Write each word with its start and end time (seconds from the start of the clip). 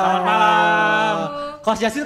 Selamat 0.00 0.22
malam. 0.24 1.16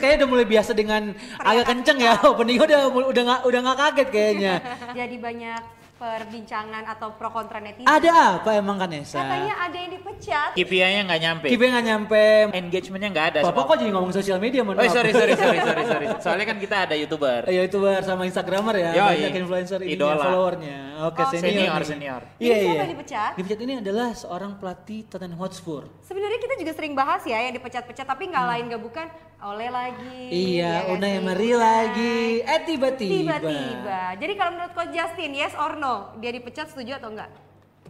Kayaknya 0.03 0.19
udah 0.19 0.29
mulai 0.35 0.47
biasa 0.51 0.75
dengan 0.75 1.15
agak 1.39 1.71
kenceng 1.71 2.03
ya. 2.03 2.19
Opening 2.27 2.59
udah 2.59 2.91
udah 2.91 3.23
nggak 3.23 3.41
udah 3.47 3.61
nggak 3.63 3.79
kaget 3.87 4.09
kayaknya. 4.11 4.55
Jadi 4.99 5.17
banyak 5.23 5.84
perbincangan 6.05 6.85
atau 6.85 7.17
pro 7.17 7.33
kontra 7.33 7.59
netizen. 7.65 7.89
Ada 7.89 8.39
apa 8.41 8.51
emang 8.53 8.77
Kanesa? 8.77 9.25
Katanya 9.25 9.55
ada 9.57 9.77
yang 9.77 9.91
dipecat. 9.97 10.51
KPI-nya 10.53 11.01
nggak 11.09 11.21
nyampe. 11.21 11.47
Kipe 11.49 11.65
nggak 11.65 11.85
nyampe. 11.85 12.25
Engagementnya 12.53 13.09
nggak 13.11 13.27
ada. 13.33 13.39
Bapak 13.49 13.63
kok 13.65 13.77
jadi 13.81 13.91
ngomong 13.97 14.13
sosial 14.13 14.37
media 14.37 14.61
mohon 14.61 14.77
Oh 14.77 14.85
sorry 14.85 15.11
sorry 15.11 15.33
sorry 15.33 15.59
sorry 15.59 15.85
sorry. 15.93 16.07
Soalnya 16.21 16.45
kan 16.45 16.57
kita 16.61 16.77
ada 16.85 16.95
youtuber. 16.95 17.49
Ya 17.49 17.65
youtuber 17.65 18.05
sama 18.05 18.29
instagramer 18.29 18.77
ya, 18.77 18.91
Yoi. 18.93 19.09
banyak 19.25 19.33
influencer 19.41 19.81
ini 19.81 19.97
followernya. 19.97 20.79
Oke 21.09 21.21
Oh, 21.25 21.31
senior. 21.33 21.51
senior, 21.51 21.83
senior. 21.83 22.23
Iya 22.37 22.45
Ini 22.45 22.45
iya. 22.45 22.57
siapa 22.61 22.83
yang 22.85 22.93
dipecat? 22.95 23.31
Dipecat 23.35 23.59
ini 23.65 23.73
adalah 23.81 24.09
seorang 24.13 24.53
pelatih 24.61 25.01
Tottenham 25.09 25.41
Hotspur. 25.41 25.89
Sebenarnya 26.05 26.39
kita 26.39 26.55
juga 26.61 26.73
sering 26.77 26.93
bahas 26.93 27.23
ya 27.25 27.39
yang 27.41 27.55
dipecat-pecat 27.57 28.07
tapi 28.07 28.29
nggak 28.29 28.45
lain 28.45 28.65
gak 28.71 28.83
bukan 28.83 29.07
oleh 29.45 29.69
lagi. 29.69 30.21
Iya, 30.33 30.65
ya 30.65 30.75
kan 30.89 30.93
Unai 30.97 31.13
sih? 31.13 31.19
Emery 31.21 31.53
lagi. 31.53 32.17
Eh 32.41 32.61
tiba-tiba. 32.65 33.13
Tiba-tiba. 33.13 34.01
Jadi 34.17 34.33
kalau 34.41 34.51
menurut 34.57 34.73
Coach 34.73 34.93
Justin, 34.97 35.31
yes 35.37 35.55
or 35.61 35.77
no? 35.77 36.17
Dia 36.19 36.33
dipecat 36.33 36.73
setuju 36.73 36.97
atau 36.97 37.13
enggak? 37.13 37.29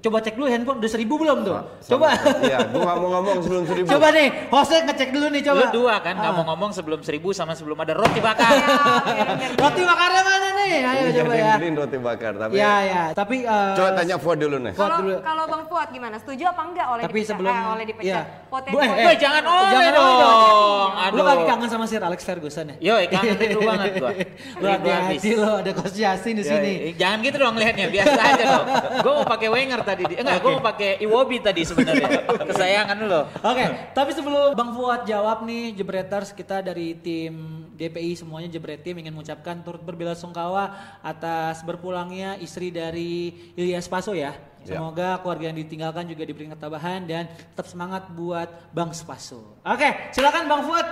Coba 0.04 0.20
cek 0.20 0.36
dulu 0.36 0.44
handphone 0.46 0.78
udah 0.78 0.90
seribu 0.90 1.16
belum 1.16 1.38
tuh? 1.42 1.56
Coba. 1.88 2.12
Iya, 2.44 2.60
gua 2.68 2.80
nggak 2.84 2.96
mau 2.98 3.08
ngomong 3.10 3.36
sebelum 3.40 3.64
seribu. 3.64 3.86
Coba 3.88 4.06
nih, 4.10 4.28
hostnya 4.46 4.80
ngecek 4.84 5.08
dulu 5.10 5.26
nih 5.28 5.42
coba. 5.42 5.56
Lu 5.56 5.66
dua 5.74 5.94
kan 5.98 6.14
nggak 6.14 6.28
Ah. 6.28 6.36
mau 6.36 6.44
ngomong 6.46 6.70
sebelum 6.70 7.00
seribu 7.00 7.32
sama 7.32 7.52
sebelum 7.52 7.78
ada 7.78 7.92
roti 7.94 8.20
bakar. 8.20 8.52
Roti 9.54 9.82
bakarnya 9.82 10.22
mana 10.22 10.48
nih? 10.54 10.72
Ayo 10.76 11.00
Ini 11.00 11.12
coba 11.16 11.32
ya. 11.34 11.54
beliin 11.56 11.74
roti 11.74 11.96
bakar, 11.98 12.32
tapi 12.34 12.52
Ya 12.54 12.74
ya, 12.82 13.02
tapi 13.12 13.36
eh, 13.42 13.72
coba 13.74 13.90
tanya 13.94 14.16
Fuad 14.16 14.38
dulu 14.38 14.56
nih. 14.58 14.72
Kalau 14.74 14.96
dulu. 15.00 15.16
kalau 15.22 15.44
Bang 15.46 15.64
Fuad 15.64 15.88
gimana? 15.88 16.16
Setuju 16.18 16.44
apa 16.46 16.62
enggak 16.62 16.86
oleh 16.86 17.02
Tapi 17.02 17.12
dipecat? 17.14 17.30
sebelum 17.30 17.54
eh, 17.54 17.72
oleh 17.72 17.84
dipecat? 17.86 18.04
iya. 18.06 18.20
Potensi 18.44 18.76
eh, 18.76 19.04
Woi, 19.04 19.16
jangan 19.16 19.42
oleh 19.46 19.70
Jangan 19.72 19.92
dong. 19.94 20.90
Lu 20.92 21.00
Aduh. 21.14 21.24
lagi 21.24 21.44
kangen 21.46 21.68
sama 21.70 21.84
Sir 21.86 22.02
Alex 22.02 22.20
Ferguson 22.20 22.64
ya? 22.66 22.76
Yo, 22.78 22.94
kangen 23.08 23.34
rindu 23.34 23.60
banget 23.62 23.88
gua. 23.96 24.10
Lu 24.60 24.66
hati-hati 24.68 25.30
lo 25.34 25.50
ada 25.58 25.70
Coach 25.72 25.94
Justin 25.94 26.34
di 26.34 26.44
sini. 26.44 26.72
eh, 26.82 26.94
Jangan 26.94 27.18
gitu 27.22 27.36
dong 27.38 27.56
lihatnya, 27.56 27.86
biasa 27.88 28.20
aja 28.20 28.42
dong. 28.44 28.66
Gue 29.00 29.12
mau 29.14 29.26
pakai 29.26 29.48
Wenger 29.48 29.80
tadi, 29.80 29.93
di- 29.96 30.16
enggak, 30.16 30.38
gue 30.38 30.50
mau 30.50 30.64
pakai 30.64 30.90
Iwobi 30.98 31.38
tadi 31.38 31.62
sebenarnya. 31.62 32.26
Kesayangan 32.26 32.96
lo. 33.02 33.28
Oke, 33.40 33.64
tapi 33.92 34.10
sebelum 34.10 34.52
Bang 34.52 34.72
Fuad 34.72 35.04
jawab 35.04 35.42
nih 35.42 35.74
Jebreters 35.74 36.30
kita 36.30 36.60
dari 36.60 36.96
tim 36.96 37.34
DPI 37.70 38.14
semuanya 38.14 38.46
Jebret 38.48 38.80
tim 38.80 38.94
ingin 38.94 39.10
mengucapkan 39.10 39.58
turut 39.60 39.82
berbelasungkawa 39.82 40.70
atas 41.00 41.62
berpulangnya 41.62 42.38
istri 42.38 42.70
dari 42.70 43.34
Ilyas 43.54 43.86
Paso 43.86 44.14
ya. 44.14 44.30
Ya. 44.64 44.80
Semoga 44.80 45.20
keluarga 45.20 45.52
yang 45.52 45.58
ditinggalkan 45.58 46.08
juga 46.08 46.24
diberi 46.24 46.48
ketabahan 46.48 47.04
dan 47.04 47.28
tetap 47.28 47.68
semangat 47.68 48.08
buat 48.08 48.48
Bang 48.72 48.96
Spaso. 48.96 49.60
Oke, 49.60 50.08
silakan 50.10 50.48
Bang 50.48 50.62
Fuad 50.64 50.86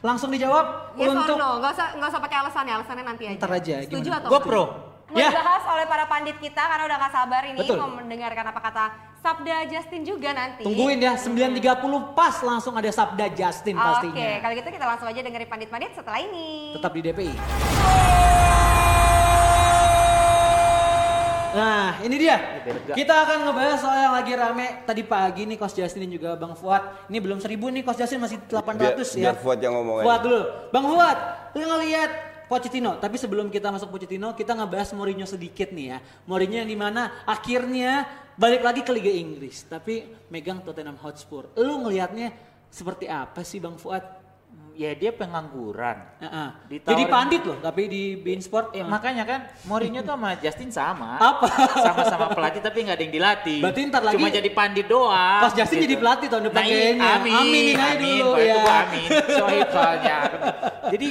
langsung 0.00 0.30
dijawab 0.30 0.94
Yes 0.94 1.10
untuk 1.10 1.34
or 1.34 1.38
no? 1.38 1.50
Gak 1.60 1.72
usah, 1.74 1.88
nggak 1.98 2.08
usah 2.08 2.20
pakai 2.22 2.36
alasan 2.40 2.64
ya, 2.64 2.74
alasannya 2.80 3.04
nanti 3.04 3.24
aja. 3.26 3.36
Ntar 3.36 3.52
aja, 3.52 3.74
Setuju 3.84 3.98
gimana? 4.00 4.16
atau 4.22 4.30
Gue 4.30 4.38
enggak? 4.40 4.48
pro. 4.48 4.87
Mau 5.08 5.16
Ya. 5.16 5.32
dibahas 5.32 5.64
oleh 5.64 5.88
para 5.88 6.04
pandit 6.04 6.36
kita 6.36 6.60
karena 6.60 6.84
udah 6.84 6.96
gak 6.98 7.12
sabar 7.14 7.42
ini 7.42 7.56
Betul. 7.56 7.80
mau 7.80 7.88
mendengarkan 7.90 8.44
apa 8.44 8.60
kata 8.60 8.84
Sabda 9.18 9.64
Justin 9.66 10.04
juga 10.04 10.30
nanti. 10.30 10.60
tungguin 10.62 11.00
ya 11.00 11.16
9.30 11.16 11.64
pas 12.12 12.36
langsung 12.38 12.76
ada 12.76 12.86
Sabda 12.88 13.26
Justin 13.30 13.74
Oke, 13.74 13.82
pastinya. 13.82 14.28
kalau 14.38 14.54
gitu 14.54 14.68
kita 14.68 14.84
langsung 14.84 15.08
aja 15.08 15.20
dengerin 15.20 15.48
pandit-pandit 15.48 15.90
setelah 15.92 16.20
ini. 16.20 16.76
tetap 16.76 16.92
di 16.92 17.00
DPI. 17.00 17.34
Nah, 21.50 21.96
ini 22.04 22.16
dia. 22.20 22.36
Kita 22.92 23.14
akan 23.18 23.48
ngebahas 23.48 23.80
soal 23.80 23.96
yang 23.98 24.12
lagi 24.12 24.32
rame 24.32 24.66
tadi 24.84 25.02
pagi 25.02 25.42
nih 25.42 25.56
Coach 25.56 25.74
Justin 25.74 26.04
dan 26.04 26.12
juga 26.12 26.30
Bang 26.36 26.52
Fuad. 26.52 27.08
Ini 27.08 27.18
belum 27.18 27.40
1000 27.40 27.72
nih 27.72 27.82
Coach 27.82 27.98
Justin 27.98 28.20
masih 28.20 28.38
800 28.44 28.76
Biar- 28.76 29.16
ya. 29.16 29.32
biar 29.32 29.36
Fuad 29.40 29.58
yang 29.58 29.72
ngomong. 29.72 30.04
Fuad 30.04 30.20
dulu. 30.20 30.40
Bang 30.68 30.84
Fuad, 30.86 31.18
lu 31.56 31.64
ngelihat 31.66 32.10
Pochettino, 32.48 32.96
tapi 32.96 33.14
sebelum 33.14 33.46
kita 33.46 33.68
masuk 33.68 33.88
Pochettino, 33.88 34.32
kita 34.32 34.52
ngebahas 34.52 34.90
Mourinho 34.90 35.22
sedikit 35.22 35.68
nih 35.68 35.86
ya. 35.86 35.98
Mourinho 36.24 36.56
yang 36.56 36.66
di 36.66 36.74
mana 36.74 37.22
akhirnya 37.22 38.08
balik 38.34 38.62
lagi 38.62 38.80
ke 38.80 38.90
Liga 38.90 39.10
Inggris, 39.10 39.62
tapi 39.62 40.02
megang 40.26 40.60
Tottenham 40.60 40.96
Hotspur. 40.96 41.52
Lu 41.54 41.80
ngelihatnya 41.80 42.32
seperti 42.66 43.04
apa 43.04 43.40
sih 43.42 43.58
Bang 43.58 43.76
Fuad? 43.76 44.16
Ya 44.72 44.94
dia 44.94 45.10
pengangguran. 45.10 46.06
Heeh. 46.22 46.48
Ditawarin- 46.70 46.86
Jadi 46.86 47.04
pandit 47.04 47.42
loh, 47.42 47.58
tapi 47.58 47.82
di 47.84 48.14
Bein 48.14 48.38
Sport. 48.38 48.70
Ya, 48.72 48.80
eh, 48.80 48.86
makanya 48.86 49.26
kan 49.26 49.40
Mourinho 49.66 50.00
tuh 50.00 50.14
sama 50.14 50.38
Justin 50.38 50.70
sama. 50.70 51.18
Apa? 51.18 51.50
Sama-sama 51.76 52.30
pelatih 52.30 52.62
tapi 52.62 52.86
nggak 52.86 52.94
ada 52.94 53.02
yang 53.02 53.12
dilatih. 53.12 53.58
Berarti 53.58 53.80
ntar 53.90 54.06
lagi- 54.06 54.14
Cuma 54.14 54.30
jadi 54.30 54.46
pandit 54.48 54.86
doang. 54.86 55.42
Coach 55.42 55.58
Justin 55.58 55.82
jadi 55.82 55.96
pelatih 55.98 56.26
tahun 56.30 56.44
depan 56.46 56.62
Nah, 56.62 56.70
kayaknya. 56.70 57.08
Amin. 57.10 57.32
Aminin 57.34 57.74
aja 57.74 57.90
amin, 57.90 58.06
dulu, 58.16 58.30
Pak, 58.30 58.38
itu 58.38 58.46
ya. 58.48 58.54
gua 58.56 58.74
amin. 58.78 59.08
Soalnya. 59.68 60.16
jadi 60.88 61.08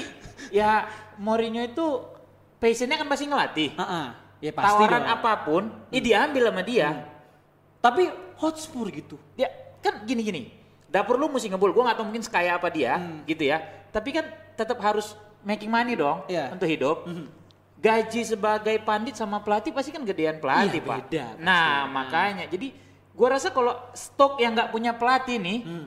ya 0.48 0.72
Mourinho 1.17 1.61
itu 1.61 1.85
passionnya 2.57 2.97
kan 2.97 3.07
pasti 3.07 3.25
ngelatih. 3.25 3.69
Heeh. 3.73 4.07
Ya 4.38 4.51
pasti 4.53 4.85
Tawaran 4.85 5.01
dong. 5.01 5.13
apa 5.17 5.31
pun, 5.41 5.63
ya 5.89 6.00
diambil 6.00 6.44
sama 6.50 6.61
dia. 6.61 6.89
Tapi 7.81 8.09
Hotspur 8.38 8.85
gitu. 8.94 9.17
Ya 9.33 9.50
kan 9.81 10.06
gini-gini. 10.06 10.53
Dapur 10.88 11.17
lu 11.17 11.25
mesti 11.27 11.50
ngebul. 11.50 11.73
Gua 11.73 11.89
nggak 11.89 11.97
tahu 11.97 12.06
mungkin 12.06 12.23
sekaya 12.23 12.56
apa 12.56 12.69
dia, 12.69 13.01
Hmm. 13.01 13.25
gitu 13.25 13.44
ya. 13.44 13.59
Tapi 13.89 14.13
kan 14.13 14.25
tetap 14.53 14.77
harus 14.79 15.17
making 15.41 15.67
money 15.67 15.97
dong 15.97 16.22
Iya. 16.29 16.53
untuk 16.53 16.69
hidup. 16.69 17.09
Gaji 17.77 18.25
sebagai 18.25 18.77
pandit 18.81 19.13
sama 19.13 19.38
pelatih 19.38 19.69
pasti 19.69 19.94
kan 19.94 20.01
gedean 20.01 20.38
pelatih, 20.38 20.81
Iya, 20.81 20.85
Pak. 20.85 20.97
beda 20.97 21.25
pasti. 21.33 21.44
Nah, 21.45 21.85
makanya 21.85 22.45
jadi 22.45 22.73
gua 23.13 23.38
rasa 23.38 23.50
kalau 23.50 23.73
stok 23.94 24.38
yang 24.38 24.53
nggak 24.53 24.69
punya 24.69 24.94
pelatih 24.94 25.38
nih, 25.38 25.57
Hmm. 25.61 25.85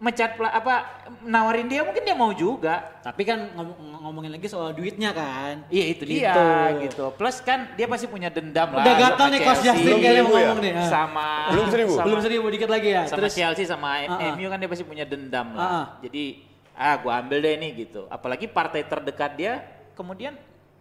Mecat 0.00 0.32
apa 0.32 1.04
nawarin 1.20 1.68
dia 1.68 1.84
mungkin 1.84 2.00
dia 2.00 2.16
mau 2.16 2.32
juga. 2.32 2.80
Tapi 2.98 3.20
kan 3.20 3.52
ngom- 3.52 3.76
ngomongin 4.00 4.32
lagi 4.32 4.48
soal 4.48 4.72
duitnya 4.72 5.12
kan. 5.12 5.68
Iya 5.68 5.84
itu 5.92 6.02
dia 6.02 6.32
Gitu. 6.32 6.44
gitu. 6.88 7.04
Plus 7.14 7.36
kan 7.38 7.68
dia 7.76 7.84
pasti 7.84 8.08
punya 8.08 8.32
dendam 8.32 8.72
lah. 8.72 8.80
Udah 8.80 8.96
gatal 8.96 9.26
nih 9.28 9.40
Chelsea, 9.44 9.64
Justin 9.68 9.94
kayaknya 9.94 10.22
mau 10.24 10.32
ya? 10.32 10.40
ngomong 10.48 10.60
nih. 10.64 10.72
Ah. 10.72 10.88
Sama 10.88 11.28
Belum 11.52 11.66
seribu? 11.68 11.92
sama- 11.92 12.06
Belum 12.08 12.20
seribu 12.24 12.46
dikit 12.48 12.68
lagi 12.68 12.88
ya. 12.90 13.02
sama 13.04 13.16
Terus 13.20 13.32
Chelsea 13.34 13.64
sama 13.64 13.88
Ah, 13.92 14.08
ah. 14.08 14.32
MU 14.32 14.48
kan 14.48 14.56
dia 14.56 14.68
pasti 14.68 14.84
punya 14.88 15.04
dendam 15.04 15.52
lah. 15.52 15.60
Ah, 15.60 15.68
ah. 15.70 15.84
Jadi 16.00 16.24
ah 16.72 16.96
gua 16.96 17.20
ambil 17.20 17.38
deh 17.38 17.54
nih 17.54 17.70
gitu. 17.78 18.08
Apalagi 18.08 18.48
partai 18.48 18.80
terdekat 18.82 19.36
dia 19.36 19.60
kemudian 19.92 20.32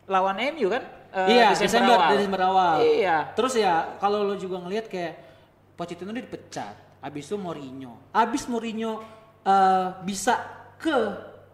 lawan 0.08 0.40
MU 0.50 0.72
kan 0.72 0.82
eh, 1.12 1.36
iya, 1.36 1.52
Desember, 1.52 2.00
awal. 2.00 2.10
Desember 2.16 2.42
awal. 2.42 2.76
Iya. 2.80 3.36
Terus 3.36 3.54
ya 3.54 4.00
kalau 4.00 4.24
lo 4.24 4.34
juga 4.34 4.58
ngelihat 4.58 4.88
kayak 4.88 5.28
Pochettino 5.76 6.12
dia 6.12 6.24
dipecat. 6.24 6.88
Habis 7.00 7.24
itu 7.26 7.36
Mourinho. 7.36 7.94
Habis 8.12 8.44
Mourinho 8.46 9.00
eh, 9.42 9.88
bisa 10.04 10.36
ke 10.76 10.98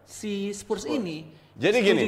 si 0.02 0.50
Spurs 0.50 0.82
ini. 0.84 1.26
Jadi 1.56 1.78
gini, 1.80 2.04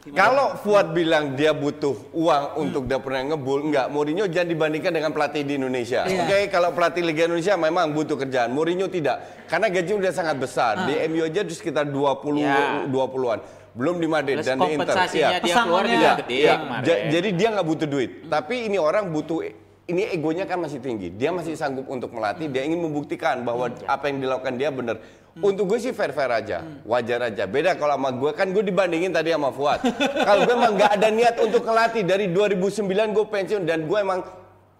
Gimana? 0.00 0.16
kalau 0.16 0.46
Fuad 0.56 0.96
bilang 0.96 1.36
dia 1.36 1.52
butuh 1.52 1.92
uang 2.10 2.44
untuk 2.56 2.86
dapurnya 2.86 3.34
ngebul, 3.34 3.68
enggak. 3.68 3.86
Mourinho 3.90 4.24
jangan 4.24 4.48
dibandingkan 4.48 4.88
dengan 4.88 5.10
pelatih 5.12 5.42
di 5.42 5.60
Indonesia. 5.60 6.06
Iya. 6.06 6.24
Oke, 6.24 6.38
kalau 6.48 6.72
pelatih 6.72 7.04
Liga 7.04 7.26
Indonesia 7.26 7.54
memang 7.54 7.92
butuh 7.92 8.16
kerjaan. 8.16 8.48
Mourinho 8.50 8.88
tidak, 8.88 9.20
karena 9.46 9.68
gaji 9.68 9.92
udah 9.92 10.12
sangat 10.14 10.36
besar. 10.38 10.88
Di 10.88 10.96
MU 11.06 11.22
aja 11.22 11.44
sekitar 11.44 11.84
20 11.84 12.40
Ya. 12.40 12.86
20-an. 12.86 13.40
Belum 13.76 14.00
di 14.00 14.08
Madrid 14.08 14.40
Plus 14.40 14.48
dan 14.48 14.56
di 14.56 14.64
Inter. 14.64 14.88
kompensasinya 14.88 15.28
Iya. 15.28 15.38
dia 15.44 15.54
keluar 15.60 15.84
juga 15.84 16.00
Iya, 16.00 16.12
gede 16.16 16.38
kemarin. 16.56 16.84
ja- 16.88 17.00
jadi 17.12 17.28
dia 17.36 17.48
nggak 17.52 17.66
butuh 17.68 17.86
duit. 17.86 18.10
Tapi 18.24 18.54
ini 18.64 18.76
orang 18.80 19.04
butuh 19.12 19.38
ini 19.86 20.02
egonya 20.10 20.44
kan 20.44 20.58
masih 20.58 20.82
tinggi. 20.82 21.14
Dia 21.14 21.30
masih 21.30 21.54
sanggup 21.54 21.86
untuk 21.86 22.10
melatih. 22.10 22.50
Dia 22.50 22.66
ingin 22.66 22.82
membuktikan 22.82 23.46
bahwa 23.46 23.70
apa 23.86 24.04
yang 24.10 24.18
dilakukan 24.18 24.54
dia 24.58 24.70
benar. 24.74 24.98
Untuk 25.36 25.68
gue 25.68 25.76
sih 25.76 25.92
fair-fair 25.92 26.32
aja, 26.32 26.64
wajar 26.88 27.28
aja. 27.28 27.44
Beda 27.44 27.76
kalau 27.76 27.92
sama 28.00 28.08
gue 28.08 28.32
kan 28.32 28.48
gue 28.50 28.64
dibandingin 28.64 29.12
tadi 29.12 29.36
sama 29.36 29.52
Fuad. 29.52 29.84
kalau 30.24 30.48
gue 30.48 30.54
emang 30.56 30.72
nggak 30.80 30.92
ada 30.96 31.08
niat 31.12 31.36
untuk 31.38 31.60
ngelatih 31.60 32.02
dari 32.08 32.32
2009 32.32 32.88
gue 33.12 33.24
pensiun 33.28 33.62
dan 33.68 33.84
gue 33.84 33.98
emang 34.00 34.24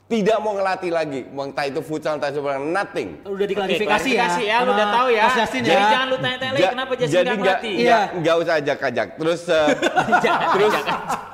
tidak 0.06 0.38
mau 0.40 0.56
ngelatih 0.56 0.90
lagi. 0.96 1.20
Mau 1.28 1.44
entah 1.44 1.66
itu 1.68 1.82
futsal, 1.82 2.16
entah 2.16 2.32
itu 2.32 2.40
nothing. 2.72 3.20
udah 3.26 3.46
diklarifikasi 3.46 3.84
ya. 3.84 4.26
klarifikasi 4.26 4.42
ya, 4.48 4.56
lu 4.64 4.70
udah 4.72 4.88
tahu 4.96 5.08
ya. 5.12 5.24
Justin 5.34 5.62
Jadi 5.66 5.76
ya. 5.76 5.90
jangan 5.92 6.06
lu 6.08 6.16
tanya-tanya 6.16 6.52
lagi 6.54 6.62
Ja- 6.62 6.72
kenapa 6.72 6.92
Justin 6.96 7.12
jadi 7.12 7.26
nggak 7.26 7.36
nggak 7.36 7.58
melatih. 7.60 7.74
Iya. 7.76 7.84
nggak 7.84 8.04
nggak 8.16 8.36
usah 8.40 8.54
ajak-ajak. 8.56 9.08
Terus 9.20 9.40
eh, 9.50 9.68
terus 10.56 10.74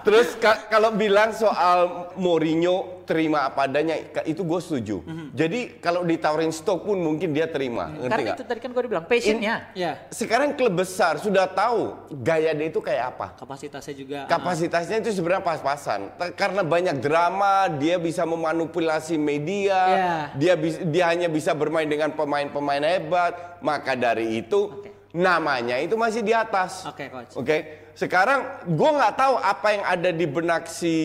terus 0.02 0.28
ka- 0.34 0.62
kalau 0.66 0.90
bilang 0.90 1.30
soal 1.30 1.78
Mourinho 2.18 3.01
terima 3.12 3.44
apa 3.44 3.68
adanya 3.68 3.92
itu 4.24 4.40
gue 4.40 4.60
setuju. 4.64 4.96
Jadi 5.36 5.76
kalau 5.78 6.00
ditawarin 6.00 6.48
stok 6.48 6.88
pun 6.88 6.96
mungkin 6.96 7.36
dia 7.36 7.44
terima, 7.44 7.92
ngerti 7.92 8.08
Karena 8.08 8.24
nggak? 8.24 8.36
itu 8.40 8.44
tadi 8.48 8.60
kan 8.64 8.70
gue 8.72 8.82
bilang 8.88 9.04
passionnya. 9.04 9.54
Ya, 9.76 9.92
Sekarang 10.08 10.56
klub 10.56 10.72
besar 10.72 11.20
sudah 11.20 11.44
tahu 11.44 11.92
gaya 12.18 12.56
dia 12.56 12.66
itu 12.66 12.80
kayak 12.80 13.04
apa. 13.12 13.26
kapasitasnya 13.36 13.94
juga. 13.94 14.18
Kapasitasnya 14.24 14.96
itu 14.98 15.12
sebenarnya 15.12 15.44
pas-pasan. 15.44 16.08
Karena 16.32 16.64
banyak 16.64 16.96
drama, 16.98 17.68
dia 17.76 18.00
bisa 18.00 18.24
memanipulasi 18.24 19.20
media, 19.20 19.76
Iya. 19.84 20.16
dia 20.32 20.54
dia 20.88 21.04
hanya 21.06 21.28
bisa 21.28 21.52
bermain 21.52 21.84
dengan 21.84 22.08
pemain-pemain 22.10 22.80
hebat. 22.80 23.60
Maka 23.60 23.92
dari 23.92 24.40
itu 24.40 24.88
namanya 25.12 25.76
itu 25.76 25.94
masih 25.94 26.20
di 26.20 26.32
atas. 26.32 26.84
Oke, 26.84 27.06
coach. 27.06 27.36
Oke, 27.36 27.56
sekarang 27.92 28.64
gue 28.66 28.90
nggak 28.90 29.14
tahu 29.14 29.34
apa 29.36 29.68
yang 29.70 29.84
ada 29.84 30.10
di 30.10 30.24
benak 30.24 30.64
si 30.64 30.96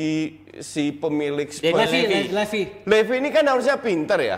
si 0.57 0.89
pemilik 0.89 1.45
Spurs. 1.45 1.75
Daniel 1.75 1.83
Levy, 1.83 2.01
Levy. 2.01 2.21
Le- 2.23 2.33
Levy. 2.33 2.61
Levy 2.85 3.15
ini 3.19 3.29
kan 3.29 3.43
harusnya 3.45 3.75
pinter 3.77 4.19
ya. 4.19 4.37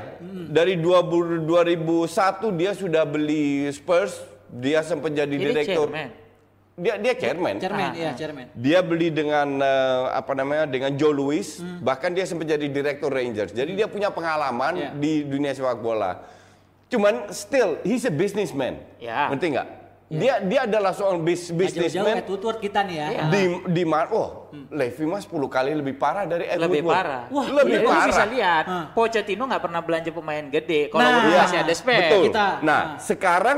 Dari 0.50 0.74
2000 0.76 1.46
2001 1.46 2.50
dia 2.52 2.72
sudah 2.74 3.06
beli 3.06 3.70
Spurs, 3.70 4.18
dia 4.50 4.82
sempat 4.82 5.14
jadi 5.14 5.30
Ini 5.30 5.44
direktur. 5.46 5.88
chairman. 5.88 6.10
Dia 6.74 6.96
dia 6.96 7.12
chairman. 7.14 7.56
Chairman, 7.60 7.84
Ah, 7.86 7.94
iya, 7.94 8.10
ah. 8.10 8.16
chairman. 8.16 8.46
Dia 8.56 8.80
beli 8.80 9.12
dengan 9.12 9.60
eh, 9.60 10.04
apa 10.10 10.32
namanya 10.32 10.64
dengan 10.64 10.96
Joe 10.96 11.12
Louis, 11.12 11.44
bahkan 11.80 12.10
dia 12.10 12.24
sempat 12.24 12.48
jadi 12.48 12.66
direktur 12.66 13.12
Rangers. 13.12 13.52
Jadi 13.52 13.76
dia 13.76 13.86
punya 13.86 14.10
pengalaman 14.10 14.74
Iya. 14.74 14.90
di 14.96 15.22
dunia 15.22 15.52
sepak 15.52 15.78
bola. 15.78 16.24
Cuman 16.90 17.30
still 17.30 17.78
he's 17.82 18.04
a 18.04 18.12
businessman. 18.12 18.82
Ya. 18.98 19.30
Ngerti 19.30 19.48
nggak? 19.54 19.68
Dia 20.10 20.42
dia 20.42 20.66
adalah 20.66 20.90
seorang 20.90 21.22
bis, 21.22 21.54
businessman 21.54 22.18
Ed 22.18 22.26
Woodward 22.26 22.58
kita 22.58 22.82
nih 22.82 22.98
ya. 22.98 23.08
Iya. 23.08 23.24
di 23.30 23.42
di 23.70 23.84
mana 23.86 24.10
oh 24.10 24.30
Levy 24.74 25.06
mas 25.06 25.22
10 25.24 25.38
kali 25.46 25.70
lebih 25.72 26.02
parah 26.02 26.26
dari 26.26 26.50
Ed 26.50 26.58
lebih 26.58 26.82
Woodward. 26.82 26.98
parah. 26.98 27.24
Wah, 27.30 27.46
lebih 27.54 27.78
Lu 27.80 27.88
parah. 27.88 28.08
bisa 28.10 28.26
lihat, 28.26 28.66
Hah. 28.66 28.86
Pochettino 28.90 29.46
nggak 29.46 29.62
pernah 29.62 29.86
belanja 29.86 30.10
pemain 30.10 30.42
gede. 30.44 30.90
Kalau 30.90 31.06
Nah, 31.06 31.30
Iya, 31.30 31.40
masih 31.40 31.60
ada 31.62 31.74
spare. 31.78 32.02
Betul. 32.02 32.24
Kita- 32.26 32.58
nah, 32.60 32.66
nah. 32.66 32.84
sekarang 32.98 33.58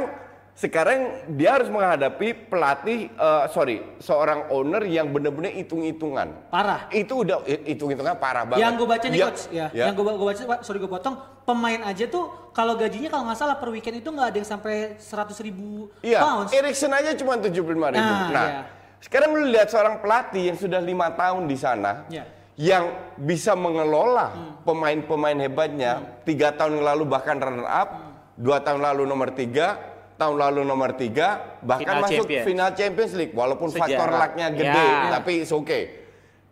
sekarang 0.62 1.00
dia 1.34 1.58
harus 1.58 1.74
menghadapi 1.74 2.46
pelatih 2.46 3.10
eh, 3.10 3.44
sorry, 3.50 3.81
seorang 3.98 4.46
owner 4.54 4.86
yang 4.86 5.10
benar-benar 5.10 5.50
hitung-hitungan. 5.52 6.54
Parah. 6.54 6.86
Itu 6.94 7.25
udah 7.25 7.42
hi- 7.42 7.74
hitung-hitungan 7.74 8.13
parah 8.16 8.46
banget. 8.46 8.62
Yang 8.62 8.74
gue 8.78 8.88
baca 8.88 9.06
nih 9.10 9.18
Dia- 9.18 9.25
coach, 9.25 9.44
ya. 9.50 9.68
ya. 9.74 9.90
Yang 9.90 9.94
gue 9.98 10.06
baca, 10.06 10.42
sorry 10.62 10.78
gue 10.78 10.86
potong, 10.88 11.18
pemain 11.42 11.81
aja 11.81 12.06
tuh 12.06 12.30
kalau 12.54 12.78
gajinya 12.78 13.10
kalau 13.10 13.25
nggak 13.25 13.40
salah 13.42 13.58
per 13.58 13.74
weekend 13.74 13.98
itu 13.98 14.10
nggak 14.13 14.28
ada 14.30 14.38
yang 14.38 14.46
sampai 14.48 14.75
100 14.96 15.42
ribu 15.42 15.90
Iya, 16.06 16.22
pounds. 16.22 16.54
Erikson 16.54 16.94
aja 16.94 17.10
cuma 17.18 17.42
75 17.42 17.58
ribu. 17.90 17.98
Nah, 18.13 18.30
Nah, 18.30 18.46
iya. 18.46 18.62
sekarang 19.02 19.34
lu 19.34 19.50
lihat 19.50 19.66
seorang 19.66 19.98
pelatih 19.98 20.54
yang 20.54 20.58
sudah 20.62 20.78
lima 20.78 21.10
tahun 21.10 21.50
di 21.50 21.58
sana, 21.58 22.06
Iya. 22.06 22.30
yang 22.54 22.84
bisa 23.18 23.58
mengelola 23.58 24.62
pemain-pemain 24.62 25.42
hebatnya, 25.42 26.22
tiga 26.22 26.54
tahun 26.54 26.78
yang 26.78 26.86
lalu 26.86 27.10
bahkan 27.10 27.42
runner 27.42 27.66
up, 27.66 27.90
dua 28.38 28.62
tahun 28.62 28.86
lalu 28.86 29.10
nomor 29.10 29.34
tiga, 29.34 29.90
tahun 30.21 30.38
lalu 30.38 30.62
nomor 30.62 30.94
tiga, 30.94 31.57
bahkan 31.65 31.97
Final 31.97 32.03
masuk 32.06 32.13
Champions. 32.29 32.45
final 32.45 32.69
Champions 32.77 33.13
League, 33.18 33.33
walaupun 33.33 33.68
Sejarah. 33.68 33.89
faktor 33.89 34.09
lucknya 34.13 34.47
gede, 34.53 34.85
Ya. 34.85 35.09
tapi 35.09 35.31
it's 35.41 35.50
okay. 35.51 35.83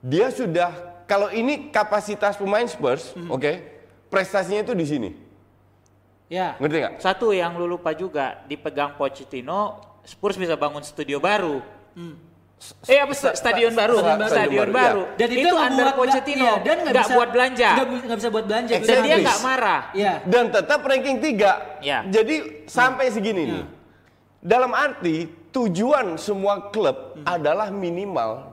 Dia 0.02 0.34
sudah, 0.34 0.70
kalau 1.06 1.30
ini 1.30 1.70
kapasitas 1.70 2.34
pemain 2.34 2.66
Spurs, 2.66 3.14
oke, 3.30 3.52
prestasinya 4.10 4.66
itu 4.66 4.74
di 4.74 4.86
sini, 4.86 5.10
Ya. 6.26 6.58
ngerti 6.58 6.78
nggak? 6.80 6.94
Satu 6.98 7.30
yang 7.30 7.54
lu 7.54 7.70
lupa 7.70 7.94
juga, 7.94 8.42
dipegang 8.50 8.98
Pochettino, 8.98 9.78
Spurs 10.02 10.34
bisa 10.34 10.58
bangun 10.58 10.82
studio 10.82 11.22
baru. 11.22 11.62
Eh 12.92 13.00
apa 13.00 13.14
sta- 13.16 13.36
stadion 13.40 13.72
baru, 13.72 14.04
stadion 14.04 14.20
baru, 14.20 14.34
stadion 14.36 14.68
iya. 14.68 14.76
baru. 14.76 15.02
Dan 15.16 15.28
itu, 15.32 15.48
itu 15.48 15.56
under 15.56 15.86
buat 15.88 15.96
Pochettino, 15.96 16.44
iya, 16.44 16.54
dan 16.60 16.76
nggak 16.84 16.94
bisa 17.00 17.14
buat 17.16 17.30
belanja. 17.32 17.70
Nggak, 17.72 18.18
bisa 18.20 18.30
buat 18.30 18.46
belanja. 18.46 18.74
Exactly. 18.76 18.90
Dan 18.92 19.00
benar. 19.00 19.08
dia 19.08 19.26
nggak 19.26 19.40
marah. 19.40 19.82
Iya. 19.96 20.14
dan 20.28 20.44
tetap 20.52 20.80
ranking 20.84 21.18
3. 21.24 21.80
Ya. 21.80 22.00
Jadi 22.04 22.36
sampai 22.68 23.06
segini 23.16 23.44
nih. 23.48 23.64
Dalam 24.44 24.72
arti 24.76 25.28
tujuan 25.56 26.20
semua 26.20 26.68
klub 26.70 27.16
adalah 27.24 27.72
minimal 27.72 28.49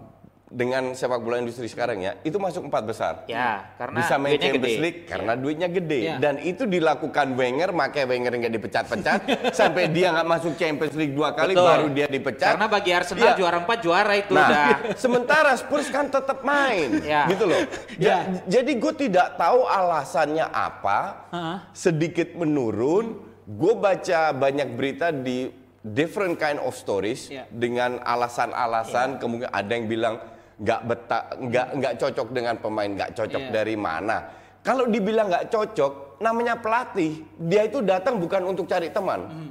dengan 0.47 0.95
sepak 0.95 1.19
bola 1.19 1.37
industri 1.37 1.67
sekarang 1.67 1.99
ya, 1.99 2.15
itu 2.23 2.39
masuk 2.39 2.71
empat 2.71 2.83
besar. 2.83 3.15
Ya, 3.27 3.67
karena 3.75 3.99
bisa 3.99 4.15
main 4.15 4.39
Champions 4.39 4.63
gede. 4.63 4.79
League 4.79 5.01
karena 5.05 5.33
duitnya 5.35 5.67
gede 5.67 5.99
Ya. 5.99 6.17
dan 6.17 6.39
itu 6.39 6.63
dilakukan 6.65 7.35
Wenger 7.35 7.75
makanya 7.75 8.07
Wenger 8.07 8.33
nggak 8.37 8.55
dipecat-pecat 8.55 9.21
sampai 9.59 9.91
dia 9.91 10.15
nggak 10.15 10.23
masuk 10.25 10.55
Champions 10.55 10.95
League 10.95 11.13
dua 11.13 11.35
kali 11.35 11.51
Betul. 11.51 11.67
baru 11.67 11.87
dia 11.91 12.07
dipecat 12.07 12.55
Karena 12.55 12.67
bagi 12.69 12.91
Arsenal 12.91 13.27
Iya. 13.27 13.35
juara 13.35 13.59
4 13.59 13.79
juara 13.81 14.13
itu 14.15 14.33
Nah, 14.33 14.47
udah. 14.47 14.69
sementara 15.03 15.51
Spurs 15.57 15.91
kan 15.91 16.07
tetap 16.07 16.39
main, 16.41 17.03
Ya. 17.03 17.27
gitu 17.27 17.45
loh. 17.45 17.61
Ya. 17.99 18.23
Ja- 18.23 18.25
Jadi 18.47 18.79
gue 18.79 18.93
tidak 18.95 19.35
tahu 19.35 19.67
alasannya 19.67 20.47
apa, 20.47 21.27
Heeh. 21.29 21.59
sedikit 21.73 22.33
menurun. 22.33 23.19
Gue 23.45 23.75
baca 23.75 24.31
banyak 24.31 24.69
berita 24.73 25.11
di 25.11 25.51
different 25.83 26.35
kind 26.35 26.59
of 26.59 26.71
stories 26.73 27.27
Ya. 27.29 27.47
dengan 27.49 27.99
alasan-alasan. 28.01 29.19
Kemungkinan 29.19 29.51
ada 29.51 29.71
yang 29.71 29.87
bilang 29.87 30.15
nggak 30.57 30.81
betah, 30.83 31.23
nggak 31.37 31.67
nggak 31.77 31.95
cocok 31.97 32.29
dengan 32.33 32.55
pemain, 32.57 32.89
nggak 32.89 33.11
cocok 33.13 33.43
Ya. 33.43 33.51
dari 33.53 33.77
mana. 33.77 34.17
Kalau 34.61 34.89
dibilang 34.89 35.29
nggak 35.29 35.47
cocok, 35.47 35.93
namanya 36.19 36.57
pelatih, 36.57 37.23
dia 37.39 37.63
itu 37.63 37.85
datang 37.85 38.17
bukan 38.17 38.43
untuk 38.43 38.65
cari 38.65 38.89
teman. 38.89 39.21
Hmm. 39.29 39.51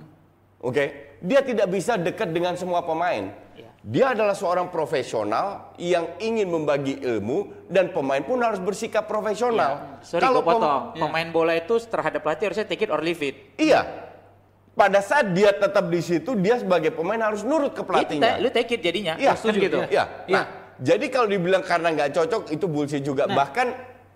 Oke, 0.60 1.16
dia 1.22 1.46
tidak 1.46 1.70
bisa 1.70 1.96
dekat 1.96 2.34
dengan 2.34 2.58
semua 2.58 2.82
pemain. 2.82 3.30
Iya. 3.56 3.70
Dia 3.80 4.06
adalah 4.12 4.34
seorang 4.34 4.68
profesional 4.68 5.72
yang 5.78 6.18
ingin 6.18 6.50
membagi 6.50 6.98
ilmu 6.98 7.70
dan 7.70 7.94
pemain 7.94 8.20
pun 8.20 8.42
harus 8.42 8.58
bersikap 8.58 9.06
profesional. 9.06 10.02
Sorry, 10.02 10.20
Kalau 10.20 10.42
gue 10.42 10.50
pem- 10.50 10.58
potong. 10.58 10.82
Ya. 10.92 11.02
Pemain 11.06 11.28
bola 11.30 11.54
itu 11.54 11.76
terhadap 11.80 12.20
pelatih 12.20 12.46
harusnya 12.50 12.66
take 12.66 12.84
it 12.84 12.90
or 12.90 13.00
leave 13.00 13.22
it. 13.22 13.56
Iya. 13.56 13.86
Pada 14.76 15.00
saat 15.00 15.32
dia 15.32 15.56
tetap 15.56 15.88
di 15.88 16.04
situ, 16.04 16.36
dia 16.36 16.60
sebagai 16.60 16.92
pemain 16.92 17.22
harus 17.22 17.48
nurut 17.48 17.72
ke 17.72 17.80
pelatihnya. 17.80 18.42
lu 18.44 18.52
take 18.52 18.76
it 18.76 18.82
jadinya. 18.84 19.16
Iya, 19.16 19.38
setuju. 19.38 19.60
gitu. 19.62 19.80
Iya. 19.88 20.28
Iya. 20.28 20.36
Nah, 20.36 20.46
jadi 20.78 21.06
kalau 21.08 21.28
dibilang 21.28 21.62
karena 21.62 21.92
nggak 21.92 22.12
cocok 22.12 22.42
itu 22.50 22.66
bullshit 22.66 23.02
juga. 23.02 23.26
Nah. 23.26 23.36
Bahkan 23.36 23.68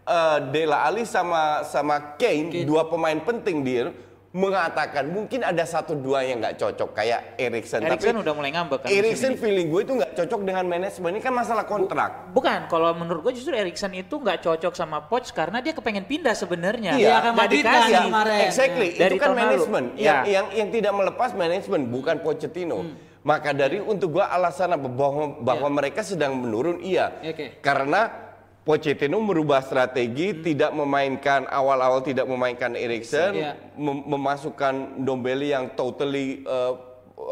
eh, 0.03 0.37
Dela 0.49 0.83
Ali 0.83 1.03
sama 1.03 1.63
sama 1.63 2.15
Kane, 2.15 2.49
Kane. 2.51 2.65
dua 2.65 2.85
pemain 2.85 3.17
penting 3.17 3.61
dia 3.61 3.89
mengatakan 4.29 5.09
mungkin 5.09 5.41
ada 5.41 5.65
satu 5.65 5.97
dua 5.97 6.21
yang 6.21 6.37
nggak 6.37 6.61
cocok 6.61 6.93
kayak 6.93 7.33
Erikson. 7.33 7.81
Erikson 7.81 8.13
Tapi 8.13 8.21
udah 8.21 8.33
mulai 8.37 8.53
ngambek 8.53 8.85
kan. 8.85 8.89
Erikson 8.93 9.33
feeling 9.33 9.73
gue 9.73 9.81
itu 9.81 9.93
nggak 9.97 10.13
cocok 10.13 10.39
dengan 10.45 10.69
manajemen. 10.69 11.17
Ini 11.17 11.21
kan 11.25 11.33
masalah 11.33 11.65
kontrak. 11.65 12.29
Bukan, 12.29 12.69
kalau 12.69 12.93
menurut 12.93 13.25
gue 13.25 13.41
justru 13.41 13.57
Erikson 13.57 13.89
itu 13.89 14.21
nggak 14.21 14.45
cocok 14.45 14.77
sama 14.77 15.01
Poch 15.01 15.33
karena 15.33 15.65
dia 15.65 15.73
kepengen 15.73 16.05
pindah 16.05 16.37
sebenarnya. 16.37 16.93
Iya, 16.93 17.25
akan 17.25 17.31
Nggak 17.33 17.41
Madrid 17.41 17.63
kan 17.65 17.73
dikasih. 17.73 17.89
ya 17.89 18.01
kemarin. 18.05 18.39
Exactly, 18.45 18.87
Ya. 18.93 18.99
Dari 19.01 19.09
itu 19.09 19.17
kan 19.17 19.25
tahun 19.25 19.33
lalu. 19.33 19.45
manajemen 19.49 19.83
yang, 19.89 19.97
Iya. 19.97 20.15
yang 20.29 20.45
yang 20.53 20.69
tidak 20.69 20.93
melepas 20.93 21.29
manajemen 21.33 21.81
bukan 21.89 22.15
Pochettino. 22.21 22.79
Maka 23.19 23.51
dari 23.51 23.77
untuk 23.77 24.15
gua 24.15 24.31
alasan 24.31 24.71
apa 24.71 24.87
bahwa 24.87 25.39
bahwa 25.39 25.67
mereka 25.69 25.99
sedang 26.01 26.39
menurun 26.39 26.79
iya. 26.79 27.11
Oke. 27.19 27.59
Karena 27.59 28.27
Pochettino 28.59 29.17
merubah 29.17 29.65
strategi, 29.65 30.29
tidak 30.45 30.69
memainkan 30.71 31.49
awal-awal 31.49 32.05
tidak 32.05 32.29
memainkan 32.29 32.77
Erikson, 32.77 33.33
Iya. 33.33 33.57
mem- 33.73 34.05
memasukkan 34.07 35.01
Dombele 35.01 35.49
yang 35.49 35.73
totally 35.73 36.45
eh, 36.45 36.73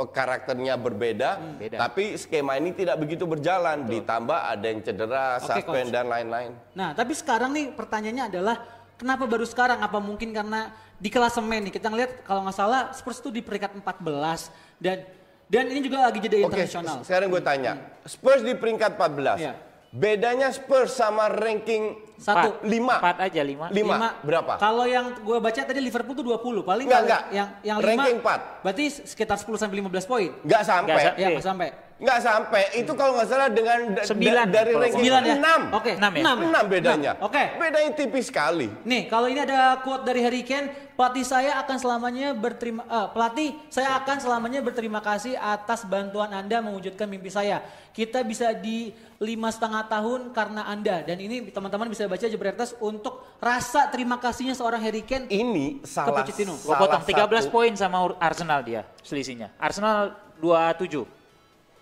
karakternya 0.07 0.75
berbeda, 0.75 1.29
Beda. 1.55 1.77
tapi 1.79 2.17
skema 2.17 2.57
ini 2.57 2.73
tidak 2.73 2.97
begitu 2.97 3.23
berjalan. 3.23 3.85
Ditambah 3.85 4.39
ada 4.49 4.65
yang 4.65 4.81
cedera, 4.81 5.37
Oke, 5.37 5.45
suspend 5.47 5.87
Coach. 5.87 5.94
dan 5.94 6.06
lain-lain. 6.09 6.51
Nah, 6.73 6.91
tapi 6.91 7.13
sekarang 7.13 7.53
nih 7.53 7.65
pertanyaannya 7.71 8.25
adalah 8.27 8.56
kenapa 8.95 9.23
baru 9.23 9.45
sekarang? 9.45 9.79
Apa 9.79 10.01
mungkin 10.01 10.33
karena 10.33 10.73
di 10.97 11.07
klasemen 11.07 11.69
nih 11.69 11.73
kita 11.75 11.87
ngelihat 11.87 12.11
kalau 12.25 12.44
nggak 12.44 12.57
salah 12.57 12.89
Spurs 12.91 13.21
tuh 13.21 13.29
di 13.29 13.39
peringkat 13.39 13.77
14 13.77 14.49
dan 14.75 15.06
dan 15.47 15.63
ini 15.68 15.80
juga 15.80 16.04
lagi 16.04 16.19
jeda 16.19 16.37
Oke, 16.37 16.51
internasional. 16.51 17.01
sekarang 17.01 17.27
gue 17.27 17.39
tanya. 17.39 17.71
Spurs 18.04 18.44
di 18.44 18.51
peringkat 18.51 18.95
14. 18.95 19.39
Iya. 19.39 19.54
Bedanya 19.87 20.51
Spurs 20.51 20.92
sama 20.92 21.31
ranking 21.31 21.95
Satu. 22.19 22.59
Lima. 22.66 22.99
Empat 22.99 23.23
aja 23.23 23.39
lima. 23.39 23.71
Lima. 23.71 24.19
Berapa? 24.19 24.57
Kalau 24.57 24.83
yang 24.83 25.16
gue 25.16 25.37
baca 25.37 25.61
tadi 25.63 25.80
Liverpool 25.80 26.11
tuh 26.13 26.25
20, 26.25 26.66
paling 26.66 26.85
Enggak, 26.89 27.01
enggak. 27.06 27.23
yang 27.31 27.47
yang 27.63 27.77
Ranking 27.80 28.18
5 28.18 28.19
empat. 28.19 28.39
berarti 28.66 28.83
sekitar 29.06 29.37
10 29.37 29.56
sampai 29.56 29.75
15 29.80 30.04
poin. 30.04 30.30
Nggak 30.44 30.63
sampai. 30.66 30.92
Nggak 30.92 30.99
sa- 30.99 31.16
Ya, 31.16 31.27
Oke. 31.30 31.33
nggak 31.37 31.47
sampai. 31.47 31.68
Nggak 31.97 32.19
sampai. 32.21 32.63
Itu 32.77 32.94
kalau 32.94 33.18
nggak 33.18 33.25
salah 33.25 33.49
dengan 33.49 33.80
da- 33.92 34.06
Sembilan 34.06 34.45
da- 34.45 34.54
dari 34.56 34.71
ranking 34.71 35.01
Sembilan 35.01 35.21
ya? 35.23 35.35
enam. 35.35 35.61
Oke, 35.73 35.92
Enam 35.94 36.11
ya? 36.11 36.21
enam. 36.21 36.37
Enam 36.45 36.63
bedanya. 36.68 37.11
Enam. 37.13 37.25
Oke. 37.25 37.44
Bedanya 37.57 37.92
tipis 37.92 38.25
sekali. 38.25 38.69
Nih, 38.83 39.06
kalau 39.06 39.25
ini 39.25 39.42
ada 39.42 39.81
quote 39.81 40.06
dari 40.06 40.21
Harry 40.21 40.42
Kane, 40.42 40.69
pelatih 40.94 41.25
saya 41.25 41.57
akan 41.57 41.77
selamanya 41.77 42.27
berterima 42.31 42.85
eh, 42.85 43.07
pelatih 43.09 43.49
saya 43.68 43.97
akan 43.97 44.18
selamanya 44.18 44.61
berterima 44.61 44.99
kasih 44.99 45.33
atas 45.33 45.83
bantuan 45.83 46.30
Anda 46.30 46.61
mewujudkan 46.61 47.06
mimpi 47.06 47.27
saya. 47.27 47.66
Kita 47.89 48.21
bisa 48.21 48.54
di 48.54 48.94
lima 49.18 49.49
setengah 49.49 49.89
tahun 49.89 50.30
karena 50.30 50.69
Anda 50.69 51.01
dan 51.01 51.18
ini 51.18 51.49
teman-teman 51.49 51.89
bisa 51.89 52.06
baca 52.06 52.21
Jebretas 52.23 52.77
untuk 52.77 53.25
rasa 53.37 53.89
terima 53.89 54.21
kasihnya 54.21 54.54
seorang 54.54 54.77
Harry 54.80 55.01
Kane. 55.01 55.25
Ini 55.27 55.81
salah, 55.81 56.13
Pochettino. 56.16 56.54
Gue 56.54 56.61
salah 56.68 56.77
potong 56.80 57.01
13 57.01 57.25
satu- 57.42 57.49
poin 57.49 57.73
sama 57.73 58.13
Arsenal 58.19 58.61
dia 58.61 58.85
selisihnya. 59.01 59.49
Arsenal 59.57 60.13
27. 60.37 61.17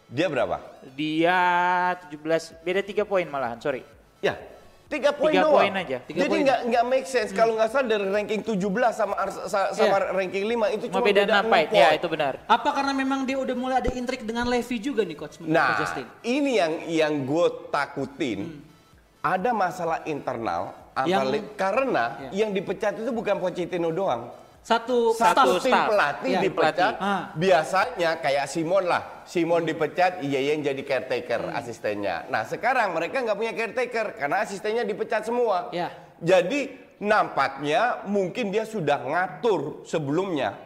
Dia 0.05 0.27
berapa? 0.29 0.61
Dia 0.93 1.39
17, 2.07 2.61
beda 2.61 2.81
3 2.81 3.03
poin 3.03 3.25
malahan, 3.25 3.57
sorry. 3.57 3.81
Ya, 4.21 4.37
tiga 4.85 5.09
poin 5.11 5.33
Tiga 5.33 5.43
doang. 5.43 5.57
poin 5.59 5.73
aja. 5.75 5.97
Tiga 5.99 6.19
Jadi 6.23 6.35
nggak 6.45 6.59
nggak 6.67 6.83
make 6.85 7.05
sense 7.05 7.29
kalau 7.29 7.57
nggak 7.57 7.69
salah 7.69 7.87
dari 7.87 8.05
ranking 8.07 8.41
17 8.41 8.61
sama 8.91 9.13
sama 9.73 9.97
ranking 10.13 10.45
5 10.45 10.69
itu 10.71 10.85
Cuma 10.87 10.95
cuma 10.95 11.07
beda 11.09 11.21
6 11.25 11.41
poin. 11.43 11.65
Ya, 11.65 11.87
poin. 11.89 11.97
itu 11.97 12.07
benar. 12.07 12.33
Apa 12.45 12.69
karena 12.71 12.93
memang 12.93 13.19
dia 13.23 13.37
udah 13.37 13.55
mulai 13.55 13.75
ada 13.79 13.91
intrik 13.91 14.21
dengan 14.21 14.45
Levy 14.45 14.77
juga 14.77 15.01
nih 15.01 15.17
coach 15.17 15.41
menurut 15.41 15.51
Nah, 15.51 15.73
Justin? 15.75 16.05
ini 16.21 16.51
yang 16.55 16.73
yang 16.85 17.13
gue 17.21 17.47
takutin. 17.69 18.61
Ada 19.19 19.49
masalah 19.51 20.05
internal 20.05 20.69
Yang- 21.03 21.49
karena 21.57 22.29
Ya. 22.31 22.45
yang 22.45 22.53
dipecat 22.53 22.95
itu 22.95 23.09
bukan 23.09 23.35
Pochettino 23.35 23.89
doang. 23.89 24.29
Satu, 24.65 25.13
Satu 25.13 25.61
staff. 25.61 25.65
tim 25.69 25.77
pelatih 25.77 26.31
Iya, 26.33 26.41
dipecat. 26.41 26.93
pelatih. 26.97 27.05
Ah. 27.05 27.21
Biasanya 27.37 28.11
kayak 28.17 28.45
Simon 28.49 28.89
lah. 28.89 29.03
Simon 29.29 29.61
dipecat, 29.61 30.25
iya 30.25 30.41
yang 30.41 30.65
jadi 30.65 30.81
caretaker 30.81 31.53
asistennya. 31.53 32.25
Nah 32.33 32.41
sekarang 32.49 32.97
mereka 32.97 33.21
nggak 33.21 33.37
punya 33.37 33.53
caretaker 33.53 34.17
karena 34.17 34.41
asistennya 34.41 34.81
dipecat 34.81 35.21
semua. 35.21 35.69
Iya. 35.69 35.93
Jadi 36.17 36.81
nampaknya 36.97 38.01
mungkin 38.09 38.49
dia 38.49 38.65
sudah 38.65 39.05
ngatur 39.05 39.85
sebelumnya. 39.85 40.57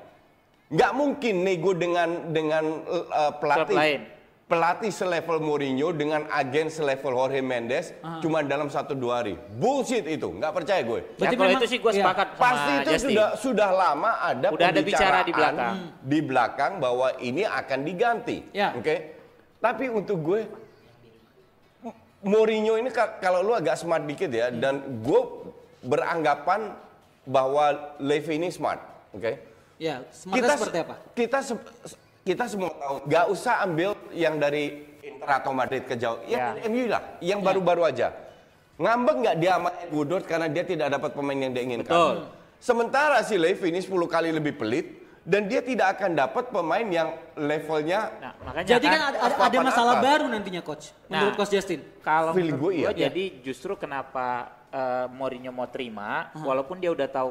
Nggak 0.72 0.91
mungkin 0.96 1.36
nego 1.44 1.75
dengan 1.75 2.32
dengan 2.32 2.63
uh, 2.88 3.36
pelatih. 3.36 3.68
Klub 3.68 3.84
lain. 3.84 4.01
Pelatih 4.50 4.89
selevel 4.89 5.38
Mourinho 5.38 5.94
dengan 5.94 6.25
agen 6.27 6.74
selevel 6.74 7.13
Jorge 7.13 7.38
Mendes 7.38 7.94
cuma 8.18 8.41
dalam 8.41 8.65
satu 8.65 8.98
dua 8.98 9.22
hari. 9.22 9.38
Bullshit 9.53 10.01
itu, 10.03 10.25
nggak 10.25 10.50
percaya 10.51 10.82
gue. 10.82 11.06
Ya 11.15 11.29
kalau 11.29 11.46
memang- 11.46 11.62
itu 11.62 11.68
sih 11.70 11.77
gue 11.77 11.94
iya. 11.94 12.01
sepakat 12.01 12.27
sama 12.34 12.41
Pasti 12.41 12.72
itu 12.74 12.89
Justin. 12.89 13.10
sudah 13.13 13.27
sudah 13.38 13.70
lama 13.70 14.12
ada 14.18 14.48
Udah 14.50 14.68
ada 14.68 14.82
bicara 14.82 15.22
di 15.22 15.29
belakang. 15.29 15.74
di 16.01 16.20
belakang 16.20 16.72
bahwa 16.82 17.08
ini 17.22 17.46
akan 17.46 17.79
diganti. 17.86 18.38
Ya. 18.50 18.74
Oke. 18.74 18.96
Tapi 19.62 19.86
untuk 19.86 20.18
gue 20.20 20.41
Mourinho 22.20 22.75
ini 22.75 22.89
ka- 22.89 23.22
kalau 23.22 23.39
lu 23.39 23.53
agak 23.53 23.77
smart 23.77 24.03
dikit 24.03 24.27
ya 24.27 24.50
dan 24.50 24.82
gue 25.00 25.22
beranggapan 25.79 26.74
bahwa 27.24 27.96
Levy 28.01 28.36
ini 28.36 28.50
smart, 28.50 28.82
oke? 29.13 29.32
Ya, 29.77 30.03
smartnya 30.10 30.58
seperti 30.58 30.79
apa? 30.82 30.96
Kita 31.13 31.39
se- 31.39 31.56
kita 32.22 32.46
semua 32.46 32.70
tahu, 32.72 32.96
nggak 33.08 33.26
usah 33.30 33.64
ambil 33.64 33.96
yang 34.12 34.38
dari 34.38 34.86
Inter 35.00 35.30
atau 35.40 35.52
Madrid 35.52 35.84
ke 35.84 35.96
jauh, 35.96 36.20
yang 36.28 36.56
Ya. 36.56 36.68
MU 36.68 36.86
lah, 36.86 37.02
yang 37.20 37.40
baru-baru 37.40 37.88
aja. 37.88 38.12
Ngambek 38.80 39.16
nggak 39.20 39.36
dia 39.38 39.52
sama 39.60 39.70
Ed 39.76 39.92
Woodward 39.92 40.24
karena 40.24 40.48
dia 40.48 40.64
tidak 40.64 40.88
dapat 40.90 41.12
pemain 41.12 41.36
yang 41.36 41.52
dia 41.52 41.64
inginkan. 41.64 41.92
Betul. 41.92 42.18
Sementara 42.60 43.20
si 43.24 43.36
Levy 43.36 43.72
ini 43.72 43.80
10 43.80 43.92
kali 44.08 44.32
lebih 44.32 44.56
pelit 44.56 44.88
dan 45.24 45.48
dia 45.48 45.60
tidak 45.60 46.00
akan 46.00 46.16
dapat 46.16 46.48
pemain 46.48 46.88
yang 46.88 47.12
levelnya 47.36 48.08
Nah, 48.20 48.34
makanya 48.40 48.68
Jadi 48.68 48.88
kan 48.88 49.00
ada, 49.00 49.04
ada, 49.04 49.18
ada 49.20 49.36
apa-apaan 49.36 49.68
masalah 49.68 49.94
apa. 50.00 50.04
baru 50.04 50.26
nantinya 50.32 50.62
coach. 50.64 50.96
Menurut 51.08 51.34
Nah. 51.36 51.38
coach 51.38 51.52
Justin. 51.52 51.80
Kalau 52.00 52.32
Feeling 52.32 52.56
menurut 52.56 52.72
gue 52.72 52.80
iya. 52.80 52.88
gue, 52.92 53.00
jadi 53.04 53.24
justru 53.44 53.76
kenapa 53.76 54.26
eh, 54.72 55.06
Mourinho 55.12 55.52
mau 55.52 55.68
terima, 55.68 56.32
walaupun 56.36 56.80
dia 56.80 56.92
udah 56.92 57.08
tahu 57.08 57.30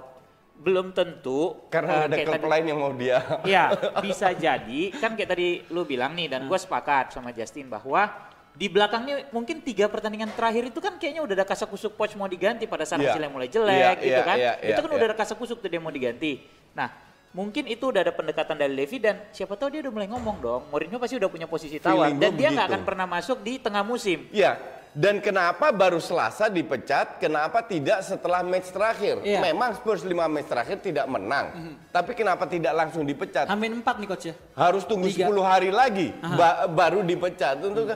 belum 0.59 0.91
tentu 0.91 1.55
karena 1.71 2.05
eh, 2.05 2.07
ada 2.11 2.17
klub 2.21 2.35
tadi- 2.35 2.51
lain 2.51 2.65
yang 2.67 2.79
mau 2.79 2.93
dia. 2.93 3.19
Iya, 3.43 3.65
bisa 4.05 4.35
jadi 4.35 4.81
kan 4.93 5.15
kayak 5.15 5.31
tadi 5.31 5.49
lu 5.69 5.83
bilang 5.83 6.13
nih 6.13 6.27
dan 6.29 6.45
gue 6.45 6.59
sepakat 6.59 7.15
sama 7.15 7.31
Justin 7.31 7.67
bahwa 7.69 8.11
di 8.53 8.67
belakangnya 8.67 9.31
mungkin 9.31 9.63
tiga 9.63 9.87
pertandingan 9.87 10.35
terakhir 10.35 10.67
itu 10.67 10.79
kan 10.79 10.99
kayaknya 10.99 11.23
udah 11.23 11.35
ada 11.37 11.47
kasak 11.47 11.71
kusuk 11.71 11.95
coach 11.95 12.19
mau 12.19 12.27
diganti 12.27 12.67
pada 12.67 12.83
saat 12.83 12.99
Iya. 12.99 13.15
hasilnya 13.15 13.31
mulai 13.31 13.47
jelek 13.47 13.71
Iya, 13.71 13.91
gitu 13.97 14.11
iya, 14.13 14.27
kan. 14.27 14.37
iya, 14.37 14.53
itu 14.57 14.67
iya, 14.67 14.75
kan 14.77 14.91
iya. 14.91 14.97
udah 14.99 15.07
ada 15.07 15.17
kasak 15.17 15.37
kusuk 15.39 15.59
tuh 15.59 15.71
dia 15.71 15.79
mau 15.79 15.95
diganti. 15.95 16.43
Nah, 16.75 16.91
mungkin 17.31 17.65
itu 17.65 17.85
udah 17.87 18.03
ada 18.03 18.11
pendekatan 18.11 18.59
dari 18.59 18.75
Levy 18.75 18.99
dan 18.99 19.31
siapa 19.31 19.55
tahu 19.55 19.71
dia 19.71 19.81
udah 19.81 19.95
mulai 19.95 20.11
ngomong 20.11 20.37
dong. 20.43 20.63
Mourinho 20.69 20.99
pasti 20.99 21.15
udah 21.15 21.31
punya 21.31 21.47
posisi 21.47 21.79
tawar 21.79 22.11
Feeling 22.11 22.19
dan 22.19 22.31
dia 22.35 22.49
nggak 22.51 22.67
akan 22.67 22.83
pernah 22.83 23.07
masuk 23.07 23.39
di 23.41 23.63
tengah 23.63 23.87
musim. 23.87 24.27
Iya. 24.35 24.59
Dan 24.99 25.23
kenapa 25.23 25.71
baru 25.71 26.03
Selasa 26.03 26.51
dipecat? 26.51 27.23
Kenapa 27.23 27.63
tidak 27.63 28.03
setelah 28.03 28.43
match 28.43 28.75
terakhir? 28.75 29.23
Iya. 29.23 29.39
Memang 29.47 29.79
Spurs 29.79 30.03
5 30.03 30.11
match 30.27 30.51
terakhir 30.51 30.83
tidak 30.83 31.07
menang. 31.07 31.79
Tapi 31.95 32.19
kenapa 32.19 32.51
tidak 32.51 32.75
langsung 32.75 33.07
dipecat? 33.07 33.47
Hamin 33.47 33.79
4 33.79 33.95
nih 33.95 34.09
coach 34.11 34.27
ya. 34.27 34.35
Harus 34.59 34.83
tunggu 34.83 35.07
Tiga. 35.07 35.31
10 35.31 35.39
hari 35.39 35.71
lagi 35.71 36.11
ba- 36.19 36.67
baru 36.67 37.07
dipecat. 37.07 37.63
Untuk 37.63 37.95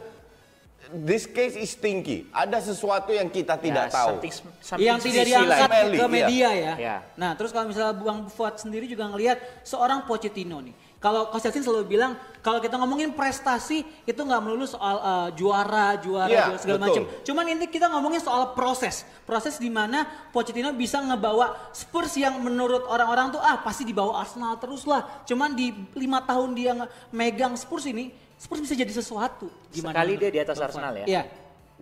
this 0.94 1.26
case 1.26 1.58
is 1.58 1.74
stinky. 1.74 2.30
Ada 2.30 2.62
sesuatu 2.62 3.10
yang 3.10 3.26
kita 3.26 3.58
tidak 3.58 3.90
Ya, 3.90 3.94
tahu. 3.98 4.08
something- 4.22 4.34
something 4.62 4.86
yang 4.86 4.98
tidak 5.02 5.24
diangkat 5.26 5.70
ke 5.74 5.82
iya. 5.90 6.06
media 6.06 6.48
ya. 6.54 6.74
Iya. 6.78 6.96
Nah, 7.18 7.34
terus 7.34 7.50
kalau 7.50 7.66
misalnya 7.66 7.98
Bang 7.98 8.30
Fuad 8.30 8.62
sendiri 8.62 8.86
juga 8.86 9.10
ngelihat 9.10 9.42
seorang 9.66 10.06
Pochettino 10.06 10.62
nih. 10.62 10.91
Kalau 11.02 11.26
Coach 11.28 11.42
Justin 11.42 11.66
selalu 11.66 11.84
bilang 11.90 12.14
kalau 12.38 12.62
kita 12.62 12.78
ngomongin 12.78 13.10
prestasi 13.10 13.82
itu 14.02 14.16
nggak 14.16 14.38
melulu 14.38 14.62
soal 14.64 14.96
uh, 14.96 15.28
juara, 15.34 15.98
juara, 15.98 16.30
Iya, 16.30 16.44
juara 16.48 16.58
segala 16.62 16.78
macam. 16.80 17.02
Cuman 17.20 17.44
ini 17.48 17.66
kita 17.66 17.90
ngomongin 17.90 18.22
soal 18.22 18.54
proses. 18.54 19.02
Proses 19.26 19.58
di 19.58 19.66
mana 19.66 20.06
Pochettino 20.30 20.70
bisa 20.70 21.02
ngebawa 21.02 21.74
Spurs 21.74 22.14
yang 22.14 22.38
menurut 22.38 22.86
orang-orang 22.86 23.34
tuh 23.34 23.42
ah 23.42 23.58
pasti 23.58 23.82
di 23.82 23.90
bawah 23.90 24.14
Arsenal 24.16 24.54
terus 24.56 24.86
lah. 24.86 25.26
Cuman 25.26 25.52
di 25.52 25.74
lima 25.92 26.22
tahun 26.22 26.54
dia 26.54 26.70
nge- 26.72 26.90
megang 27.10 27.58
Spurs 27.58 27.82
ini, 27.84 28.14
Spurs 28.38 28.62
bisa 28.62 28.78
jadi 28.78 28.90
sesuatu. 28.90 29.50
Gimana? 29.68 29.98
Sekali 29.98 30.12
menurut 30.14 30.22
dia 30.22 30.30
di 30.30 30.40
atas 30.40 30.56
Arsenal 30.56 30.92
ya? 30.96 31.06
Iya. 31.10 31.22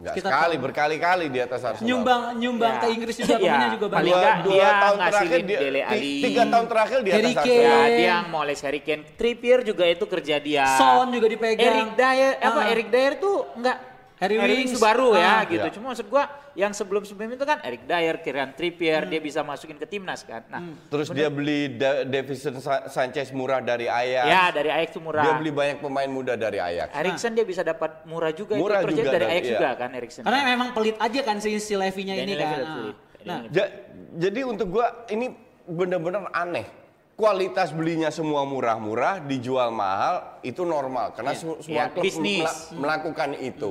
Nggak 0.01 0.15
Kita 0.17 0.27
sekali, 0.27 0.55
tahu. 0.57 0.65
berkali-kali 0.65 1.25
di 1.29 1.39
atas 1.39 1.61
Arsenal. 1.61 1.85
nyumbang 1.85 2.21
nyumbang 2.35 2.73
Ya. 2.73 2.81
ke 2.81 2.87
Inggris 2.89 3.15
juga 3.15 3.29
Iya, 3.29 3.37
pemainnya 3.39 3.69
juga 3.71 3.87
banyak. 3.87 4.09
nggak 4.09 4.37
dia 4.43 4.69
tahun 4.75 4.99
terakhir 5.03 5.41
dia, 5.45 5.59
Dele 5.61 5.81
Alli. 5.85 6.15
tiga 6.23 6.43
tahun 6.47 6.67
terakhir 6.67 6.99
di 6.99 7.11
Harry 7.11 7.25
atas 7.27 7.37
Kane. 7.37 7.53
Arsenal. 7.53 7.69
Ya, 7.69 7.85
dia 7.91 8.09
yang 8.09 8.25
moles 8.27 8.61
Harry 8.63 8.81
Kane. 8.81 9.03
Trippier 9.13 9.61
juga 9.61 9.85
itu 9.85 10.05
kerja 10.07 10.37
dia. 10.41 10.65
Son 10.75 11.07
juga 11.11 11.27
dipegang. 11.29 11.69
Eric 11.69 11.89
Dyer, 11.95 12.33
apa 12.39 12.59
Ah. 12.59 12.73
Eric 12.73 12.89
Dyer 12.89 13.15
tuh 13.15 13.37
enggak 13.55 13.77
Harry 14.21 14.37
Winks. 14.37 14.77
baru 14.77 15.17
ya 15.17 15.41
Ah. 15.41 15.49
gitu. 15.49 15.65
Iya. 15.65 15.73
Cuma 15.73 15.87
maksud 15.91 16.07
gua 16.07 16.29
yang 16.53 16.71
sebelum-sebelum 16.71 17.33
itu 17.33 17.43
kan 17.43 17.57
Eric 17.65 17.89
Dyer, 17.89 18.21
Kieran 18.21 18.53
Trippier, 18.53 19.09
dia 19.09 19.17
bisa 19.17 19.41
masukin 19.41 19.75
ke 19.75 19.89
timnas 19.89 20.21
kan. 20.23 20.45
Nah, 20.47 20.61
Terus 20.87 21.09
dia 21.09 21.33
beli 21.33 21.73
Da- 21.73 22.05
Davison 22.05 22.61
Sa- 22.61 22.85
Sanchez 22.87 23.33
murah 23.33 23.59
dari 23.59 23.89
Ajax. 23.89 24.27
ya 24.27 24.45
dari 24.53 24.69
Ajax 24.69 24.89
tuh 24.93 25.01
murah. 25.01 25.25
Dia 25.25 25.35
beli 25.35 25.49
banyak 25.51 25.81
pemain 25.81 26.05
muda 26.07 26.37
dari 26.37 26.61
Ajax. 26.61 26.93
Erikson 26.93 27.33
dia 27.33 27.43
bisa 27.43 27.65
dapat 27.65 28.05
murah 28.05 28.29
juga 28.31 28.55
Murah 28.55 28.85
itu 28.85 28.93
juga 28.95 29.11
dari 29.11 29.25
Ajax 29.27 29.43
iya. 29.43 29.53
juga 29.57 29.69
kan 29.75 29.91
Erikson. 29.91 30.23
Karena 30.23 30.41
memang 30.45 30.69
pelit 30.71 30.97
aja 31.01 31.21
kan 31.25 31.37
si, 31.41 31.57
si 31.57 31.73
Levinya 31.73 32.13
ini 32.15 32.37
kan. 32.37 32.57
Ah. 32.61 32.93
Nah, 33.21 33.39
Ja- 33.49 33.73
jadi 34.19 34.45
untuk 34.45 34.69
gua 34.71 35.09
ini 35.09 35.33
benar-benar 35.65 36.29
aneh. 36.31 36.69
Kualitas 37.15 37.69
belinya 37.71 38.09
semua 38.09 38.45
murah-murah, 38.45 39.21
dijual 39.21 39.69
mahal, 39.69 40.41
itu 40.41 40.65
normal 40.65 41.13
karena 41.13 41.33
Iya. 41.33 41.39
se- 41.39 41.61
semua 41.63 41.77
Iya, 41.79 41.93
klub 41.93 42.01
bisnis. 42.01 42.41
mela- 42.41 42.81
melakukan 42.81 43.31
itu. 43.39 43.71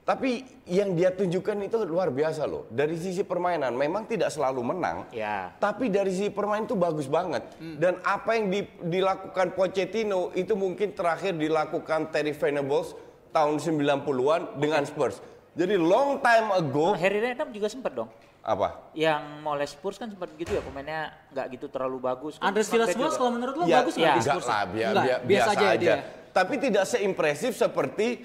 Tapi 0.00 0.42
yang 0.66 0.92
dia 0.92 1.08
tunjukkan 1.08 1.54
itu 1.62 1.76
luar 1.80 2.10
biasa 2.10 2.42
loh. 2.42 2.66
Dari 2.66 2.96
sisi 2.96 3.22
permainan 3.22 3.70
memang 3.72 4.04
tidak 4.04 4.28
selalu 4.28 4.64
menang. 4.66 5.06
Ya. 5.10 5.54
Tapi 5.54 5.86
dari 5.86 6.10
sisi 6.10 6.28
permainan 6.28 6.66
itu 6.66 6.74
bagus 6.74 7.06
banget. 7.06 7.46
Dan 7.76 8.00
apa 8.00 8.34
yang 8.34 8.48
di- 8.48 8.66
dilakukan 8.82 9.54
Pochettino 9.54 10.34
itu 10.34 10.52
mungkin 10.52 10.90
terakhir 10.90 11.36
dilakukan 11.36 12.10
Terry 12.10 12.32
Venables 12.32 12.96
tahun 13.30 13.60
90-an 13.60 14.58
dengan 14.58 14.82
Spurs. 14.82 15.22
Jadi 15.50 15.74
long 15.74 16.18
time 16.18 16.48
ago 16.52 16.94
Harry 16.94 17.20
Redknapp 17.20 17.50
juga 17.50 17.66
sempat 17.66 17.92
dong. 17.92 18.10
apa? 18.40 18.88
Yang 18.96 19.22
moles 19.38 19.68
Spurs 19.68 19.94
kan 19.94 20.08
sempat 20.08 20.32
gitu 20.32 20.48
ya 20.50 20.64
pemainnya 20.64 21.12
nggak 21.28 21.46
gitu 21.54 21.66
terlalu 21.68 22.00
bagus. 22.00 22.34
Kan 22.34 22.48
Andres 22.48 22.66
Villas-Boas 22.66 22.96
juga. 23.12 23.18
kalau 23.20 23.30
menurut 23.30 23.54
lo 23.54 23.64
Ya, 23.64 23.78
bagus 23.78 23.94
ya. 23.94 24.16
di 24.16 24.24
enggak 24.24 24.32
Spurs? 24.32 24.48
lah, 24.48 24.62
biar- 24.64 25.22
biasa 25.22 25.50
aja 25.52 25.66
ya 25.66 25.74
dia. 25.76 25.94
Tapi 26.32 26.54
tidak 26.56 26.84
seimpresif 26.84 27.52
seperti 27.52 28.24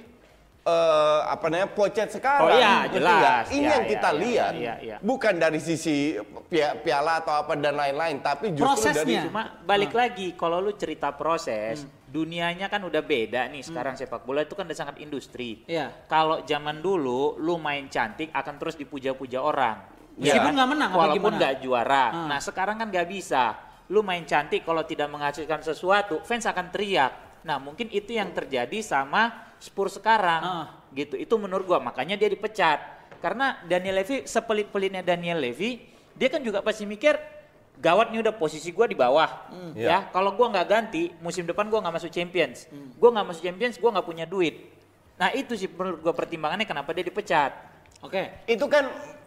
eh, 0.66 1.20
apa 1.24 1.46
namanya 1.46 1.70
Pochet 1.70 2.10
sekarang. 2.10 2.42
Oh 2.44 2.50
iya, 2.52 2.90
jelas. 2.90 3.14
nggak? 3.16 3.42
Ini 3.52 3.62
Ya, 3.62 3.72
yang 3.72 3.84
ya, 3.84 3.92
kita 3.92 4.10
ya, 4.10 4.18
lihat. 4.18 4.54
ya, 4.56 4.74
ya. 4.82 4.98
Bukan 5.00 5.34
dari 5.38 5.60
sisi 5.60 6.18
pia- 6.48 6.76
piala 6.76 7.22
atau 7.22 7.38
apa 7.38 7.54
dan 7.54 7.74
lain-lain, 7.74 8.18
tapi 8.20 8.52
justru 8.52 8.66
dari 8.90 9.06
Prosesnya. 9.06 9.22
Cuma 9.30 9.44
balik 9.62 9.94
lagi 9.94 10.34
kalau 10.34 10.58
lu 10.60 10.74
cerita 10.74 11.14
proses, 11.14 11.86
dunianya 12.06 12.66
kan 12.66 12.82
udah 12.82 13.04
beda 13.04 13.46
nih 13.48 13.62
sekarang 13.62 13.94
sepak 13.94 14.24
bola 14.24 14.42
itu 14.42 14.56
kan 14.56 14.66
udah 14.66 14.78
sangat 14.78 14.98
industri. 14.98 15.62
Iya. 15.66 15.94
Kalau 16.06 16.42
zaman 16.42 16.80
dulu 16.80 17.38
lu 17.38 17.56
main 17.56 17.86
cantik 17.86 18.32
akan 18.32 18.56
terus 18.58 18.74
dipuja-puja 18.74 19.38
orang. 19.38 19.78
Ya 20.16 20.32
Meskipun 20.32 20.48
kan? 20.48 20.56
nggak 20.56 20.70
menang, 20.72 20.90
Walaupun 20.92 21.32
nggak 21.36 21.56
juara. 21.60 22.06
Hmm. 22.10 22.28
Nah 22.32 22.40
sekarang 22.40 22.80
kan 22.80 22.88
nggak 22.88 23.06
bisa. 23.06 23.54
Lu 23.86 24.02
main 24.02 24.26
cantik 24.26 24.64
kalau 24.64 24.82
tidak 24.82 25.12
menghasilkan 25.12 25.62
sesuatu, 25.62 26.24
fans 26.24 26.48
akan 26.48 26.72
teriak. 26.72 27.44
Nah 27.44 27.60
mungkin 27.60 27.92
itu 27.92 28.16
yang 28.16 28.32
terjadi 28.32 28.80
sama 28.80 29.45
Spurs 29.58 29.96
sekarang. 29.96 30.42
Ah. 30.42 30.68
Gitu. 30.92 31.16
Itu 31.16 31.36
menurut 31.36 31.66
gua 31.66 31.80
makanya 31.80 32.16
dia 32.16 32.28
dipecat. 32.28 32.80
Karena 33.20 33.58
Daniel 33.66 34.00
Levy 34.00 34.24
sepelit-pelitnya 34.24 35.02
Daniel 35.02 35.40
Levy, 35.40 35.82
dia 36.14 36.30
kan 36.30 36.40
juga 36.40 36.62
pasti 36.62 36.86
mikir 36.86 37.18
gawat 37.76 38.14
nih 38.14 38.24
udah 38.24 38.36
posisi 38.36 38.72
gua 38.72 38.86
di 38.86 38.96
bawah. 38.96 39.50
Hmm. 39.50 39.72
Iya. 39.76 39.88
Ya, 39.90 40.00
kalau 40.10 40.32
gua 40.34 40.48
nggak 40.54 40.68
ganti, 40.68 41.12
musim 41.20 41.44
depan 41.44 41.68
gua 41.68 41.82
nggak 41.82 41.96
masuk 42.00 42.12
Champions. 42.12 42.70
Gua 42.96 43.10
nggak 43.12 43.28
masuk 43.28 43.42
Champions, 43.44 43.76
gua 43.76 43.90
nggak 43.98 44.08
punya 44.08 44.26
duit. 44.26 44.72
Nah 45.16 45.32
itu 45.32 45.56
sih 45.56 45.68
menurut 45.68 46.00
gua 46.00 46.14
pertimbangannya 46.14 46.64
kenapa 46.64 46.92
dia 46.92 47.04
dipecat. 47.04 47.52
Oke. 48.04 48.46
itu 48.46 48.66
kan 48.70 48.86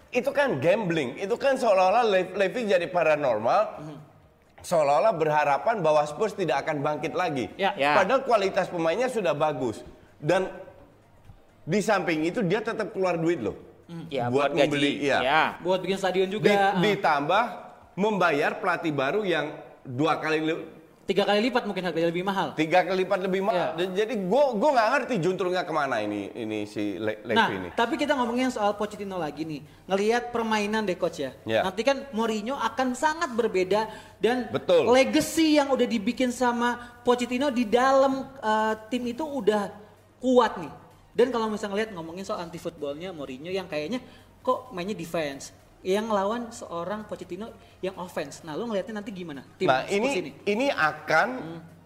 itu 0.08 0.30
kan 0.32 0.56
gambling, 0.62 1.18
itu 1.20 1.34
kan 1.36 1.58
seolah-olah 1.58 2.04
Le- 2.06 2.32
Levy 2.38 2.64
jadi 2.64 2.86
paranormal. 2.86 3.84
Seolah-olah 4.58 5.14
berharapan 5.14 5.78
bahwa 5.84 6.02
Spurs 6.02 6.34
tidak 6.34 6.66
akan 6.66 6.82
bangkit 6.82 7.12
lagi. 7.14 7.46
Ya. 7.54 7.74
Ya. 7.78 7.94
Padahal 7.94 8.26
kualitas 8.26 8.66
pemainnya 8.66 9.06
sudah 9.06 9.30
bagus. 9.30 9.84
Dan 10.18 10.50
di 11.62 11.80
samping 11.80 12.24
itu 12.24 12.42
dia 12.42 12.58
tetap 12.58 12.90
keluar 12.90 13.14
duit 13.14 13.38
loh. 13.38 13.54
Ya, 14.08 14.28
Buat 14.28 14.52
buat, 14.52 14.68
membeli, 14.68 15.00
gaji. 15.00 15.06
iya. 15.06 15.18
Ya. 15.18 15.42
Buat 15.58 15.80
bikin 15.80 15.96
stadion 15.96 16.28
Di- 16.28 16.34
juga. 16.34 16.52
ah. 16.52 16.76
ditambah 16.76 17.44
membayar 17.94 18.52
pelatih 18.56 18.92
baru 18.92 19.24
yang 19.24 19.48
dua 19.82 20.20
kali 20.20 20.40
li- 20.40 20.76
Tiga 21.08 21.24
kali 21.24 21.48
lipat 21.48 21.64
mungkin 21.64 21.88
harganya 21.88 22.12
lebih 22.12 22.20
mahal. 22.20 22.52
Tiga 22.52 22.84
kali 22.84 23.00
lipat 23.00 23.24
lebih 23.24 23.40
mahal. 23.40 23.80
Dan 23.80 23.96
Jadi 23.96 24.28
gue 24.28 24.44
gue 24.54 24.70
nggak 24.76 24.88
ngerti 24.92 25.14
juntrungnya 25.24 25.64
ke 25.64 25.72
mana 25.72 26.04
ini 26.04 26.28
ini 26.36 26.68
si 26.68 27.00
Le 27.00 27.24
Levy 27.24 27.32
Nah, 27.32 27.48
ini. 27.48 27.68
tapi 27.72 27.96
kita 27.96 28.12
ngomongin 28.12 28.52
soal 28.52 28.76
Pochettino 28.76 29.16
lagi 29.16 29.48
nih. 29.48 29.64
Ngelihat 29.88 30.36
permainan 30.36 30.84
deh 30.84 31.00
coach 31.00 31.24
ya. 31.24 31.32
Ya. 31.48 31.64
Nanti 31.64 31.80
kan 31.80 32.04
Mourinho 32.12 32.60
akan 32.60 32.92
sangat 32.92 33.32
berbeda 33.32 33.88
dan 34.20 34.52
Betul. 34.52 34.92
legacy 34.92 35.56
yang 35.56 35.72
udah 35.72 35.88
dibikin 35.88 36.28
sama 36.28 36.76
Pochettino 37.00 37.48
di 37.48 37.64
dalam 37.64 38.28
uh, 38.44 38.76
tim 38.92 39.08
itu 39.08 39.24
udah 39.24 39.87
kuat 40.18 40.58
nih. 40.58 40.72
Dan 41.18 41.34
kalau 41.34 41.50
misalnya 41.50 41.74
ngeliat 41.74 41.90
ngomongin 41.98 42.22
soal 42.22 42.46
anti 42.46 42.62
footballnya 42.62 43.10
Mourinho 43.10 43.50
yang 43.50 43.66
kayaknya 43.66 43.98
kok 44.38 44.70
mainnya 44.70 44.94
defense. 44.94 45.50
Yang 45.78 46.06
lawan 46.10 46.42
seorang 46.50 47.06
Pochettino 47.06 47.54
yang 47.78 47.94
offense. 48.02 48.42
Nah, 48.42 48.58
lu 48.58 48.66
ngeliatnya 48.66 48.98
nanti 48.98 49.14
gimana? 49.14 49.46
Tim 49.62 49.70
Nah 49.70 49.86
Spurs 49.86 49.94
ini 49.94 50.34
ini 50.42 50.66
akan 50.74 51.28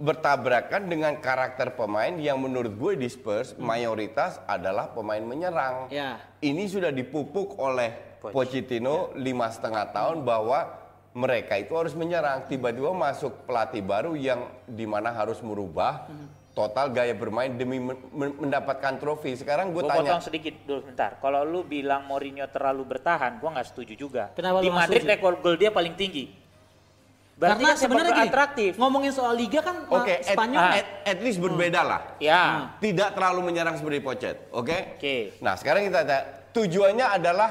bertabrakan 0.01 0.89
dengan 0.89 1.13
karakter 1.21 1.77
pemain 1.77 2.17
yang 2.17 2.41
menurut 2.41 2.73
gue 2.73 2.93
di 2.97 3.09
Spurs 3.13 3.53
mayoritas 3.61 4.41
adalah 4.49 4.89
pemain 4.97 5.21
menyerang. 5.21 5.93
Ya. 5.93 6.25
Ini 6.41 6.65
sudah 6.73 6.89
dipupuk 6.89 7.61
oleh 7.61 7.93
Poch. 8.17 8.33
Pochettino 8.33 9.13
lima 9.13 9.53
setengah 9.53 9.93
tahun 9.93 10.25
bahwa 10.25 10.73
mereka 11.13 11.61
itu 11.61 11.77
harus 11.77 11.93
menyerang. 11.93 12.49
Tiba-tiba 12.49 12.97
masuk 12.97 13.45
pelatih 13.45 13.85
baru 13.85 14.17
yang 14.17 14.49
di 14.65 14.89
mana 14.89 15.13
harus 15.13 15.45
merubah 15.45 16.09
total 16.53 16.93
gaya 16.93 17.17
bermain 17.17 17.49
demi 17.49 17.81
men- 17.81 17.97
men- 18.13 18.37
mendapatkan 18.39 19.01
trofi. 19.01 19.33
Sekarang 19.35 19.73
gue 19.73 19.81
Gue 19.81 19.89
tanya, 19.89 20.21
potong 20.21 20.25
sedikit 20.25 20.55
dulu 20.69 20.93
bentar. 20.93 21.17
Kalau 21.17 21.43
lu 21.43 21.65
bilang 21.65 22.05
Mourinho 22.05 22.45
terlalu 22.53 22.85
bertahan, 22.87 23.41
gue 23.41 23.49
nggak 23.49 23.69
setuju 23.73 23.95
juga. 23.97 24.25
Kenapa 24.37 24.61
Di 24.61 24.69
Madrid 24.69 25.03
rekor 25.03 25.41
gol 25.41 25.57
dia 25.57 25.73
paling 25.73 25.97
tinggi. 25.97 26.29
Berarti 27.33 27.59
Karena 27.59 27.69
kan 27.73 27.81
sebenarnya 27.81 28.13
gini, 28.15 28.29
atraktif. 28.29 28.71
ngomongin 28.77 29.11
soal 29.11 29.35
liga 29.35 29.65
kan 29.65 29.89
oke, 29.89 30.05
uh, 30.05 30.21
at, 30.21 30.37
Spanyol 30.37 30.63
at, 30.63 30.87
at 31.09 31.19
least 31.25 31.41
berbeda 31.41 31.81
lah. 31.81 32.01
Ya. 32.21 32.71
Tidak 32.79 33.17
terlalu 33.17 33.41
menyerang 33.51 33.75
seperti 33.75 33.99
Pochet, 33.99 34.37
oke? 34.53 35.01
Oke. 35.01 35.41
Nah 35.41 35.57
sekarang 35.57 35.89
kita 35.89 36.05
tanya, 36.05 36.23
tujuannya 36.53 37.07
adalah 37.09 37.51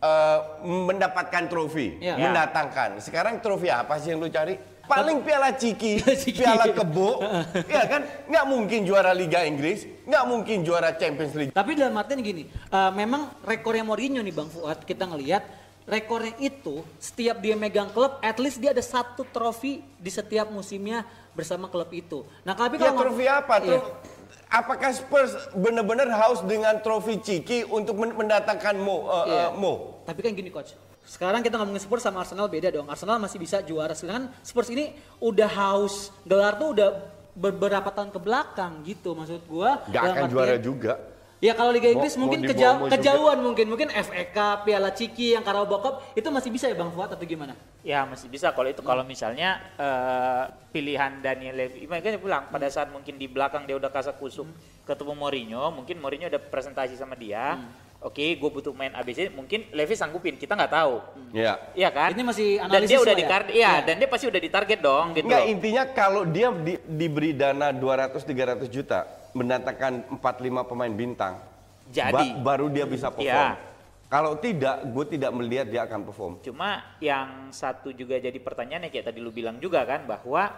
eh, 0.00 0.38
mendapatkan 0.64 1.46
trofi, 1.46 1.96
Ya. 1.96 2.16
mendatangkan. 2.18 2.98
Sekarang 2.98 3.38
trofi 3.38 3.68
apa 3.68 4.00
sih 4.00 4.12
yang 4.12 4.20
lu 4.20 4.28
cari? 4.28 4.56
Paling 4.84 5.18
piala 5.20 5.50
ciki, 5.50 6.00
piala 6.30 6.68
kebo, 6.68 7.20
ya 7.72 7.84
kan? 7.84 8.02
Nggak 8.24 8.44
mungkin 8.44 8.78
juara 8.82 9.10
Liga 9.10 9.42
Inggris, 9.42 9.84
nggak 10.02 10.24
mungkin 10.24 10.56
juara 10.60 10.92
Champions 10.92 11.32
League. 11.32 11.52
Tapi 11.52 11.72
dalam 11.72 11.94
artian 11.94 12.20
gini, 12.20 12.44
eh, 12.46 12.90
memang 12.92 13.32
rekornya 13.42 13.82
Mourinho 13.82 14.20
nih 14.20 14.30
Bang 14.30 14.46
Fuad, 14.46 14.82
kita 14.82 15.04
ngelihat 15.04 15.44
rekornya 15.84 16.32
itu 16.38 16.80
setiap 16.96 17.38
dia 17.38 17.54
megang 17.54 17.88
klub, 17.88 18.16
at 18.18 18.36
least 18.36 18.56
dia 18.56 18.70
ada 18.70 18.80
satu 18.80 19.24
trofi 19.26 19.80
di 19.94 20.08
setiap 20.08 20.48
musimnya 20.48 21.04
bersama 21.32 21.66
klub 21.66 21.88
itu. 21.90 22.24
Nah, 22.42 22.52
tapi 22.52 22.76
Ya 22.76 22.88
kalau 22.88 23.00
trofi 23.04 23.24
apa? 23.24 23.54
Iya. 23.60 23.80
Tro- 23.80 24.12
Apakah 24.46 24.94
Spurs 24.94 25.34
benar-benar 25.52 26.06
haus 26.14 26.38
dengan 26.40 26.78
trofi 26.78 27.18
ciki 27.18 27.66
untuk 27.66 27.98
men- 27.98 28.14
mendatangkan 28.14 28.78
Mo? 28.78 29.02
eh, 29.02 29.24
Iya. 29.26 29.42
eh, 29.42 29.48
Mo? 29.52 29.72
Tapi 30.06 30.20
kan 30.20 30.30
gini 30.30 30.46
coach, 30.46 30.78
sekarang 31.04 31.44
kita 31.44 31.60
ngomongin 31.60 31.80
Spurs 31.80 32.00
sama 32.00 32.24
Arsenal 32.24 32.48
beda 32.48 32.72
dong. 32.72 32.88
Arsenal 32.88 33.20
masih 33.20 33.36
bisa 33.36 33.60
juara, 33.60 33.92
sedangkan 33.92 34.32
Spurs 34.40 34.72
ini 34.72 34.92
udah 35.20 35.48
haus 35.48 36.08
gelar 36.24 36.56
tuh 36.56 36.72
udah 36.72 36.88
beberapa 37.34 37.90
tahun 37.90 38.08
ke 38.08 38.20
belakang 38.20 38.80
gitu 38.82 39.12
maksud 39.12 39.44
gua. 39.44 39.84
Nggak 39.84 39.92
Dalam 39.92 40.04
akan 40.10 40.22
artian- 40.24 40.32
juara 40.32 40.56
juga. 40.56 40.94
Ya 41.42 41.52
kalau 41.52 41.76
Liga 41.76 41.92
Inggris 41.92 42.16
mau 42.16 42.24
mungkin 42.24 42.40
mau 42.40 42.56
juga. 42.56 42.88
kejauhan 42.96 43.38
mungkin 43.44 43.66
mungkin 43.68 43.88
FA 43.92 44.24
Cup, 44.32 44.64
Piala 44.64 44.88
Ciki, 44.96 45.36
yang 45.36 45.44
Carabao 45.44 45.76
Cup 45.76 46.00
itu 46.16 46.24
masih 46.32 46.48
bisa 46.48 46.72
ya 46.72 46.76
Bang 46.78 46.88
Fuad 46.88 47.12
atau 47.12 47.20
gimana? 47.20 47.52
Ya 47.84 48.00
masih 48.08 48.32
bisa 48.32 48.48
kalau 48.56 48.72
itu 48.72 48.80
kalau 48.80 49.04
misalnya 49.04 49.60
eh, 49.76 50.42
pilihan 50.72 51.20
Daniel 51.20 51.52
Levy, 51.52 51.84
makanya 51.84 52.16
bilang 52.16 52.48
pada 52.48 52.64
saat 52.72 52.88
mungkin 52.88 53.20
di 53.20 53.28
belakang 53.28 53.68
dia 53.68 53.76
udah 53.76 53.92
kasak 53.92 54.16
kusuk 54.16 54.48
ketemu 54.88 55.12
Mourinho, 55.12 55.68
mungkin 55.68 56.00
Mourinho 56.00 56.32
udah 56.32 56.40
presentasi 56.48 56.96
sama 56.96 57.12
dia, 57.12 57.60
oke 58.04 58.20
gue 58.36 58.50
butuh 58.52 58.70
main 58.70 58.92
ABC, 58.92 59.32
mungkin 59.32 59.64
Levy 59.72 59.96
sanggupin, 59.96 60.36
kita 60.36 60.52
nggak 60.52 60.70
tahu, 60.70 61.00
Ya. 61.32 61.56
Iya 61.72 61.88
kan? 61.88 62.12
Ini 62.12 62.22
masih 62.22 62.48
dan 62.58 62.68
analisis 62.68 62.90
dia 62.90 63.00
udah 63.00 63.10
lo 63.10 63.18
ya? 63.18 63.26
iya, 63.26 63.50
Iya. 63.50 63.72
dan 63.82 63.94
dia 63.96 64.06
pasti 64.06 64.26
udah 64.28 64.38
ditarget 64.38 64.78
dong 64.78 65.06
gitu. 65.12 65.24
Enggak, 65.24 65.40
loh. 65.40 65.50
intinya 65.50 65.82
kalau 65.88 66.22
dia 66.22 66.48
di- 66.52 66.82
diberi 66.86 67.32
dana 67.32 67.72
200-300 67.72 68.68
juta, 68.68 69.02
mendatangkan 69.32 69.92
4-5 70.14 70.22
pemain 70.62 70.92
bintang, 70.92 71.40
Jadi. 71.88 72.12
ba- 72.12 72.54
baru 72.54 72.68
dia 72.68 72.84
bisa 72.84 73.08
perform. 73.08 73.56
Iya. 73.56 73.72
Kalau 74.06 74.38
tidak, 74.38 74.84
gue 74.86 75.04
tidak 75.08 75.32
melihat 75.32 75.66
dia 75.66 75.82
akan 75.82 76.00
perform. 76.04 76.32
Cuma 76.38 76.70
yang 77.00 77.50
satu 77.50 77.90
juga 77.90 78.14
jadi 78.16 78.36
pertanyaannya 78.36 78.86
kayak 78.88 79.10
tadi 79.10 79.18
lu 79.18 79.32
bilang 79.32 79.58
juga 79.58 79.82
kan 79.82 80.04
bahwa 80.04 80.54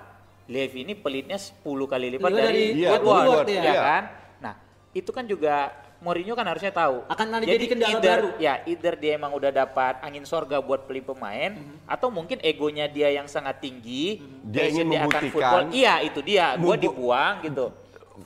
Levy 0.46 0.84
ini 0.84 0.94
pelitnya 0.94 1.34
10 1.34 1.64
kali 1.86 2.06
lipat 2.12 2.22
Lipat 2.22 2.30
dari, 2.36 2.64
dari 2.68 2.78
Iya, 2.78 2.90
Woodward, 2.92 3.06
Woodward, 3.24 3.48
ya. 3.48 3.62
iya. 3.64 3.80
kan? 3.80 4.02
Nah, 4.38 4.54
itu 4.92 5.10
kan 5.10 5.24
juga 5.24 5.54
Mourinho 6.06 6.38
kan 6.38 6.46
harusnya 6.46 6.70
tahu. 6.70 7.02
Akan 7.04 7.26
ada 7.28 7.42
jadi 7.42 7.66
kendala 7.66 7.90
either, 7.92 8.18
baru. 8.22 8.28
Ya, 8.38 8.54
either 8.62 8.94
dia 8.94 9.18
emang 9.18 9.34
udah 9.34 9.50
dapat 9.50 9.98
angin 10.00 10.22
sorga 10.22 10.62
buat 10.62 10.86
beli 10.86 11.02
pemain 11.02 11.50
Mhm. 11.50 11.82
atau 11.84 12.08
mungkin 12.08 12.38
egonya 12.40 12.86
dia 12.86 13.10
yang 13.10 13.26
sangat 13.26 13.58
tinggi, 13.58 14.22
Dia 14.46 14.70
passion 14.70 14.70
ingin 14.70 14.86
akan 14.86 14.94
membuktikan- 15.02 15.32
football. 15.34 15.62
Iya, 15.74 15.94
itu 16.00 16.20
dia. 16.22 16.46
Gua 16.54 16.72
Mubu- 16.72 16.84
dibuang 16.86 17.34
gitu. 17.42 17.66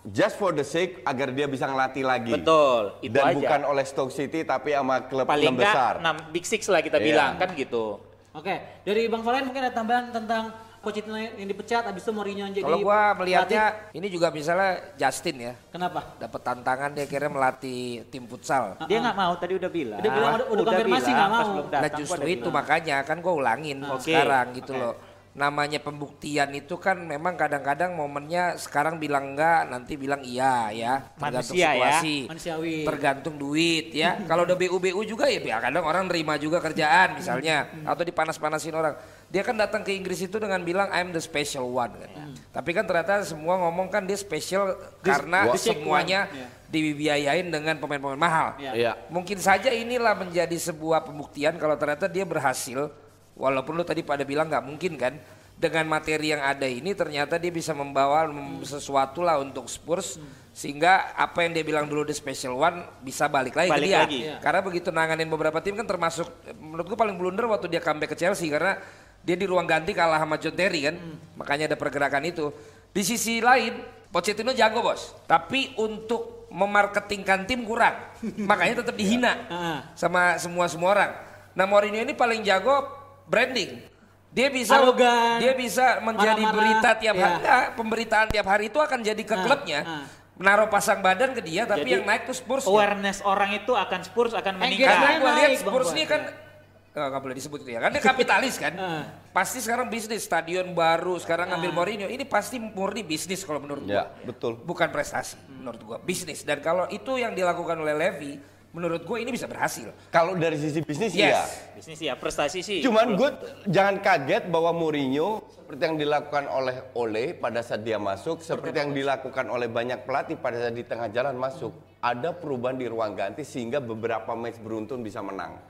Just 0.07 0.37
for 0.37 0.53
the 0.53 0.62
sake 0.62 1.01
agar 1.03 1.33
dia 1.33 1.49
bisa 1.49 1.64
ngelatih 1.64 2.05
lagi. 2.05 2.31
Betul, 2.31 2.95
itu 3.01 3.11
Dan 3.11 3.25
aja. 3.27 3.35
bukan 3.35 3.61
oleh 3.66 3.83
Stoke 3.83 4.12
City 4.12 4.45
tapi 4.45 4.71
sama 4.71 5.03
klub 5.03 5.25
Paling 5.25 5.57
besar. 5.57 5.99
6 5.99 6.31
big 6.31 6.45
six 6.45 6.69
lah 6.69 6.79
kita 6.79 6.97
Iya. 6.97 7.07
bilang 7.07 7.33
kan 7.37 7.49
gitu. 7.55 7.99
Oke, 8.31 8.55
dari 8.85 9.11
Bang 9.11 9.27
Valen 9.27 9.43
mungkin 9.43 9.59
ada 9.59 9.75
tambahan 9.75 10.14
tentang 10.14 10.55
Pochettino 10.81 11.12
yang 11.12 11.45
dipecat, 11.45 11.85
abis 11.85 12.01
itu 12.01 12.09
Mourinho 12.09 12.40
yang 12.40 12.53
jadi 12.53 12.64
Kalau 12.64 12.81
gua 12.81 13.12
melihatnya 13.12 13.64
pelatih. 13.69 13.97
ini 14.01 14.07
juga 14.09 14.33
misalnya 14.33 14.71
Justin 14.97 15.37
ya. 15.38 15.53
kenapa? 15.69 16.16
Dapat 16.16 16.40
tantangan 16.40 16.90
dia 16.90 17.05
kira 17.05 17.29
melatih 17.29 18.09
tim 18.09 18.25
futsal. 18.25 18.81
Dia 18.88 18.99
nggak 18.99 19.12
mau 19.14 19.37
tadi 19.37 19.55
udah 19.55 19.69
bilang. 19.69 20.01
Udah 20.01 20.09
bilang, 20.11 20.33
udah- 20.35 20.49
udah 20.49 20.64
konfirmasi 20.66 21.05
bilang, 21.05 21.19
nggak 21.19 21.31
mau. 21.31 21.45
belum 21.47 21.66
Nah 21.66 21.73
datang, 21.77 21.85
gua 21.87 22.01
justru 22.01 22.16
udah 22.19 22.33
itu 22.33 22.40
bilang. 22.43 22.57
makanya 22.57 22.97
kan 23.03 23.16
gue 23.19 23.33
ulangin 23.35 23.79
Oke, 23.85 24.01
sekarang 24.03 24.47
gitu 24.53 24.73
oke. 24.73 24.81
loh. 24.81 24.95
Namanya 25.31 25.79
pembuktian 25.79 26.51
itu 26.51 26.75
kan 26.75 26.99
memang 26.99 27.37
kadang-kadang 27.37 27.95
momennya 27.95 28.57
sekarang 28.57 28.99
bilang 28.99 29.31
enggak, 29.31 29.62
nanti 29.64 29.95
bilang 29.95 30.25
iya 30.25 30.73
ya. 30.73 30.95
Tergantung 31.12 31.55
Manusia 31.55 31.69
ya, 31.69 31.71
situasi. 31.71 32.16
manusiawi. 32.27 32.77
Tergantung 32.83 33.35
duit 33.37 33.93
ya. 33.93 34.16
Kalau 34.25 34.43
udah 34.43 34.57
BU-BU 34.57 35.01
juga 35.05 35.29
ya 35.29 35.38
ya 35.38 35.61
kadang 35.61 35.85
orang 35.85 36.09
nerima 36.09 36.35
juga 36.35 36.59
kerjaan 36.59 37.14
misalnya 37.14 37.69
atau 37.85 38.01
dipanas-panasin 38.01 38.73
orang. 38.73 38.97
Dia 39.31 39.47
kan 39.47 39.55
datang 39.55 39.87
ke 39.87 39.95
Inggris 39.95 40.19
itu 40.21 40.37
dengan 40.37 40.59
bilang 40.61 40.90
I'm 40.90 41.14
the 41.14 41.23
special 41.23 41.71
one 41.71 41.95
kan. 41.95 42.11
Tapi 42.51 42.71
kan 42.75 42.83
ternyata 42.83 43.23
semua 43.23 43.62
ngomong 43.62 43.87
kan 43.87 44.03
dia 44.03 44.19
special 44.19 44.75
karena 45.01 45.47
Wah. 45.47 45.55
semuanya 45.55 46.27
Iya. 46.27 46.47
dibiayain 46.66 47.47
dengan 47.47 47.79
pemain-pemain 47.79 48.19
mahal. 48.19 48.49
Iya. 48.59 48.73
Iya. 48.75 48.93
Mungkin 49.07 49.38
saja 49.38 49.71
inilah 49.71 50.19
menjadi 50.19 50.57
sebuah 50.59 51.07
pembuktian 51.07 51.55
kalau 51.57 51.79
ternyata 51.79 52.11
dia 52.11 52.27
berhasil, 52.27 52.90
walaupun 53.38 53.79
lu 53.79 53.87
tadi 53.87 54.03
pada 54.03 54.27
bilang 54.27 54.51
nggak 54.51 54.66
mungkin 54.66 54.99
kan, 54.99 55.14
dengan 55.55 55.85
materi 55.87 56.33
yang 56.33 56.40
ada 56.40 56.64
ini 56.64 56.90
ternyata 56.97 57.37
dia 57.37 57.53
bisa 57.53 57.71
membawa 57.71 58.25
mem- 58.27 58.64
sesuatu 58.64 59.21
lah 59.21 59.37
untuk 59.38 59.69
Spurs 59.69 60.16
sehingga 60.51 61.12
apa 61.14 61.45
yang 61.47 61.53
dia 61.53 61.62
bilang 61.62 61.85
dulu 61.87 62.03
the 62.03 62.16
special 62.16 62.57
one 62.57 62.81
bisa 62.99 63.29
balik 63.29 63.55
lagi 63.55 63.71
Balik 63.71 63.85
ke 63.85 63.90
dia. 63.93 63.99
lagi. 64.03 64.21
Karena 64.40 64.61
begitu 64.64 64.88
nanganin 64.90 65.29
beberapa 65.29 65.61
tim 65.62 65.77
kan 65.77 65.87
termasuk 65.87 66.27
menurut 66.59 66.90
gua 66.90 66.99
paling 66.99 67.14
blunder 67.14 67.47
waktu 67.47 67.71
dia 67.71 67.79
comeback 67.79 68.11
ke 68.11 68.19
Chelsea 68.19 68.49
karena 68.49 68.81
dia 69.20 69.37
di 69.37 69.44
ruang 69.44 69.68
ganti 69.68 69.92
kalah 69.92 70.16
sama 70.16 70.37
John 70.37 70.56
Terry 70.56 70.88
kan, 70.88 70.96
makanya 71.37 71.70
ada 71.70 71.76
pergerakan 71.76 72.24
itu. 72.24 72.48
Di 72.90 73.04
sisi 73.04 73.38
lain 73.38 73.78
Pochettino 74.11 74.50
jago 74.50 74.83
bos, 74.83 75.14
tapi 75.24 75.70
untuk 75.78 76.50
memarketingkan 76.50 77.46
tim 77.46 77.62
kurang, 77.62 77.94
makanya 78.50 78.83
tetap 78.83 78.98
dihina 78.98 79.33
Ah. 79.46 79.78
sama 79.94 80.35
semua 80.35 80.66
semua 80.66 80.90
orang. 80.90 81.11
Nah 81.54 81.62
Mourinho 81.62 82.00
ini 82.00 82.11
paling 82.11 82.42
jago 82.42 82.90
branding. 83.26 83.87
Dia 84.30 84.46
bisa 84.46 84.78
Arogan, 84.78 85.42
dia 85.42 85.54
bisa 85.54 85.98
menjadi 86.00 86.38
marah-marah, 86.38 86.54
berita 86.54 86.90
tiap 86.98 87.14
iya. 87.14 87.22
hari. 87.22 87.35
Enggak, 87.42 87.62
pemberitaan 87.74 88.26
tiap 88.30 88.46
hari 88.46 88.64
itu 88.66 88.78
akan 88.78 88.98
jadi 89.02 89.22
ke 89.22 89.37
klubnya. 89.37 89.80
ah. 89.83 90.06
Menaruh 90.40 90.72
pasang 90.72 91.04
badan 91.04 91.37
ke 91.37 91.42
dia 91.44 91.68
tapi 91.68 91.85
Jadi, 91.85 92.00
yang 92.00 92.02
naik 92.09 92.24
tuh 92.24 92.33
Spurs. 92.33 92.64
Awareness 92.64 93.20
orang 93.22 93.61
itu 93.61 93.76
akan 93.76 94.00
Spurs 94.02 94.33
akan 94.33 94.56
Engagement 94.56 94.70
meningkat. 94.72 94.96
Karena 94.96 95.11
gue 95.18 95.30
lihat 95.37 95.50
Spurs 95.61 95.88
ini 95.92 96.04
kan 96.09 96.22
Eh, 96.26 96.50
nggak 96.90 97.22
boleh 97.22 97.37
disebut 97.37 97.59
itu 97.62 97.70
ya. 97.70 97.81
Kan 97.81 97.90
dia 97.94 98.03
kapitalis 98.03 98.55
kan. 98.59 98.74
Ah. 98.83 99.05
pasti 99.31 99.62
sekarang 99.62 99.87
bisnis, 99.87 100.26
stadion 100.26 100.74
baru, 100.74 101.14
sekarang 101.16 101.55
ngambil 101.55 101.70
Mourinho. 101.70 102.07
Ini 102.07 102.26
pasti 102.26 102.59
murni 102.59 103.07
bisnis 103.07 103.46
kalau 103.46 103.62
menurut 103.62 103.87
Ya, 103.87 104.11
gua. 104.11 104.26
betul. 104.26 104.53
Bukan 104.59 104.90
prestasi 104.90 105.38
menurut 105.46 105.81
gua, 105.81 105.96
bisnis. 106.03 106.42
Dan 106.42 106.59
kalau 106.59 106.90
itu 106.90 107.14
yang 107.14 107.31
dilakukan 107.31 107.79
oleh 107.79 107.94
Levy, 107.94 108.42
menurut 108.70 109.07
gua 109.07 109.18
ini 109.18 109.31
bisa 109.31 109.46
berhasil. 109.46 109.94
Kalau 110.11 110.35
dari 110.35 110.59
sisi 110.59 110.83
bisnis 110.83 111.14
Yes. 111.14 111.22
iya. 111.31 111.42
Bisnis 111.79 112.00
ya 112.00 112.14
prestasi 112.14 112.59
sih. 112.59 112.83
Cuman 112.83 113.14
gue 113.14 113.31
jangan 113.66 114.03
kaget 114.03 114.50
bahwa 114.50 114.74
Mourinho 114.74 115.46
seperti 115.48 115.83
yang 115.85 115.96
dilakukan 115.96 116.44
oleh 116.50 116.76
Ole 116.92 117.31
pada 117.33 117.62
saat 117.62 117.81
dia 117.81 118.03
masuk, 118.03 118.42
seperti 118.42 118.83
yang 118.83 118.90
dilakukan 118.90 119.46
oleh 119.46 119.70
banyak 119.70 120.03
pelatih 120.03 120.35
pada 120.37 120.59
saat 120.59 120.74
di 120.74 120.83
tengah 120.83 121.07
jalan 121.09 121.38
masuk, 121.38 121.70
ada 122.01 122.33
perubahan 122.33 122.81
di 122.81 122.89
ruang 122.89 123.13
ganti 123.13 123.45
sehingga 123.45 123.77
beberapa 123.79 124.33
match 124.33 124.57
beruntun 124.59 125.05
bisa 125.05 125.21
menang. 125.21 125.61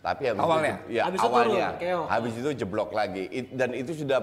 Tapi 0.00 0.32
habis 0.32 0.40
Awalnya? 0.44 0.74
itu, 0.80 0.96
ya 0.96 1.02
Habis 1.08 1.20
itu 1.20 1.28
awalnya, 1.28 1.66
turun, 1.72 1.80
keok. 1.80 2.06
habis 2.08 2.34
itu 2.36 2.50
jeblok 2.52 2.90
lagi 2.92 3.24
It- 3.32 3.52
dan 3.56 3.70
itu 3.72 3.92
sudah 3.96 4.20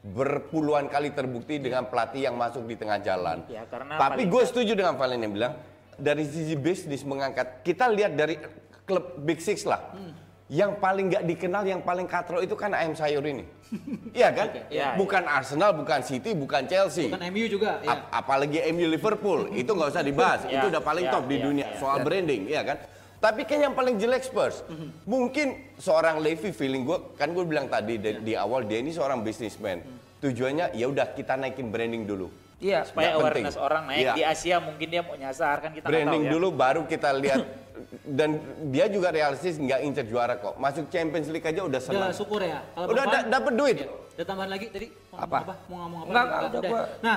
berpuluhan 0.00 0.88
kali 0.88 1.12
terbukti 1.12 1.60
dengan 1.60 1.84
pelatih 1.84 2.24
yang 2.24 2.36
masuk 2.36 2.64
di 2.64 2.76
tengah 2.76 2.96
jalan. 3.04 3.44
Ya, 3.52 3.68
karena 3.68 4.00
Tapi 4.00 4.24
gue 4.24 4.42
setuju 4.48 4.72
dengan 4.72 4.96
Valen 4.96 5.20
yang 5.20 5.32
bilang 5.36 5.52
dari 6.00 6.24
sisi 6.24 6.56
bisnis 6.56 7.04
mengangkat 7.04 7.60
kita 7.60 7.84
lihat 7.92 8.16
dari 8.16 8.40
klub 8.88 9.20
Big 9.20 9.44
Six 9.44 9.68
lah. 9.68 9.92
Yang 10.50 10.72
paling 10.76 11.06
nggak 11.08 11.24
dikenal, 11.24 11.62
yang 11.62 11.78
paling 11.80 12.04
katro 12.04 12.42
itu 12.42 12.52
kan 12.52 12.74
ayam 12.74 12.92
sayur 12.92 13.22
ini. 13.22 13.46
Iya 14.10 14.34
kan? 14.34 14.46
Iya, 14.66 14.98
bukan 14.98 15.22
Arsenal, 15.22 15.70
bukan 15.72 16.02
City, 16.02 16.34
bukan 16.34 16.66
Chelsea. 16.66 17.06
Bukan 17.06 17.22
MU 17.30 17.46
juga. 17.46 17.78
Ya. 17.80 17.94
Ap- 17.94 18.10
apalagi 18.12 18.58
MU 18.74 18.90
Liverpool 18.90 19.46
itu 19.54 19.70
nggak 19.70 19.88
usah 19.88 20.02
dibahas 20.02 20.42
Ya, 20.44 20.58
itu 20.58 20.66
udah 20.68 20.82
paling 20.82 21.06
ya, 21.06 21.12
top 21.12 21.24
di 21.24 21.38
ya, 21.38 21.42
dunia 21.46 21.66
ya. 21.68 21.78
soal 21.78 22.02
branding 22.02 22.44
ya 22.46 22.62
kan 22.62 22.82
tapi 23.20 23.44
kan 23.44 23.60
yang 23.60 23.76
paling 23.76 23.94
jelek 23.94 24.24
Spurs 24.24 24.64
mungkin 25.04 25.52
seorang 25.76 26.18
Levy 26.18 26.50
feeling 26.50 26.82
gue 26.82 26.98
kan 27.14 27.28
gue 27.28 27.44
bilang 27.44 27.68
tadi 27.68 27.94
di, 27.94 28.16
di 28.18 28.32
awal 28.32 28.64
dia 28.64 28.80
ini 28.80 28.90
seorang 28.90 29.20
businessman 29.20 29.84
tujuannya 30.18 30.72
ya 30.72 30.88
udah 30.88 31.12
kita 31.12 31.36
naikin 31.36 31.68
branding 31.68 32.04
dulu 32.04 32.32
Iya. 32.58 32.84
supaya 32.84 33.12
Nggak 33.12 33.20
penting. 33.22 33.44
awareness 33.44 33.56
orang 33.56 33.82
naik 33.86 34.00
Iya. 34.02 34.12
di 34.16 34.22
Asia 34.26 34.56
mungkin 34.58 34.86
dia 34.88 35.00
mau 35.00 35.14
nyasar 35.14 35.56
kan 35.60 35.70
kita 35.70 35.84
branding 35.84 36.08
tahu 36.18 36.26
ya. 36.26 36.32
dulu 36.32 36.48
baru 36.50 36.80
kita 36.84 37.12
lihat 37.14 37.40
dan 38.02 38.38
dia 38.68 38.86
juga 38.86 39.08
realistis 39.08 39.56
nggak 39.56 39.80
incer 39.82 40.06
juara 40.06 40.34
kok 40.34 40.56
masuk 40.56 40.88
Champions 40.88 41.28
League 41.28 41.44
aja 41.44 41.60
udah 41.60 41.78
Ya 41.78 41.86
senang 41.86 42.12
syukur 42.12 42.40
ya. 42.40 42.60
Kalau 42.70 42.86
udah 42.90 43.04
da- 43.04 43.28
dapet 43.28 43.52
duit 43.54 43.76
ya. 43.78 43.88
Ada 44.14 44.24
tambahan 44.26 44.50
lagi 44.50 44.66
tadi? 44.68 44.86
Mau 45.08 45.18
Apa? 45.18 45.38
ngomong 45.40 45.56
Mau 45.66 45.78
ngomong 45.78 46.00
apa? 46.00 46.08
Enggak, 46.08 46.24
enggak, 46.24 46.40
udah 46.40 46.60
Udah. 46.60 46.70
gua- 46.70 46.88
Nah, 47.00 47.16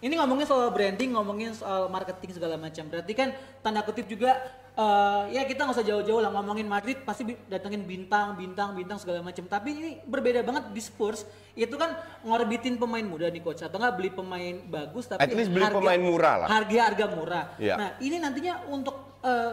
ini 0.00 0.14
ngomongin 0.14 0.46
soal 0.46 0.68
branding, 0.68 1.10
ngomongin 1.10 1.50
soal 1.52 1.86
marketing 1.88 2.30
segala 2.32 2.54
macam. 2.56 2.84
Berarti 2.86 3.12
kan 3.12 3.28
tanda 3.60 3.80
kutip 3.80 4.04
juga 4.04 4.36
eh, 4.72 5.22
ya 5.30 5.44
kita 5.44 5.62
nggak 5.62 5.76
usah 5.76 5.84
jauh-jauh 5.84 6.16
lah 6.18 6.32
ngomongin 6.32 6.64
Madrid 6.64 6.96
pasti 7.02 7.28
datengin 7.46 7.84
bintang, 7.84 8.32
bintang, 8.34 8.72
bintang 8.72 8.96
segala 8.96 9.20
macam. 9.20 9.44
Tapi 9.44 9.68
ini 9.70 9.90
berbeda 10.02 10.40
banget 10.40 10.72
di 10.72 10.80
Spurs. 10.80 11.22
Itu 11.52 11.76
kan 11.76 11.92
ngorbitin 12.22 12.76
pemain 12.76 13.04
muda 13.04 13.28
nih 13.28 13.40
coach 13.40 13.60
atau 13.60 13.76
nggak 13.76 13.94
beli 13.94 14.08
pemain 14.08 14.56
bagus 14.64 15.04
tapi 15.06 15.20
At 15.20 15.28
least 15.30 15.52
beli 15.52 15.68
pemain 15.68 16.00
murah 16.00 16.34
lah. 16.40 16.48
Harga 16.50 16.80
harga 16.88 17.06
murah. 17.06 17.44
Iya. 17.56 17.74
Nah, 17.76 17.88
ini 17.98 18.16
nantinya 18.16 18.64
untuk 18.66 18.96
eh, 19.20 19.52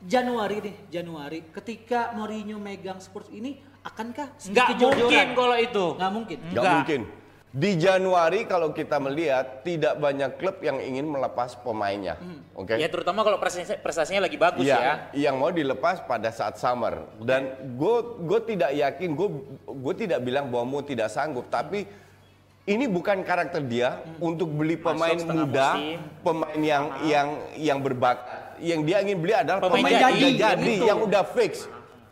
Januari 0.00 0.56
nih, 0.64 0.76
Januari. 0.88 1.38
Ketika 1.52 2.16
Mourinho 2.16 2.56
megang 2.56 3.00
Spurs 3.04 3.28
ini 3.28 3.60
akankah 3.84 4.32
nggak 4.36 4.68
mungkin 4.80 5.26
kalau 5.36 5.56
itu. 5.60 5.84
Nggak 5.96 6.12
mungkin. 6.12 6.38
nggak. 6.40 6.52
Nggak. 6.56 6.74
mungkin. 6.76 7.02
Di 7.50 7.74
Januari 7.74 8.46
kalau 8.46 8.70
kita 8.70 9.02
melihat 9.02 9.66
tidak 9.66 9.98
banyak 9.98 10.38
klub 10.38 10.62
yang 10.62 10.78
ingin 10.78 11.02
melepas 11.10 11.58
pemainnya. 11.58 12.14
Oke? 12.54 12.78
Ya 12.78 12.86
terutama 12.86 13.26
kalau 13.26 13.42
prestasi, 13.42 13.74
prestasinya 13.82 14.22
lagi 14.30 14.38
bagus 14.38 14.62
Iya, 14.62 14.78
ya. 14.78 14.94
yang 15.18 15.34
mau 15.34 15.50
dilepas 15.50 15.98
pada 16.06 16.30
saat 16.30 16.62
summer. 16.62 17.10
Dan 17.18 17.74
gue 17.74 17.96
gue 18.22 18.40
tidak 18.54 18.70
yakin, 18.70 19.18
gue 19.18 19.28
gue 19.66 19.94
tidak 19.98 20.22
bilang 20.22 20.46
bahwa 20.46 20.78
Mo 20.78 20.78
tidak 20.86 21.10
sanggup, 21.10 21.50
tapi 21.50 21.90
ini 22.70 22.86
bukan 22.86 23.26
karakter 23.26 23.66
dia 23.66 23.98
untuk 24.22 24.54
beli 24.54 24.78
pemain 24.78 25.18
muda, 25.18 25.74
musim. 25.74 25.98
pemain 26.22 26.60
yang 26.62 26.84
yang 27.02 27.28
yang 27.58 27.78
berbakat. 27.82 28.39
Yang 28.60 28.80
dia 28.84 28.96
ingin 29.00 29.18
beli 29.18 29.34
adalah 29.34 29.58
Pemain 29.58 29.80
pemain, 29.80 29.90
yang 29.90 30.02
jadi, 30.06 30.20
udah 30.30 30.50
jadi, 30.54 30.70
gitu. 30.70 30.84
yang 30.86 30.98
udah 31.00 31.24
fix. 31.26 31.52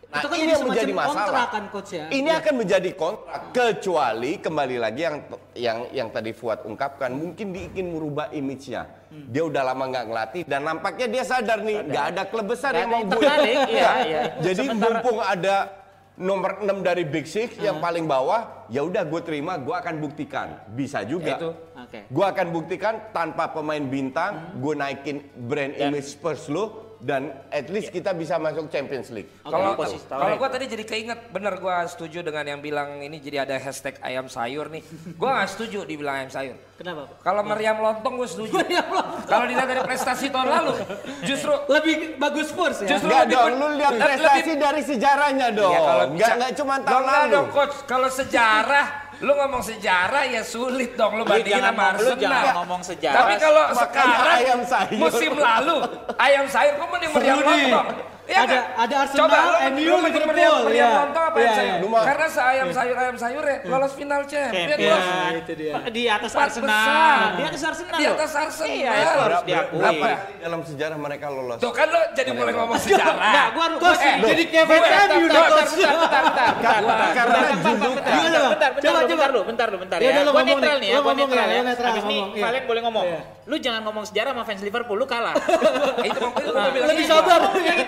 Nah, 0.09 0.25
Itu 0.25 0.27
kan 0.27 0.37
ini 0.41 0.51
yang 0.51 0.65
menjadi 0.65 0.93
masalah. 0.97 1.47
kan, 1.53 1.65
coach 1.69 1.93
ya? 1.93 2.09
Ini 2.09 2.25
Iya. 2.25 2.41
akan 2.41 2.55
menjadi 2.57 2.91
kontrak 2.97 3.43
kecuali 3.53 4.33
kembali 4.41 4.77
lagi 4.81 5.01
yang 5.05 5.17
yang 5.53 5.79
yang 5.93 6.09
tadi 6.09 6.33
Fuad 6.33 6.65
ungkapkan 6.65 7.13
mungkin 7.13 7.53
dia 7.53 7.69
ingin 7.69 7.93
merubah 7.93 8.33
image-nya. 8.33 8.89
Hmm. 9.13 9.29
Dia 9.29 9.45
udah 9.45 9.63
lama 9.63 9.85
nggak 9.85 10.05
ngelatih 10.09 10.43
dan 10.45 10.65
nampaknya 10.65 11.07
dia 11.07 11.25
sadar 11.25 11.61
nih 11.61 11.85
nggak 11.85 12.05
ada 12.09 12.23
klub 12.25 12.49
besar 12.49 12.73
yang 12.73 12.89
mau 12.89 12.99
yang 12.99 13.05
gue. 13.05 13.21
tertarik, 13.21 13.57
iya, 13.69 13.91
iya. 14.01 14.23
Jadi 14.41 14.65
Sementara- 14.65 14.97
mumpung 14.97 15.19
ada 15.21 15.57
nomor 16.19 16.59
6 16.61 16.83
dari 16.83 17.07
Big 17.07 17.25
Six 17.25 17.57
Hmm. 17.57 17.65
yang 17.65 17.77
paling 17.79 18.05
bawah, 18.05 18.67
ya 18.67 18.83
udah 18.83 19.07
gue 19.07 19.23
terima, 19.23 19.55
gue 19.57 19.73
akan 19.73 20.03
buktikan. 20.03 20.67
Bisa 20.69 21.07
juga. 21.07 21.39
Itu. 21.39 21.51
Oke. 21.79 22.11
Gue 22.11 22.27
akan 22.27 22.47
buktikan 22.51 22.95
tanpa 23.15 23.49
pemain 23.49 23.81
bintang, 23.81 24.53
Hmm. 24.53 24.61
gue 24.61 24.75
naikin 24.75 25.17
brand 25.39 25.73
Dan- 25.73 25.95
image 25.95 26.11
Spurs 26.13 26.51
lo 26.51 26.88
dan 27.01 27.23
at 27.49 27.67
least 27.69 27.89
kita 27.89 28.11
bisa 28.11 28.37
masuk 28.37 28.67
Champions 28.69 29.09
League. 29.09 29.31
Kalau 29.41 29.73
Oke, 29.73 29.79
posisi 29.81 30.03
tahu. 30.05 30.19
kalau 30.19 30.35
gua 30.35 30.49
tadi 30.49 30.67
jadi 30.67 30.83
keinget 30.83 31.31
bener 31.31 31.55
gua 31.57 31.83
setuju 31.85 32.21
dengan 32.21 32.45
yang 32.45 32.59
bilang 32.59 32.99
ini 32.99 33.17
jadi 33.17 33.45
ada 33.45 33.55
hashtag 33.55 33.95
ayam 34.01 34.27
sayur 34.27 34.67
nih. 34.67 34.83
Gua 35.15 35.37
nggak 35.37 35.49
setuju 35.49 35.79
dibilang 35.85 36.15
ayam 36.19 36.31
sayur. 36.31 36.57
Kenapa? 36.75 37.07
Pak? 37.07 37.17
Kalau 37.21 37.43
meriam 37.43 37.75
lontong 37.77 38.15
gue 38.17 38.29
setuju. 38.29 38.55
Kalau 39.27 39.45
dilihat 39.45 39.67
dari 39.67 39.83
prestasi 39.83 40.31
tahun 40.31 40.47
lalu, 40.49 40.73
justru 41.25 41.51
Lebih 41.69 41.95
bagus 42.17 42.47
Spurs 42.49 42.79
ya? 42.81 42.89
Justru- 42.89 43.11
Enggak 43.11 43.25
lebih 43.25 43.35
dong, 43.35 43.51
lu 43.53 43.67
lihat 43.75 43.93
lebih- 43.93 44.07
prestasi 44.07 44.53
dari 44.55 44.83
sejarahnya 44.85 45.49
dong. 45.51 45.75
Ya, 45.75 45.81
kalau 45.81 46.05
Enggak 46.07 46.15
bisa- 46.21 46.37
enggak 46.37 46.53
cuma 46.55 46.75
tahun 46.79 47.03
lalu. 47.05 47.33
dong 47.33 47.49
coach, 47.51 47.75
kalau 47.85 48.09
sejarah 48.09 49.08
lu 49.19 49.33
ngomong 49.33 49.59
sejarah 49.61 50.25
ya 50.25 50.43
sulit 50.43 50.95
dong 50.95 51.13
lu 51.13 51.23
Lu 51.23 51.27
bandingin 51.27 51.59
jangan 51.59 51.69
sama 51.69 51.83
ngomong- 51.83 51.99
lu 51.99 52.07
Arsenal. 52.09 52.23
jangan 52.23 52.55
ngomong 52.57 52.81
sejarah. 52.83 53.17
Tapi 53.17 53.35
kalau 53.37 53.65
sekarang 53.77 54.37
ayam 54.37 54.61
sayur. 54.63 54.99
musim 55.01 55.33
lalu 55.35 55.77
ayam 56.17 56.47
sayur 56.47 56.73
kok 56.77 56.89
mending 56.89 57.11
meriam 57.13 57.37
lontong. 57.41 57.87
Iya 58.29 58.39
Ada- 58.39 58.53
kan? 58.53 58.65
ada 58.79 58.95
Arsenal, 58.99 59.21
Coba 59.25 59.37
lu, 59.41 59.53
MU, 59.73 59.81
lu 59.81 59.95
mending 59.99 60.21
Liverpool, 60.21 60.61
meriam 60.63 60.85
iya. 60.85 60.89
lontong 61.01 61.25
apa 61.25 61.37
Iya, 61.39 61.41
ayam 61.41 61.57
sayur? 61.57 61.65
iya. 61.65 61.77
Lu 61.79 61.89
mah- 61.89 62.05
Karena 62.05 62.27
seayam 62.29 62.69
sayur 62.69 62.97
ayam 62.99 63.17
sayur 63.17 63.41
ya 63.43 63.57
lolos 63.65 63.93
final 63.95 64.23
champion 64.23 64.69
Champion. 64.69 64.89
bos. 64.93 65.39
itu 65.39 65.53
dia. 65.57 65.73
di 65.89 66.03
atas 66.07 66.31
Empat 66.31 66.45
Arsenal 66.45 66.69
besar. 66.69 67.29
di 67.31 67.43
atas 67.43 67.63
Arsenal 67.65 67.97
Di 67.97 68.05
atas 68.07 68.33
Arsenal. 68.35 68.69
iya 68.71 68.91
itu 68.93 69.19
harus 69.19 69.41
diakui 69.43 69.79
berapa 69.79 70.09
dalam 70.39 70.61
sejarah 70.63 70.99
mereka 70.99 71.27
lolos? 71.31 71.57
Tuh 71.59 71.73
kan 71.73 71.87
lo 71.89 72.01
jadi 72.13 72.31
mulai 72.31 72.53
ngomong 72.53 72.77
sejarah. 72.79 73.17
Enggak, 73.19 73.47
gua 73.51 73.65
harus 73.65 73.81
eh, 73.99 74.15
jadi 74.21 74.43
gua- 74.45 74.53
Kevin 74.53 74.77
MU 74.77 74.85
bentar, 74.85 75.09
coach. 75.09 75.25
bentar, 75.25 75.45
bentar, 75.49 76.23
bentar, 76.29 76.53
bentar, 76.53 77.09
Karena 77.09 77.39
bentar, 77.39 77.49
bentar, 77.49 77.89
bentar, 77.89 78.71
bentar, 78.77 78.93
lu, 78.93 79.09
coba. 79.09 79.09
bentar 79.09 79.29
lu, 79.31 79.41
bentar 79.43 79.67
lu, 79.67 79.77
bentar 79.79 79.99
Ya 79.99 80.05
ya. 80.05 80.11
udah, 80.11 80.23
lu 80.23 80.31
Gua 80.31 80.43
netral 80.45 80.77
nih. 80.77 80.89
ya, 80.89 80.95
Lu 80.95 81.01
gua 81.01 81.15
netral 81.15 81.39
ya, 81.41 81.49
ya. 81.49 81.61
lu 81.65 81.87
Habis 81.89 82.05
ini 82.05 82.19
iya. 82.31 82.45
kalian 82.45 82.65
boleh 82.67 82.83
ngomong. 82.85 83.05
Iya. 83.07 83.21
Lu 83.49 83.57
jangan 83.57 83.81
ngomong 83.83 84.05
sejarah 84.05 84.31
sama 84.31 84.45
fans 84.45 84.61
Liverpool, 84.61 84.97
lu 84.99 85.07
kalah. 85.07 85.33
Lebih 85.33 86.13
gitu. 86.99 87.09
sabar. 87.09 87.41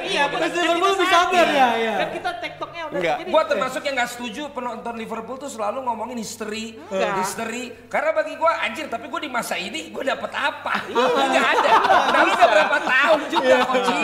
Iya. 0.02 0.24
Fans 0.32 0.52
Liverpool 0.52 0.90
lebih 0.92 1.08
sabar 1.08 1.46
ya, 1.46 1.68
ya. 1.76 1.94
Kan 1.96 2.08
kita 2.12 2.30
tektoknya 2.38 2.82
udah 2.84 2.98
Enggak. 3.00 3.16
Gua 3.26 3.42
termasuk 3.44 3.82
yang 3.82 3.94
nggak 3.94 4.10
setuju 4.10 4.42
penonton 4.50 4.94
Liverpool 4.94 5.36
tuh 5.36 5.48
selalu 5.48 5.78
ngomongin 5.82 6.18
history, 6.18 6.78
Enggak. 6.86 7.14
history. 7.18 7.64
Karena 7.86 8.10
bagi 8.12 8.34
gua 8.34 8.60
anjir, 8.60 8.86
tapi 8.86 9.06
gua 9.06 9.18
di 9.18 9.28
masa 9.28 9.54
ini 9.54 9.88
gua 9.88 10.04
dapet 10.06 10.30
apa? 10.30 10.74
Enggak 10.88 11.46
ada. 11.52 11.70
Nah 12.06 12.20
lu 12.20 12.30
udah 12.30 12.48
berapa 12.48 12.78
tahun 12.80 13.20
juga, 13.28 13.54
Koci? 13.64 14.02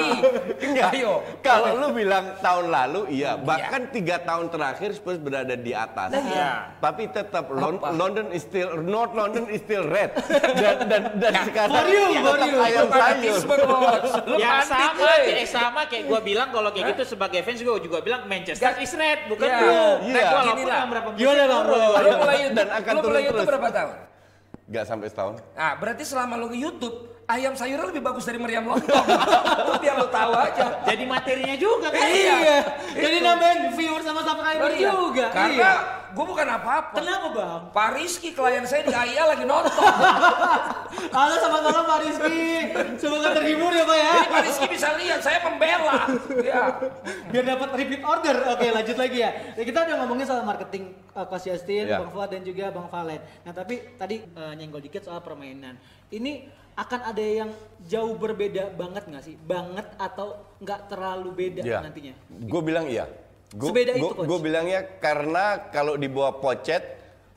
Enggak. 0.60 0.90
Ayo. 0.92 1.12
Kalau 1.40 1.70
lu 1.76 1.88
bilang 1.92 2.24
tahun 2.38 2.66
lalu, 2.68 3.00
iya. 3.12 3.34
Bahkan 3.36 3.82
tiga 3.90 4.16
tahun 4.18 4.48
terakhir 4.48 4.90
Spurs 4.92 5.18
berada 5.18 5.54
di 5.54 5.72
atas. 5.72 6.10
Iya. 6.12 6.74
Tapi 6.78 7.02
tetap 7.08 7.48
Lon- 7.48 7.82
London 7.92 8.30
is 8.30 8.42
still 8.42 8.78
North 8.78 9.12
London 9.12 9.46
is 9.48 9.60
still 9.60 9.84
red. 9.84 10.10
Dan 10.56 10.88
dan 10.88 11.02
dan 11.16 11.32
sekarang 11.44 11.74
Morium, 11.76 12.10
tetap 12.12 12.24
Morium. 12.24 12.60
ayam 12.62 12.86
sayur. 12.88 13.38
Lu 14.26 14.36
ya 14.36 14.62
sama, 14.62 14.88
woy. 14.96 15.22
eh, 15.28 15.46
sama 15.46 15.80
kayak 15.84 16.04
gua 16.06 16.15
bilang 16.18 16.48
kalau 16.48 16.68
kayak 16.68 16.92
gitu 16.92 17.02
sebagai 17.08 17.40
fans 17.40 17.60
gua 17.60 17.76
juga 17.76 17.98
bilang 17.98 18.24
Manchester 18.24 18.76
is 18.78 18.92
red, 18.92 19.26
bukan 19.26 19.44
Ya. 19.44 19.56
blue. 19.56 19.72
Iya. 20.02 20.14
Nah, 20.14 20.32
walaupun 20.34 20.64
dalam 20.64 20.88
berapa 20.88 21.08
musim 21.08 21.20
Gimana, 21.22 21.42
Bang? 21.44 21.64
Lu 21.66 22.16
mulai 22.16 22.36
YouTube, 22.38 22.56
Dan 22.56 22.68
akan 22.70 22.92
lu 22.92 23.00
mulai 23.00 23.02
turun 23.02 23.16
YouTube 23.18 23.36
terus. 23.38 23.50
berapa 23.50 23.68
tahun? 23.70 23.94
Gak 24.66 24.84
sampai 24.84 25.06
setahun. 25.06 25.34
Nah, 25.52 25.72
berarti 25.76 26.02
selama 26.02 26.34
lu 26.34 26.46
nge-YouTube, 26.48 26.96
ayam 27.26 27.54
sayurnya 27.54 27.86
lebih 27.86 28.02
bagus 28.02 28.22
dari 28.22 28.34
meriam 28.36 28.64
lontong. 28.64 29.06
Itu 29.62 29.72
biar 29.78 29.94
lu 29.94 30.08
tahu 30.08 30.32
aja. 30.34 30.66
Jadi 30.84 31.04
materinya 31.04 31.54
juga 31.54 31.86
kan. 31.88 32.02
Iya. 32.02 32.36
Jadi 32.92 33.16
nambahin 33.20 33.60
viewer 33.72 34.02
sama 34.02 34.20
subscriber 34.20 34.70
Iya. 34.72 34.90
juga. 34.90 35.26
Karena 35.30 35.70
Iya. 36.16 36.24
gua 36.24 36.32
bukan 36.32 36.48
apa-apa. 36.48 36.96
Kenapa, 36.96 37.28
Bang? 37.28 37.60
Pak 37.76 37.88
Rizky 37.92 38.32
klien 38.32 38.64
saya 38.64 38.82
di 38.82 38.94
AIA 38.96 39.24
lagi 39.28 39.44
nonton. 39.44 39.68
Halo 41.16 41.34
sama-sama 41.36 41.80
Pak 41.84 41.98
Rizky. 42.00 42.40
Semoga 42.96 43.36
terhibur 43.36 43.68
ya 43.68 43.84
Pak 43.84 43.96
ya. 43.96 44.10
Jadi 44.16 44.28
Pak 44.32 44.42
Rizky 44.42 44.66
bisa 44.66 44.88
lihat 44.96 45.20
saya 45.20 45.44
membela. 45.44 46.08
Ya. 46.40 46.62
Biar 47.28 47.44
dapat 47.44 47.68
repeat 47.76 48.00
order. 48.00 48.36
Oke 48.48 48.66
lanjut 48.72 48.96
lagi 48.96 49.18
ya. 49.20 49.30
Ya, 49.52 49.62
kita 49.62 49.78
udah 49.84 49.96
ngomongin 50.00 50.24
soal 50.24 50.40
marketing 50.40 50.96
uh, 51.12 51.28
Coach 51.28 51.46
Justin, 51.46 51.84
Ya. 51.84 52.00
Bang 52.00 52.08
Fuad 52.08 52.32
dan 52.32 52.40
juga 52.40 52.72
Bang 52.72 52.88
Valen. 52.88 53.20
Nah 53.44 53.52
tapi 53.52 53.84
tadi 53.94 54.24
uh, 54.32 54.56
nyenggol 54.56 54.80
dikit 54.80 55.04
soal 55.04 55.20
permainan. 55.20 55.76
Ini 56.08 56.48
akan 56.76 57.12
ada 57.12 57.24
yang 57.24 57.50
jauh 57.84 58.16
berbeda 58.16 58.72
banget 58.72 59.04
nggak 59.04 59.24
sih? 59.24 59.36
Banget 59.36 59.84
atau 59.96 60.56
nggak 60.60 60.88
terlalu 60.88 61.28
beda 61.32 61.60
Iya. 61.60 61.84
nantinya? 61.84 62.14
Gue 62.48 62.60
bilang 62.64 62.88
iya. 62.88 63.04
Gue 63.56 63.68
Sebeda 63.72 63.92
itu, 63.96 64.04
Coach? 64.12 64.28
Gue 64.28 64.38
bilangnya 64.38 64.80
karena 65.00 65.72
kalau 65.72 65.96
di 65.96 66.06
bawah 66.06 66.36
Pochet, 66.36 66.84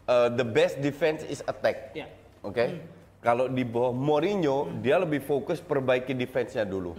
uh, 0.06 0.28
the 0.28 0.44
best 0.44 0.84
defense 0.84 1.24
is 1.24 1.40
attack. 1.48 1.96
Ya. 1.96 2.12
Oke. 2.44 2.84
Kalau 3.20 3.48
di 3.48 3.64
bawah 3.64 3.92
Mourinho, 3.92 4.80
dia 4.80 5.00
lebih 5.00 5.20
fokus 5.20 5.60
perbaiki 5.60 6.16
defense-nya 6.16 6.64
dulu. 6.64 6.96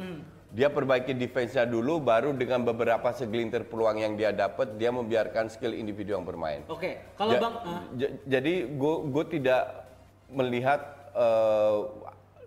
Dia 0.50 0.68
perbaiki 0.68 1.14
defense-nya 1.14 1.64
dulu, 1.64 2.02
baru 2.02 2.35
dengan 2.35 2.61
beberapa 2.61 3.09
segelintir 3.14 3.64
peluang 3.70 4.02
yang 4.02 4.18
dia 4.18 4.35
dapat, 4.35 4.76
dia 4.76 4.92
membiarkan 4.92 5.48
skill 5.48 5.72
individu 5.72 6.12
yang 6.12 6.26
bermain. 6.26 6.61
Oke. 6.68 7.00
Kalau 7.16 7.33
Ja- 7.37 7.40
Bang 7.40 7.54
uh, 7.61 7.80
ja- 7.96 8.12
jadi 8.26 8.68
gue 9.09 9.24
tidak 9.30 9.62
melihat 10.28 10.80
uh, 11.16 11.88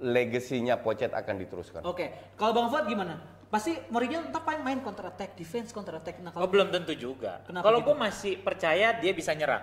legasinya 0.03 0.75
Pochet 0.77 1.15
akan 1.15 1.35
diteruskan. 1.39 1.81
Oke. 1.87 2.11
Kalau 2.35 2.51
Bang 2.53 2.67
Fuad 2.69 2.85
gimana? 2.85 3.17
Pasti 3.53 3.77
Mourinho 3.93 4.17
ntar 4.33 4.41
main 4.41 4.65
main 4.65 4.79
counter 4.81 5.05
attack, 5.05 5.37
defense 5.37 5.69
counter 5.69 5.93
attack. 5.93 6.17
Nah 6.17 6.33
Oh 6.33 6.41
kalau 6.41 6.49
belum 6.49 6.73
tentu 6.73 6.97
juga. 6.97 7.45
Kenapa 7.45 7.61
Kalau 7.61 7.79
gitu? 7.79 7.93
gue 7.93 7.95
masih 8.01 8.33
percaya 8.41 8.97
dia 8.97 9.13
bisa 9.13 9.29
nyerang. 9.31 9.61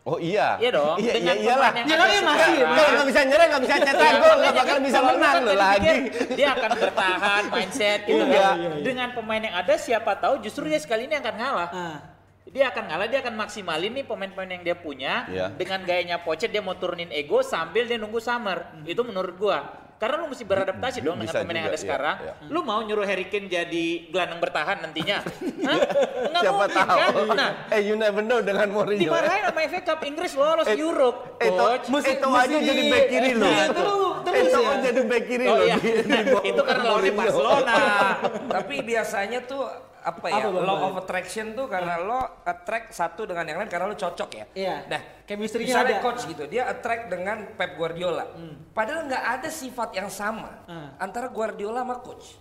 Oh 0.00 0.16
iya. 0.16 0.54
Iya 0.56 0.70
dong, 0.72 0.96
Iya, 0.96 1.12
dengan 1.12 1.36
iya, 1.36 1.44
iyalah. 1.44 1.70
pemain 1.74 1.76
yang 1.76 1.88
Ya, 1.90 1.96
ada 1.98 2.06
kan 2.06 2.24
masih. 2.24 2.54
Kalau 2.62 2.90
nggak 2.94 3.08
bisa 3.10 3.20
nyerang, 3.26 3.48
nggak 3.50 3.62
bisa 3.66 3.74
cetak 3.82 4.12
gol, 4.16 4.36
nggak 4.38 4.54
bakal 4.54 4.76
bisa 4.80 4.98
menang 5.02 5.20
kan 5.20 5.42
lo 5.42 5.50
tadi 5.50 5.58
lagi. 5.60 5.90
Dia 6.32 6.48
akan 6.54 6.70
bertahan 6.72 7.42
mindset 7.50 8.00
gitu 8.06 8.24
Iya. 8.24 8.40
kan. 8.40 8.56
Dengan 8.80 9.08
pemain 9.12 9.42
yang 9.42 9.56
ada 9.58 9.74
siapa 9.74 10.12
tahu 10.16 10.34
justru 10.40 10.70
dia 10.70 10.78
sekali 10.78 11.04
ini 11.04 11.18
akan 11.18 11.34
ngalah. 11.34 11.68
Ah. 11.74 11.98
Dia 12.46 12.70
akan 12.70 12.84
ngalah, 12.88 13.06
dia 13.06 13.20
akan 13.20 13.34
maksimalin 13.36 13.92
nih 13.92 14.04
pemain-pemain 14.06 14.50
yang 14.52 14.64
dia 14.64 14.74
punya 14.74 15.26
Iya. 15.26 15.46
dengan 15.52 15.82
gayanya 15.82 16.22
Pochet 16.22 16.48
dia 16.48 16.62
mau 16.62 16.74
turunin 16.74 17.10
ego 17.10 17.42
sambil 17.42 17.84
dia 17.84 17.98
nunggu 17.98 18.18
summer. 18.18 18.70
Itu 18.86 19.02
menurut 19.02 19.34
gua. 19.34 19.89
Karena 20.00 20.16
lu 20.16 20.26
mesti 20.26 20.42
beradaptasi 20.42 20.98
dong 20.98 21.20
dengan 21.20 21.34
pemain 21.36 21.52
yang 21.54 21.68
ada 21.68 21.76
iya, 21.76 21.84
sekarang. 21.84 22.16
iya. 22.18 22.32
Lu 22.48 22.64
mau 22.64 22.80
nyuruh 22.80 23.04
Harry 23.04 23.28
Kane 23.28 23.46
jadi 23.46 24.08
gelandang 24.08 24.40
bertahan 24.40 24.80
nantinya? 24.80 25.20
Hah? 25.68 25.78
Nggak 26.24 26.40
Siapa 26.40 26.56
mungkin, 26.56 26.72
tahu. 26.72 26.96
kan? 26.96 27.36
Nah, 27.36 27.50
Eh, 27.68 27.80
you 27.84 27.94
never 27.94 28.24
know 28.24 28.40
dengan 28.40 28.64
Mourinho. 28.66 28.96
eh. 28.96 29.04
dimarahin 29.04 29.44
sama 29.44 29.60
FA 29.60 29.80
Cup 29.84 30.00
Inggris 30.02 30.32
lolos 30.32 30.64
Eh, 30.64 30.80
Europe. 30.80 31.36
Itu, 31.36 31.52
Coach. 31.52 31.84
itu 32.00 32.28
aja 32.32 32.56
jadi 32.58 32.82
back 32.88 33.06
kiri 33.06 33.30
lo. 33.34 33.44
Nah, 33.44 33.64
itu 33.66 33.80
lu 33.82 33.98
terus 34.22 34.40
Itu 34.42 34.58
ya. 34.58 34.72
jadi 34.80 35.00
back 35.04 35.24
kiri 35.28 35.44
Oh 35.44 35.52
lo. 35.52 35.62
iya, 35.62 35.76
itu 35.76 36.62
lawannya 36.64 36.80
Mourinho. 36.80 37.18
Barcelona. 37.20 37.74
Tapi 38.56 38.74
biasanya 38.80 39.38
tuh 39.44 39.68
apa 40.02 40.26
ya 40.26 40.42
Apa, 40.42 40.58
law 40.58 40.78
of 40.86 40.96
attraction 40.98 41.52
tuh 41.52 41.64
karena 41.64 41.98
lo 41.98 42.20
attract 42.42 42.90
satu 42.90 43.22
dengan 43.22 43.44
yang 43.44 43.58
lain 43.58 43.68
karena 43.68 43.84
lo 43.84 43.94
cocok 43.94 44.30
ya. 44.30 44.44
Iya. 44.52 44.76
Nah, 44.86 45.00
Chemistry-nya 45.22 45.68
misalnya 45.70 45.96
ada. 45.96 46.02
coach 46.02 46.22
gitu, 46.24 46.44
dia 46.44 46.66
attract 46.66 47.06
dengan 47.06 47.54
Pep 47.54 47.74
Guardiola. 47.74 48.26
Padahal 48.70 49.06
nggak 49.06 49.24
ada 49.32 49.48
sifat 49.48 49.92
yang 49.92 50.08
sama 50.08 50.64
Hmm. 50.64 50.90
antara 50.96 51.26
Guardiola 51.26 51.80
sama 51.80 51.98
coach. 51.98 52.36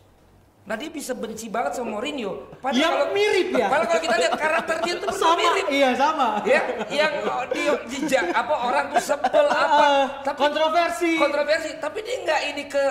Nah 0.60 0.76
dia 0.76 0.86
bisa 0.88 1.14
benci 1.14 1.50
banget 1.50 1.74
sama 1.74 1.98
Mourinho. 1.98 2.46
Yang 2.70 3.10
mirip 3.10 3.48
ya? 3.54 3.68
Padahal 3.68 3.88
kalau 3.90 4.02
kita 4.02 4.16
lihat 4.20 4.34
karakter 4.38 4.76
dia 4.80 4.96
tuh 4.98 5.10
Sama, 5.12 5.34
mirip. 5.36 5.66
iya 5.68 5.90
sama. 5.94 6.28
Ya, 6.46 6.62
yang 6.90 7.14
dia 7.50 7.74
jejak 7.90 8.26
apa 8.30 8.54
orang 8.54 8.86
tuh 8.94 9.02
sebel 9.02 9.46
apa, 9.46 9.82
Ah, 9.82 10.04
tapi 10.22 10.38
kontroversi. 10.40 11.12
kontroversi, 11.18 11.70
tapi 11.76 11.98
dia 12.02 12.16
nggak 12.22 12.42
ini 12.48 12.64
ke 12.66 12.84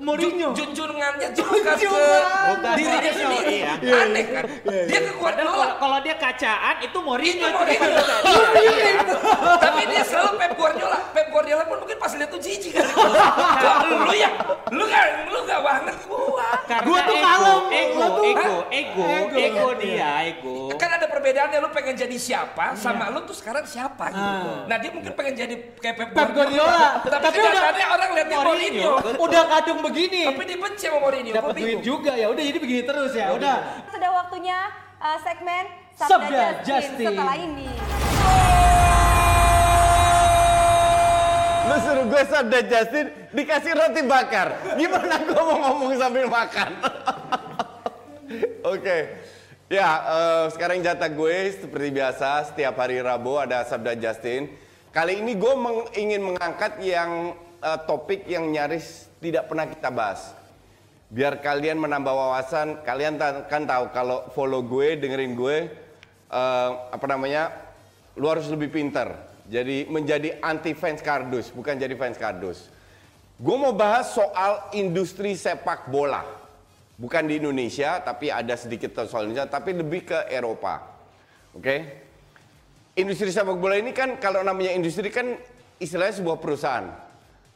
Mourinho. 0.00 0.50
Jun- 0.50 0.72
junjungannya 0.72 1.28
julukan 1.30 1.60
ke 1.70 1.84
Junjungan. 1.84 2.72
dirinya 2.72 3.00
Bukan. 3.04 3.12
sendiri. 3.14 3.56
Iya. 3.60 3.72
Aneh 4.00 4.24
kan? 4.26 4.44
Dia 4.88 4.98
ke 4.98 5.12
Padahal 5.12 5.20
Guardiola. 5.20 5.52
kalau, 5.52 5.74
kalau 5.76 5.98
dia 6.00 6.16
kacaan 6.16 6.76
itu 6.80 6.98
Mourinho 6.98 7.36
Itu 7.36 7.44
itu 7.44 7.52
Mourinho. 7.52 7.88
Iya. 8.56 8.92
Tapi 9.60 9.80
dia 9.86 10.02
selalu 10.02 10.30
Pep 10.36 10.52
Guardiola. 10.54 10.98
Pep 11.10 11.26
Guardiola 11.28 11.62
pun 11.64 11.76
mungkin 11.78 11.96
pas 11.96 12.12
lihat 12.12 12.28
tuh 12.28 12.40
jijik 12.40 12.72
kan. 12.76 12.86
lu 14.00 14.14
ya, 14.14 14.30
lu 14.70 14.84
gak, 14.84 15.04
lu 15.28 15.38
gak 15.44 15.60
banget 15.60 15.96
gua. 16.06 16.39
Karena 16.70 16.86
Gua 16.86 17.00
tuh 17.02 17.10
ego, 17.12 17.26
kalem, 17.26 17.62
ego, 17.74 17.98
tuh- 17.98 18.24
ego, 18.24 18.54
ego, 18.70 19.04
Ego. 19.10 19.36
ego 19.36 19.68
dia, 19.74 20.10
ego. 20.22 20.56
Kan 20.78 20.90
ada 20.94 21.10
perbedaannya 21.10 21.58
lu 21.58 21.68
pengen 21.74 21.98
jadi 21.98 22.14
siapa 22.14 22.78
sama 22.78 23.10
lu 23.10 23.26
tuh 23.26 23.34
sekarang 23.34 23.66
siapa 23.66 24.06
gitu. 24.08 24.22
Ah. 24.22 24.70
Nah 24.70 24.76
dia 24.78 24.90
mungkin 24.94 25.10
pengen 25.12 25.34
jadi 25.34 25.54
kayak 25.76 25.94
Pep 25.98 26.30
Guardiola. 26.30 26.88
Tapi, 27.02 27.10
Tapi 27.10 27.36
udah- 27.36 27.50
kenyataannya 27.50 27.86
orang 27.90 28.08
lihatnya 28.14 28.38
Mourinho. 28.38 28.92
Udah 29.18 29.42
kadung 29.50 29.80
begini. 29.82 30.22
Tapi 30.24 30.42
dibenci 30.46 30.86
sama 30.86 30.98
Mourinho. 31.02 31.32
Dapat 31.34 31.54
duit 31.58 31.80
juga 31.82 32.12
ya. 32.14 32.30
Udah 32.30 32.42
jadi 32.44 32.58
begini 32.62 32.82
terus 32.86 33.12
ya. 33.12 33.34
Udah. 33.34 33.56
Sudah 33.90 34.10
waktunya 34.14 34.58
uh, 34.96 35.18
segmen 35.18 35.64
Sabda 35.92 36.16
Sabda, 36.22 36.46
Justin. 36.62 36.70
Justin. 36.70 37.06
Setelah 37.10 37.36
ini. 37.36 37.68
Lu 41.70 41.76
suruh 41.78 42.06
gue 42.10 42.22
sabda 42.26 42.58
Justin 42.66 43.06
dikasih 43.30 43.72
roti 43.78 44.02
bakar. 44.02 44.74
Gimana 44.74 45.22
gue 45.22 45.38
mau 45.38 45.58
ngomong 45.70 45.94
sambil 45.94 46.26
makan? 46.26 46.70
Oke. 48.74 48.98
Ya, 49.70 49.90
eh, 50.02 50.44
sekarang 50.50 50.82
jatah 50.82 51.06
gue 51.06 51.54
seperti 51.54 51.94
biasa 51.94 52.50
setiap 52.50 52.74
hari 52.74 52.98
Rabu 52.98 53.38
ada 53.38 53.62
sabda 53.62 53.94
Justin. 53.94 54.50
Kali 54.90 55.22
ini 55.22 55.38
gue 55.38 55.54
meng- 55.54 55.94
ingin 55.94 56.34
mengangkat 56.34 56.82
yang 56.82 57.38
eh, 57.62 57.78
topik 57.86 58.26
yang 58.26 58.50
nyaris 58.50 59.06
tidak 59.22 59.46
pernah 59.46 59.70
kita 59.70 59.94
bahas. 59.94 60.34
Biar 61.06 61.38
kalian 61.38 61.78
menambah 61.78 62.10
wawasan, 62.10 62.82
kalian 62.82 63.14
kan 63.46 63.62
tahu 63.62 63.94
kalau 63.94 64.26
follow 64.34 64.66
gue, 64.66 64.98
dengerin 64.98 65.38
gue, 65.38 65.70
eh, 66.34 66.70
apa 66.90 67.06
namanya, 67.06 67.54
lu 68.18 68.26
harus 68.26 68.50
lebih 68.50 68.74
pinter. 68.74 69.29
Jadi 69.50 69.90
menjadi 69.90 70.38
anti 70.38 70.78
fans 70.78 71.02
kardus, 71.02 71.50
bukan 71.50 71.74
jadi 71.74 71.98
fans 71.98 72.14
kardus. 72.14 72.70
Gue 73.34 73.56
mau 73.58 73.74
bahas 73.74 74.14
soal 74.14 74.70
industri 74.78 75.34
sepak 75.34 75.90
bola. 75.90 76.22
Bukan 76.94 77.26
di 77.26 77.42
Indonesia, 77.42 77.98
tapi 77.98 78.30
ada 78.30 78.54
sedikit 78.54 78.94
soal 79.10 79.26
Indonesia, 79.26 79.50
tapi 79.50 79.74
lebih 79.74 80.06
ke 80.06 80.30
Eropa. 80.30 80.86
Oke? 81.50 81.76
Industri 82.94 83.34
sepak 83.34 83.58
bola 83.58 83.74
ini 83.74 83.90
kan 83.90 84.22
kalau 84.22 84.46
namanya 84.46 84.70
industri 84.70 85.10
kan 85.10 85.34
istilahnya 85.82 86.22
sebuah 86.22 86.38
perusahaan. 86.38 86.86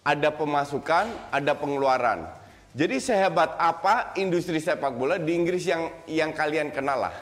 Ada 0.02 0.34
pemasukan, 0.34 1.30
ada 1.30 1.52
pengeluaran. 1.54 2.26
Jadi 2.74 2.98
sehebat 2.98 3.54
apa 3.54 4.18
industri 4.18 4.58
sepak 4.58 4.98
bola 4.98 5.14
di 5.14 5.30
Inggris 5.30 5.62
yang 5.62 5.94
yang 6.10 6.34
kalian 6.34 6.74
kenal 6.74 7.06
lah. 7.06 7.14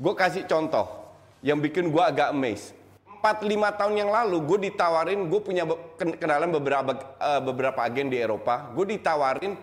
Gue 0.00 0.16
kasih 0.16 0.48
contoh 0.48 0.88
yang 1.44 1.60
bikin 1.60 1.92
gue 1.92 2.00
agak 2.00 2.32
amazed. 2.32 2.79
4-5 3.20 3.78
tahun 3.78 3.94
yang 3.94 4.10
lalu 4.10 4.40
gue 4.48 4.58
ditawarin, 4.72 5.28
gue 5.28 5.40
punya 5.44 5.68
kenalan 5.96 6.50
beberapa 6.50 6.92
eh, 7.20 7.40
beberapa 7.44 7.80
agen 7.84 8.08
di 8.08 8.18
Eropa. 8.18 8.72
Gue 8.72 8.96
ditawarin 8.96 9.54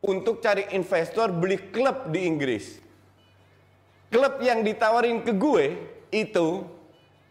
untuk 0.00 0.40
cari 0.40 0.70
investor 0.72 1.34
beli 1.34 1.58
klub 1.74 2.08
di 2.08 2.24
Inggris. 2.24 2.78
Klub 4.10 4.38
yang 4.42 4.62
ditawarin 4.62 5.22
ke 5.22 5.34
gue 5.34 5.64
itu 6.10 6.66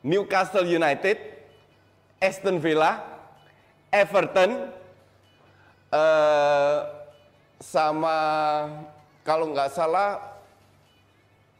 Newcastle 0.03 0.63
United, 0.63 1.17
Aston 2.19 2.59
Villa, 2.59 3.03
Everton, 3.91 4.71
eh 5.91 6.77
sama 7.59 8.15
kalau 9.27 9.51
nggak 9.51 9.69
salah 9.75 10.39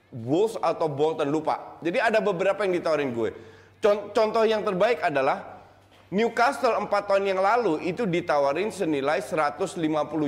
Wolves 0.09 0.57
atau 0.57 0.89
Bolton 0.89 1.29
lupa. 1.29 1.77
Jadi 1.85 2.01
ada 2.01 2.17
beberapa 2.17 2.65
yang 2.65 2.73
ditawarin 2.73 3.13
gue. 3.13 3.29
Con- 3.79 4.11
Contoh 4.11 4.43
yang 4.43 4.63
terbaik 4.63 4.99
adalah 4.99 5.59
Newcastle 6.09 6.75
4 6.75 6.89
tahun 6.89 7.23
yang 7.31 7.39
lalu 7.39 7.85
itu 7.85 8.09
ditawarin 8.09 8.73
senilai 8.73 9.21
150 9.21 9.77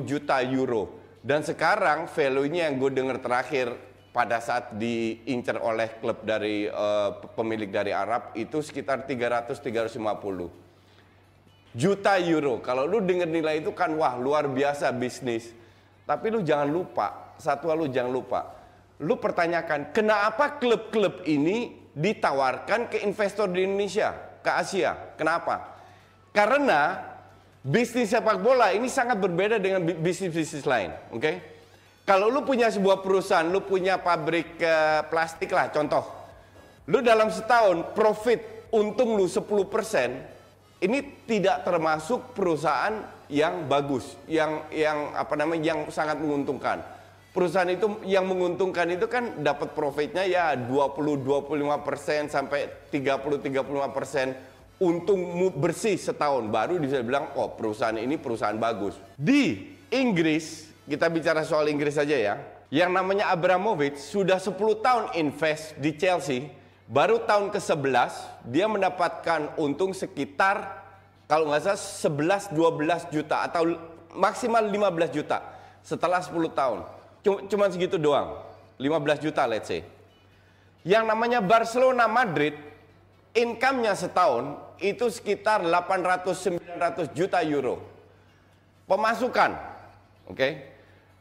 juta 0.05 0.37
euro. 0.45 1.01
Dan 1.21 1.41
sekarang 1.45 2.09
value-nya 2.09 2.69
yang 2.69 2.81
gue 2.81 2.91
dengar 2.93 3.17
terakhir 3.21 3.73
pada 4.13 4.37
saat 4.41 4.75
diincar 4.77 5.57
oleh 5.61 5.97
klub 5.97 6.21
dari 6.21 6.69
eh, 6.69 7.09
pemilik 7.33 7.69
dari 7.69 7.93
Arab 7.93 8.33
itu 8.37 8.61
sekitar 8.61 9.09
300-350 9.09 10.61
juta 11.73 12.19
euro. 12.19 12.59
Kalau 12.61 12.85
lu 12.85 13.01
denger 13.01 13.27
nilai 13.27 13.63
itu 13.63 13.71
kan 13.73 13.89
wah 13.95 14.19
luar 14.19 14.47
biasa 14.51 14.91
bisnis. 14.93 15.49
Tapi 16.05 16.27
lu 16.29 16.43
jangan 16.43 16.67
lupa, 16.67 17.37
satu 17.39 17.71
lu 17.71 17.87
jangan 17.87 18.11
lupa. 18.11 18.41
Lu 19.01 19.17
pertanyakan, 19.17 19.95
kenapa 19.95 20.61
klub-klub 20.61 21.25
ini 21.25 21.81
ditawarkan 21.91 22.88
ke 22.88 23.04
investor 23.04 23.51
di 23.51 23.67
Indonesia, 23.67 24.15
ke 24.39 24.51
Asia? 24.51 25.15
Kenapa? 25.19 25.75
Karena 26.32 27.12
bisnis 27.62 28.10
sepak 28.10 28.39
bola 28.39 28.71
ini 28.71 28.88
sangat 28.88 29.19
berbeda 29.19 29.60
dengan 29.60 29.84
bi- 29.84 29.99
bisnis-bisnis 29.99 30.65
lain, 30.65 30.91
oke? 31.12 31.32
Kalau 32.08 32.34
lu 32.34 32.41
punya 32.41 32.67
sebuah 32.73 33.06
perusahaan, 33.06 33.45
lu 33.45 33.62
punya 33.62 34.01
pabrik 34.01 34.58
eh, 34.58 35.06
plastik 35.08 35.54
lah, 35.54 35.69
contoh. 35.69 36.04
Lu 36.89 36.99
dalam 36.99 37.30
setahun 37.30 37.93
profit 37.93 38.73
untung 38.73 39.13
lu 39.15 39.30
10%, 39.30 40.82
ini 40.82 40.99
tidak 41.30 41.62
termasuk 41.62 42.34
perusahaan 42.34 43.21
yang 43.32 43.69
bagus, 43.69 44.17
yang 44.27 44.67
yang 44.73 45.13
apa 45.15 45.38
namanya 45.39 45.71
yang 45.71 45.80
sangat 45.88 46.19
menguntungkan. 46.19 46.84
Perusahaan 47.32 47.72
itu 47.72 48.04
yang 48.04 48.28
menguntungkan 48.28 48.91
itu 48.91 49.08
kan 49.08 49.39
dapat 49.39 49.72
profitnya 49.72 50.28
ya 50.28 50.52
20 50.52 51.24
25% 51.24 52.28
sampai 52.28 52.91
30 52.91 53.39
35% 53.48 54.84
untung 54.84 55.22
bersih 55.56 55.96
setahun 55.96 56.52
baru 56.52 56.76
bisa 56.82 57.00
bilang 57.00 57.32
oh 57.39 57.56
perusahaan 57.56 57.96
ini 57.96 58.20
perusahaan 58.20 58.60
bagus. 58.60 59.00
Di 59.15 59.78
Inggris, 59.96 60.67
kita 60.84 61.08
bicara 61.08 61.48
soal 61.48 61.72
Inggris 61.72 61.96
saja 61.96 62.20
ya. 62.20 62.36
Yang 62.67 62.91
namanya 63.00 63.32
Abramovich 63.32 63.96
sudah 64.00 64.36
10 64.36 64.56
tahun 64.84 65.06
invest 65.15 65.80
di 65.80 65.96
Chelsea, 65.96 66.52
baru 66.91 67.24
tahun 67.24 67.52
ke-11 67.56 68.12
dia 68.52 68.67
mendapatkan 68.67 69.56
untung 69.56 69.96
sekitar 69.96 70.84
kalau 71.32 71.48
nggak 71.48 71.63
salah 71.63 71.80
11 72.52 73.08
12 73.08 73.15
juta 73.15 73.48
atau 73.48 73.72
maksimal 74.20 74.67
15 74.67 75.15
juta 75.15 75.39
setelah 75.80 76.20
10 76.20 76.36
tahun. 76.52 77.00
Cuma, 77.23 77.69
segitu 77.69 78.01
doang. 78.01 78.41
15 78.81 79.21
juta 79.21 79.45
let's 79.45 79.69
say. 79.69 79.86
Yang 80.81 81.05
namanya 81.05 81.39
Barcelona 81.39 82.10
Madrid 82.10 82.57
income-nya 83.38 83.93
setahun 83.93 84.57
itu 84.81 85.05
sekitar 85.13 85.62
800-900 85.62 87.13
juta 87.13 87.45
euro. 87.45 87.77
Pemasukan, 88.89 89.53
oke? 90.25 90.49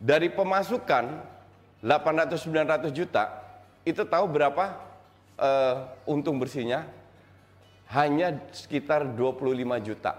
Dari 0.00 0.32
pemasukan 0.32 1.04
800-900 1.84 2.88
juta, 2.96 3.28
itu 3.84 4.00
tahu 4.08 4.24
berapa 4.32 4.80
eh, 5.36 5.76
untung 6.08 6.40
bersihnya? 6.40 6.88
hanya 7.90 8.38
sekitar 8.54 9.02
25 9.18 9.50
juta. 9.82 10.14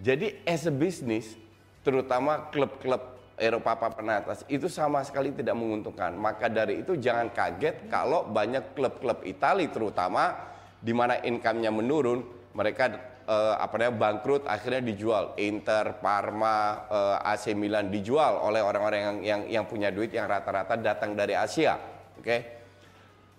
Jadi 0.00 0.40
as 0.48 0.64
a 0.64 0.72
business, 0.72 1.36
terutama 1.84 2.48
klub-klub 2.48 3.17
Eropa 3.38 3.78
papan 3.78 4.20
atas 4.20 4.42
itu 4.50 4.66
sama 4.66 5.00
sekali 5.06 5.30
tidak 5.32 5.54
menguntungkan. 5.54 6.14
Maka 6.18 6.50
dari 6.50 6.82
itu 6.82 6.98
jangan 6.98 7.30
kaget 7.30 7.86
kalau 7.86 8.26
banyak 8.26 8.74
klub-klub 8.74 9.22
Italia 9.24 9.70
terutama 9.70 10.34
di 10.78 10.94
mana 10.94 11.18
income-nya 11.22 11.70
menurun, 11.74 12.22
mereka 12.54 12.90
eh, 13.26 13.54
apa 13.58 13.74
namanya 13.78 13.98
bangkrut 13.98 14.42
akhirnya 14.46 14.82
dijual. 14.82 15.38
Inter, 15.38 15.98
Parma, 16.02 16.86
eh, 16.90 17.30
AC 17.34 17.54
Milan 17.54 17.90
dijual 17.90 18.38
oleh 18.42 18.62
orang-orang 18.62 19.00
yang 19.00 19.18
yang 19.22 19.40
yang 19.46 19.64
punya 19.66 19.90
duit 19.90 20.10
yang 20.14 20.26
rata-rata 20.26 20.78
datang 20.78 21.14
dari 21.14 21.34
Asia. 21.34 21.78
Oke. 22.18 22.58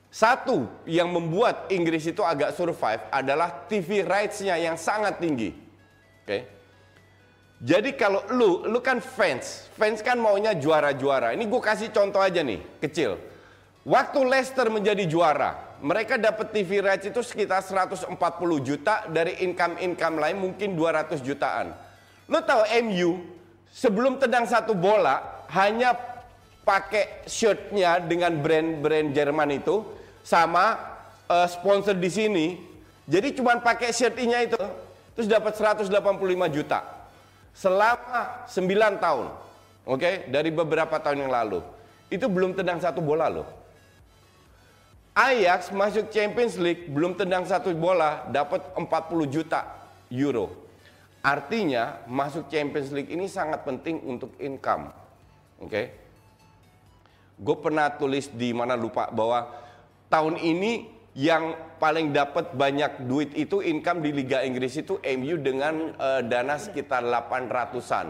Satu 0.09 0.65
yang 0.89 1.13
membuat 1.13 1.69
Inggris 1.69 2.01
itu 2.09 2.25
agak 2.25 2.57
survive 2.57 3.05
adalah 3.13 3.69
TV 3.69 4.01
rights-nya 4.01 4.57
yang 4.57 4.73
sangat 4.73 5.21
tinggi. 5.21 5.53
Oke. 6.25 6.58
Jadi 7.59 7.91
kalau 7.99 8.23
lu, 8.31 8.63
lu 8.71 8.79
kan 8.79 9.03
fans, 9.03 9.67
fans 9.75 9.99
kan 9.99 10.15
maunya 10.15 10.55
juara-juara. 10.55 11.35
Ini 11.35 11.43
gue 11.43 11.59
kasih 11.59 11.91
contoh 11.91 12.23
aja 12.23 12.39
nih, 12.39 12.63
kecil. 12.79 13.19
Waktu 13.83 14.19
Leicester 14.23 14.71
menjadi 14.71 15.03
juara, 15.03 15.75
mereka 15.83 16.15
dapat 16.15 16.55
TV 16.55 16.79
rights 16.79 17.11
itu 17.11 17.19
sekitar 17.19 17.59
140 17.59 18.15
juta 18.63 19.03
dari 19.11 19.43
income-income 19.43 20.15
lain 20.23 20.37
mungkin 20.39 20.79
200 20.79 21.19
jutaan. 21.19 21.75
Lu 22.31 22.39
tahu 22.39 22.63
MU 22.79 23.27
sebelum 23.67 24.15
tendang 24.23 24.47
satu 24.47 24.71
bola 24.71 25.43
hanya 25.51 25.99
pakai 26.63 27.27
shirtnya 27.27 27.99
dengan 27.99 28.39
brand-brand 28.39 29.11
Jerman 29.11 29.59
itu 29.59 29.83
sama 30.23 30.79
eh, 31.27 31.47
sponsor 31.51 31.99
di 31.99 32.07
sini. 32.07 32.47
Jadi 33.03 33.35
cuma 33.35 33.59
pakai 33.59 33.91
shirtnya 33.91 34.47
itu 34.47 34.59
terus 35.11 35.27
dapat 35.27 35.59
185 35.59 35.91
juta 36.55 36.98
selama 37.53 38.45
9 38.47 39.03
tahun. 39.03 39.27
Oke, 39.89 40.29
dari 40.29 40.53
beberapa 40.53 41.01
tahun 41.01 41.25
yang 41.27 41.33
lalu. 41.33 41.59
Itu 42.09 42.29
belum 42.29 42.53
tendang 42.57 42.81
satu 42.81 43.01
bola 43.01 43.29
loh. 43.29 43.47
Ajax 45.17 45.73
masuk 45.75 46.13
Champions 46.13 46.55
League 46.55 46.87
belum 46.87 47.17
tendang 47.17 47.43
satu 47.43 47.73
bola 47.75 48.23
dapat 48.29 48.63
40 48.77 48.87
juta 49.27 49.65
euro. 50.13 50.53
Artinya 51.19 51.99
masuk 52.07 52.47
Champions 52.47 52.95
League 52.95 53.11
ini 53.11 53.27
sangat 53.27 53.67
penting 53.67 53.99
untuk 54.07 54.31
income. 54.39 54.93
Oke. 55.59 55.91
Gue 57.39 57.57
pernah 57.59 57.91
tulis 57.91 58.31
di 58.31 58.55
mana 58.55 58.79
lupa 58.79 59.11
bahwa 59.11 59.47
tahun 60.07 60.39
ini 60.39 60.98
yang 61.17 61.57
paling 61.81 62.13
dapat 62.13 62.53
banyak 62.53 63.09
duit 63.09 63.33
itu 63.33 63.63
income 63.65 64.05
di 64.05 64.13
Liga 64.13 64.45
Inggris 64.45 64.77
itu 64.77 65.01
MU 65.01 65.35
dengan 65.41 65.95
eh, 65.95 66.21
dana 66.27 66.55
sekitar 66.59 67.01
800-an. 67.01 68.07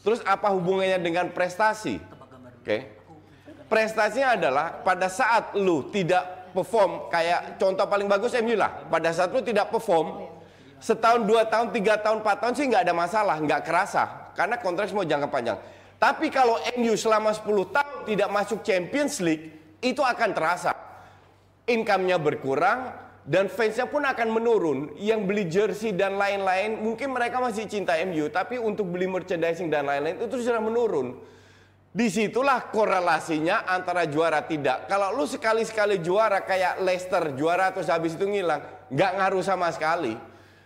Terus 0.00 0.20
apa 0.24 0.48
hubungannya 0.50 0.98
dengan 0.98 1.28
prestasi? 1.30 2.00
Oke. 2.60 2.98
Prestasinya 3.70 4.34
adalah 4.34 4.66
pada 4.82 5.06
saat 5.06 5.54
lu 5.54 5.92
tidak 5.94 6.50
perform 6.50 7.06
kayak 7.06 7.60
contoh 7.60 7.86
paling 7.86 8.10
bagus 8.10 8.34
MU 8.42 8.58
lah. 8.58 8.82
Pada 8.90 9.14
saat 9.14 9.30
lu 9.30 9.44
tidak 9.44 9.70
perform 9.70 10.26
setahun, 10.82 11.22
dua 11.22 11.46
tahun, 11.46 11.70
tiga 11.70 12.00
tahun, 12.02 12.24
empat 12.24 12.36
tahun 12.42 12.54
sih 12.58 12.66
nggak 12.66 12.82
ada 12.82 12.94
masalah, 12.96 13.36
nggak 13.38 13.62
kerasa 13.62 14.32
karena 14.34 14.58
kontrak 14.58 14.90
semua 14.90 15.06
jangka 15.06 15.28
panjang. 15.30 15.58
Tapi 16.00 16.32
kalau 16.32 16.56
MU 16.80 16.96
selama 16.96 17.28
10 17.28 17.44
tahun 17.76 17.96
tidak 18.08 18.28
masuk 18.32 18.64
Champions 18.64 19.20
League 19.20 19.52
itu 19.84 20.00
akan 20.00 20.32
terasa 20.32 20.72
income-nya 21.70 22.18
berkurang 22.18 22.90
dan 23.22 23.46
fansnya 23.46 23.86
pun 23.86 24.02
akan 24.02 24.28
menurun. 24.34 24.78
Yang 24.98 25.20
beli 25.22 25.44
jersey 25.46 25.94
dan 25.94 26.18
lain-lain 26.18 26.82
mungkin 26.82 27.14
mereka 27.14 27.38
masih 27.38 27.70
cinta 27.70 27.94
MU, 28.02 28.26
tapi 28.28 28.58
untuk 28.58 28.90
beli 28.90 29.06
merchandising 29.06 29.70
dan 29.70 29.86
lain-lain 29.86 30.18
itu 30.18 30.34
sudah 30.42 30.58
menurun. 30.58 31.14
Di 31.90 32.06
situlah 32.06 32.70
korelasinya 32.70 33.66
antara 33.66 34.06
juara 34.06 34.46
tidak. 34.46 34.86
Kalau 34.86 35.10
lu 35.10 35.26
sekali-sekali 35.26 35.98
juara 35.98 36.38
kayak 36.46 36.78
Leicester 36.86 37.34
juara 37.34 37.74
terus 37.74 37.90
habis 37.90 38.14
itu 38.14 38.30
ngilang, 38.30 38.62
nggak 38.94 39.12
ngaruh 39.18 39.42
sama 39.42 39.70
sekali. 39.74 40.14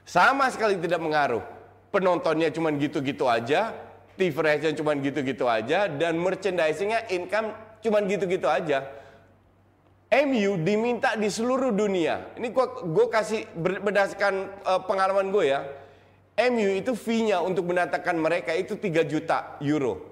Sama 0.05 0.53
sekali 0.53 0.77
tidak 0.77 1.01
mengaruh. 1.01 1.40
Penontonnya 1.88 2.53
cuma 2.53 2.69
gitu-gitu 2.77 3.25
aja, 3.25 3.73
TV 4.21 4.37
cuma 4.77 4.93
gitu-gitu 5.01 5.49
aja, 5.49 5.88
dan 5.88 6.21
merchandisingnya 6.21 7.09
income 7.09 7.57
cuma 7.81 8.05
gitu-gitu 8.05 8.45
aja. 8.45 8.85
MU 10.14 10.62
diminta 10.62 11.18
di 11.18 11.27
seluruh 11.27 11.74
dunia. 11.74 12.38
Ini 12.38 12.55
gua 12.55 12.70
gue 12.87 13.07
kasih 13.11 13.50
ber- 13.59 13.83
berdasarkan 13.83 14.35
eh, 14.62 14.81
pengalaman 14.87 15.35
gue 15.35 15.44
ya. 15.50 15.66
MU 16.50 16.70
itu 16.79 16.94
fee-nya 16.98 17.42
untuk 17.42 17.70
mendatangkan 17.70 18.14
mereka 18.18 18.55
itu 18.55 18.79
3 18.79 19.07
juta 19.07 19.59
euro. 19.59 20.03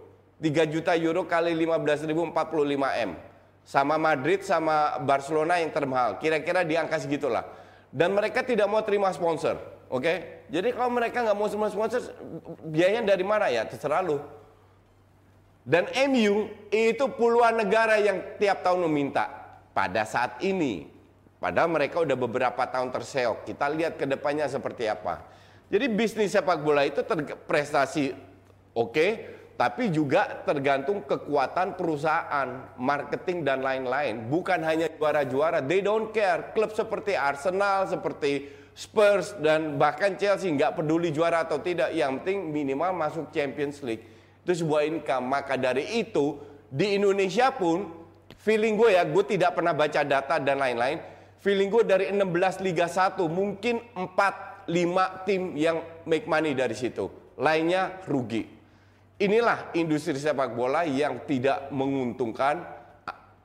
3 0.42 0.66
juta 0.70 0.94
euro 0.98 1.26
kali 1.26 1.54
15.000 1.54 2.14
45 2.34 3.06
M. 3.10 3.10
Sama 3.62 3.94
Madrid 3.94 4.42
sama 4.42 4.98
Barcelona 5.02 5.62
yang 5.62 5.70
termahal. 5.70 6.18
Kira-kira 6.18 6.66
di 6.66 6.74
angka 6.74 6.98
segitulah. 6.98 7.46
Dan 7.94 8.14
mereka 8.14 8.42
tidak 8.42 8.66
mau 8.66 8.82
terima 8.82 9.10
sponsor. 9.14 9.58
Oke? 9.86 10.46
Jadi 10.50 10.74
kalau 10.74 10.90
mereka 10.90 11.22
nggak 11.22 11.36
mau 11.38 11.46
terima 11.46 11.70
sponsor, 11.70 12.00
biayanya 12.66 13.06
dari 13.06 13.22
mana 13.22 13.46
ya? 13.50 13.66
Terserah 13.66 14.02
lu. 14.02 14.18
Dan 15.62 15.86
MU 16.10 16.50
itu 16.74 17.04
puluhan 17.14 17.54
negara 17.54 17.98
yang 18.02 18.18
tiap 18.38 18.66
tahun 18.66 18.82
meminta 18.90 19.41
pada 19.72 20.04
saat 20.04 20.40
ini. 20.44 20.88
Padahal 21.42 21.68
mereka 21.68 21.98
udah 21.98 22.14
beberapa 22.14 22.62
tahun 22.70 22.94
terseok. 22.94 23.42
Kita 23.50 23.66
lihat 23.66 23.98
ke 23.98 24.06
depannya 24.06 24.46
seperti 24.46 24.87
apa. 24.87 25.26
Jadi 25.72 25.90
bisnis 25.90 26.30
sepak 26.30 26.62
bola 26.62 26.87
itu 26.87 27.02
prestasi 27.48 28.14
oke, 28.76 29.06
tapi 29.56 29.88
juga 29.90 30.44
tergantung 30.44 31.02
kekuatan 31.02 31.74
perusahaan, 31.74 32.76
marketing 32.78 33.42
dan 33.42 33.64
lain-lain. 33.64 34.28
Bukan 34.28 34.61
hanya 34.62 34.87
juara-juara, 34.92 35.64
they 35.64 35.82
don't 35.82 36.14
care. 36.14 36.52
Klub 36.54 36.70
seperti 36.76 37.16
Arsenal, 37.18 37.88
seperti 37.88 38.52
Spurs 38.72 39.37
dan 39.40 39.76
bahkan 39.76 40.16
Chelsea 40.16 40.48
nggak 40.48 40.80
peduli 40.80 41.12
juara 41.12 41.44
atau 41.44 41.61
tidak. 41.61 41.92
Yang 41.92 42.22
penting 42.22 42.38
minimal 42.52 42.90
masuk 42.96 43.28
Champions 43.32 43.80
League. 43.85 44.04
Itu 44.44 44.64
sebuah 44.64 44.88
income. 44.88 45.24
Maka 45.28 45.61
dari 45.61 46.00
itu 46.00 46.40
di 46.72 46.96
Indonesia 46.96 47.52
pun 47.52 48.01
feeling 48.42 48.74
gue 48.74 48.98
ya, 48.98 49.07
gue 49.07 49.24
tidak 49.24 49.55
pernah 49.55 49.72
baca 49.72 50.02
data 50.02 50.37
dan 50.42 50.59
lain-lain. 50.59 50.98
Feeling 51.42 51.70
gue 51.70 51.83
dari 51.83 52.05
16 52.11 52.62
Liga 52.62 52.87
1 52.87 53.18
mungkin 53.26 53.83
4 53.94 54.68
5 54.70 55.26
tim 55.26 55.59
yang 55.59 55.83
make 56.07 56.31
money 56.31 56.55
dari 56.55 56.74
situ. 56.74 57.11
Lainnya 57.38 57.98
rugi. 58.07 58.46
Inilah 59.22 59.74
industri 59.74 60.18
sepak 60.18 60.55
bola 60.55 60.87
yang 60.87 61.22
tidak 61.26 61.70
menguntungkan 61.70 62.62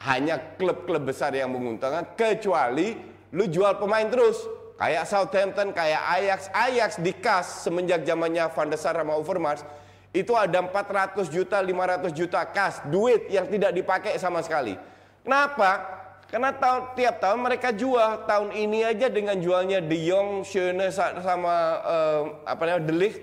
hanya 0.05 0.37
klub-klub 0.57 1.09
besar 1.09 1.33
yang 1.33 1.49
menguntungkan 1.49 2.13
kecuali 2.13 2.97
lu 3.33 3.45
jual 3.49 3.81
pemain 3.81 4.05
terus. 4.05 4.45
Kayak 4.77 5.09
Southampton, 5.09 5.73
kayak 5.73 6.01
Ajax, 6.21 6.39
Ajax 6.53 6.91
dikas 7.01 7.65
semenjak 7.65 8.05
zamannya 8.05 8.45
Van 8.53 8.69
der 8.69 8.77
Sar 8.77 8.93
sama 8.93 9.17
Overmars 9.17 9.65
itu 10.15 10.33
ada 10.33 10.63
400 10.63 11.27
juta, 11.27 11.59
500 11.59 12.11
juta 12.15 12.41
kas, 12.47 12.81
duit 12.87 13.27
yang 13.27 13.45
tidak 13.47 13.71
dipakai 13.75 14.15
sama 14.17 14.39
sekali. 14.41 14.79
Kenapa? 15.21 15.97
Karena 16.27 16.51
tahun, 16.51 16.95
tiap 16.99 17.15
tahun 17.23 17.39
mereka 17.39 17.71
jual. 17.71 18.27
Tahun 18.27 18.49
ini 18.51 18.83
aja 18.83 19.07
dengan 19.07 19.39
jualnya 19.39 19.79
De 19.79 19.95
Jong, 19.95 20.43
Schöne 20.43 20.91
sama 20.95 21.55
eh, 21.83 22.21
apa 22.43 22.61
namanya 22.67 22.83
De 22.83 22.95
Ligt 22.95 23.19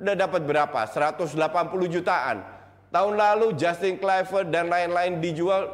udah 0.00 0.14
dapat 0.16 0.40
berapa? 0.44 0.80
180 0.88 1.36
jutaan. 1.92 2.44
Tahun 2.88 3.12
lalu 3.12 3.52
Justin 3.60 4.00
Kluivert 4.00 4.48
dan 4.48 4.72
lain-lain 4.72 5.20
dijual 5.20 5.68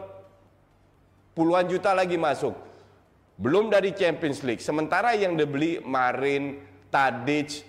puluhan 1.39 1.71
juta 1.71 1.95
lagi 1.95 2.19
masuk. 2.19 2.55
Belum 3.39 3.71
dari 3.71 3.95
Champions 3.95 4.43
League. 4.43 4.63
Sementara 4.63 5.15
yang 5.15 5.39
dibeli 5.39 5.79
Marin, 5.83 6.59
Tadic, 6.91 7.63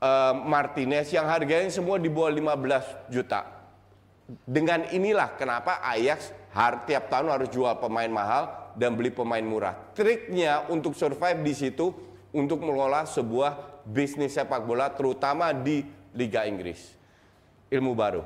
eh, 0.00 0.34
Martinez 0.34 1.12
yang 1.12 1.28
harganya 1.28 1.70
semua 1.70 2.00
di 2.00 2.08
bawah 2.08 2.32
15 2.32 3.12
juta. 3.12 3.46
Dengan 4.46 4.86
inilah 4.90 5.34
kenapa 5.34 5.82
Ajax 5.82 6.30
har, 6.54 6.86
tiap 6.86 7.10
tahun 7.10 7.34
harus 7.34 7.50
jual 7.50 7.78
pemain 7.78 8.10
mahal 8.10 8.72
dan 8.78 8.94
beli 8.94 9.10
pemain 9.10 9.42
murah. 9.42 9.74
Triknya 9.94 10.66
untuk 10.70 10.94
survive 10.94 11.42
di 11.42 11.54
situ 11.54 11.90
untuk 12.30 12.62
mengelola 12.62 13.06
sebuah 13.06 13.82
bisnis 13.82 14.38
sepak 14.38 14.62
bola 14.62 14.90
terutama 14.94 15.50
di 15.50 15.82
Liga 16.14 16.46
Inggris. 16.46 16.94
Ilmu 17.70 17.92
baru. 17.94 18.22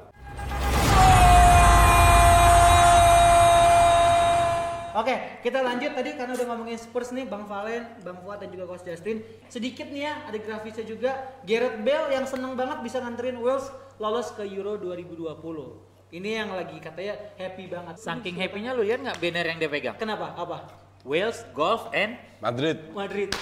Oke, 4.95 5.43
kita 5.43 5.59
lanjut 5.59 5.91
tadi 5.91 6.15
karena 6.15 6.39
udah 6.39 6.47
ngomongin 6.55 6.79
Spurs 6.79 7.11
nih, 7.11 7.27
Bang 7.27 7.51
Valen, 7.51 7.83
Bang 8.07 8.15
Fuad 8.23 8.39
dan 8.39 8.49
juga 8.55 8.71
Coach 8.71 8.87
Justin. 8.87 9.27
Sedikit 9.51 9.91
nih 9.91 10.07
ya, 10.07 10.23
ada 10.31 10.39
grafisnya 10.39 10.87
juga. 10.87 11.19
Gareth 11.43 11.83
Bale 11.83 12.15
yang 12.15 12.23
seneng 12.31 12.55
banget 12.55 12.79
bisa 12.79 13.03
nganterin 13.03 13.43
Wales 13.43 13.75
lolos 13.99 14.31
ke 14.39 14.47
Euro 14.47 14.79
2020. 14.79 15.35
Ini 16.15 16.31
yang 16.47 16.55
lagi 16.55 16.79
katanya 16.79 17.19
happy 17.35 17.67
banget. 17.67 17.95
Saking 17.99 18.39
happy-nya 18.39 18.71
lu 18.71 18.87
lihat 18.87 19.03
nggak 19.03 19.19
banner 19.19 19.45
yang 19.51 19.59
dia 19.59 19.67
pegang? 19.67 19.99
Kenapa? 19.99 20.31
Apa? 20.39 20.71
Wales, 21.03 21.43
golf, 21.51 21.91
and 21.91 22.15
Madrid. 22.39 22.79
Madrid. 22.95 23.35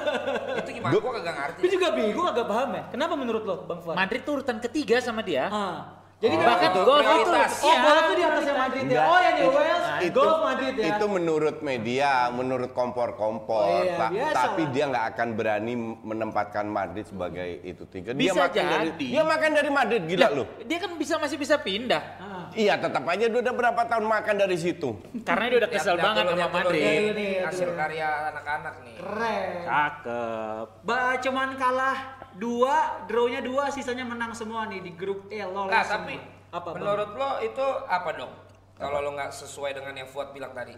Itu 0.64 0.70
gimana? 0.72 0.92
Gua 0.96 1.12
kagak 1.20 1.36
ngerti. 1.36 1.60
Gue 1.68 1.72
juga 1.76 1.88
bingung 1.92 2.26
agak 2.26 2.46
paham 2.48 2.68
ya. 2.80 2.82
Kenapa 2.88 3.12
menurut 3.12 3.44
lo, 3.44 3.56
Bang 3.68 3.84
Fuad? 3.84 3.92
Madrid 4.00 4.24
tuh 4.24 4.40
urutan 4.40 4.56
ketiga 4.56 5.04
sama 5.04 5.20
dia. 5.20 5.52
Ah. 5.52 6.03
Jadi 6.16 6.34
Oh, 6.34 6.40
bahkan 6.40 6.70
itu 6.70 6.80
golf 6.80 6.94
itu, 6.96 7.04
prioritas. 7.04 7.52
oh 7.58 7.66
Iya. 7.66 7.80
golf 7.80 8.00
itu 8.00 8.14
di 8.14 8.24
atasnya 8.24 8.54
Madrid 8.56 8.84
ya. 8.86 9.02
Oh 9.02 9.18
yang 9.18 9.34
di 9.34 9.44
Wales, 9.46 9.84
itu, 10.00 10.20
golf 10.20 10.40
Madrid 10.42 10.74
ya. 10.74 10.86
itu 10.88 11.04
menurut 11.06 11.56
media, 11.60 12.10
menurut 12.30 12.70
kompor-kompor, 12.72 13.60
Oh 13.60 13.82
iya, 13.82 13.98
Ta- 13.98 14.08
biasa 14.08 14.32
tapi 14.32 14.62
lah. 14.62 14.70
dia 14.70 14.84
nggak 14.86 15.06
akan 15.10 15.28
berani 15.34 15.74
menempatkan 16.00 16.64
Madrid 16.66 17.04
sebagai 17.04 17.48
itu 17.60 17.84
tiga. 17.86 18.10
Dia 18.10 18.30
Bisa 18.30 18.40
makan 18.40 18.64
dari 18.64 18.88
jadi. 18.90 19.06
dia 19.10 19.22
makan 19.22 19.50
dari 19.52 19.70
Madrid 19.70 20.02
gila 20.04 20.28
lu. 20.30 20.44
Dia 20.60 20.78
kan 20.78 20.90
bisa 20.94 21.14
masih 21.16 21.36
bisa 21.36 21.54
pindah. 21.58 22.02
Ah. 22.16 22.32
Iya, 22.52 22.74
tetap 22.78 23.04
aja 23.04 23.24
dia 23.26 23.40
udah 23.40 23.52
berapa 23.52 23.82
tahun 23.84 24.06
makan 24.06 24.34
dari 24.38 24.56
situ. 24.56 24.88
Karena 25.20 25.44
dia 25.46 25.58
udah 25.58 25.70
kesel 25.70 25.94
Lihat- 25.94 26.06
banget 26.06 26.24
sama 26.30 26.48
Madrid. 26.54 27.12
Iya, 27.12 27.42
Hasil 27.44 27.70
karya 27.74 28.08
anak-anak 28.30 28.74
nih. 28.80 28.94
Keren. 28.96 29.50
Cakep. 29.66 30.66
Ba 30.80 30.98
cuman 31.18 31.48
kalah 31.54 31.96
dua, 32.34 32.74
drawnya 33.04 33.40
dua, 33.40 33.70
sisanya 33.70 34.02
menang 34.02 34.32
semua 34.32 34.66
nih 34.66 34.80
di 34.80 34.92
grup 34.92 35.26
E 35.28 35.40
lolos. 35.40 35.70
Nah, 35.70 35.82
semua. 35.82 35.94
tapi 35.96 36.16
apa 36.50 36.68
Bang? 36.68 36.74
menurut 36.76 37.10
lo 37.12 37.30
itu 37.40 37.66
apa 37.84 38.10
dong? 38.12 38.32
Kalau 38.74 38.98
lo 39.00 39.10
nggak 39.12 39.30
sesuai 39.32 39.70
dengan 39.72 39.94
yang 39.94 40.08
Fuad 40.08 40.30
bilang 40.30 40.50
tadi. 40.50 40.74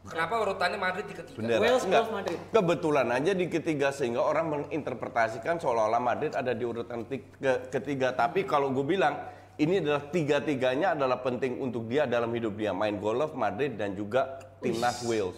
Kenapa 0.00 0.40
urutannya 0.40 0.80
Madrid 0.80 1.04
di 1.04 1.14
ketiga? 1.14 1.36
Bener. 1.36 1.58
Wales, 1.60 1.84
Enggak. 1.84 2.08
Madrid. 2.08 2.38
Kebetulan 2.50 3.06
aja 3.12 3.32
di 3.32 3.46
ketiga 3.46 3.92
sehingga 3.92 4.24
orang 4.24 4.46
menginterpretasikan 4.48 5.60
seolah-olah 5.60 6.00
Madrid 6.00 6.32
ada 6.32 6.50
di 6.50 6.64
urutan 6.64 7.04
ti- 7.04 7.20
ke- 7.36 7.68
ketiga. 7.68 8.10
Tapi 8.10 8.42
kalau 8.42 8.72
gue 8.72 8.80
bilang 8.82 9.20
ini 9.56 9.76
adalah 9.78 10.08
tiga-tiganya 10.08 10.96
adalah 10.96 11.20
penting 11.20 11.60
untuk 11.60 11.84
dia 11.84 12.08
dalam 12.08 12.32
hidup 12.32 12.56
dia. 12.56 12.72
Main 12.72 12.96
golf, 12.96 13.36
Madrid 13.36 13.76
dan 13.76 13.92
juga 13.92 14.40
timnas 14.60 15.00
Wales. 15.02 15.36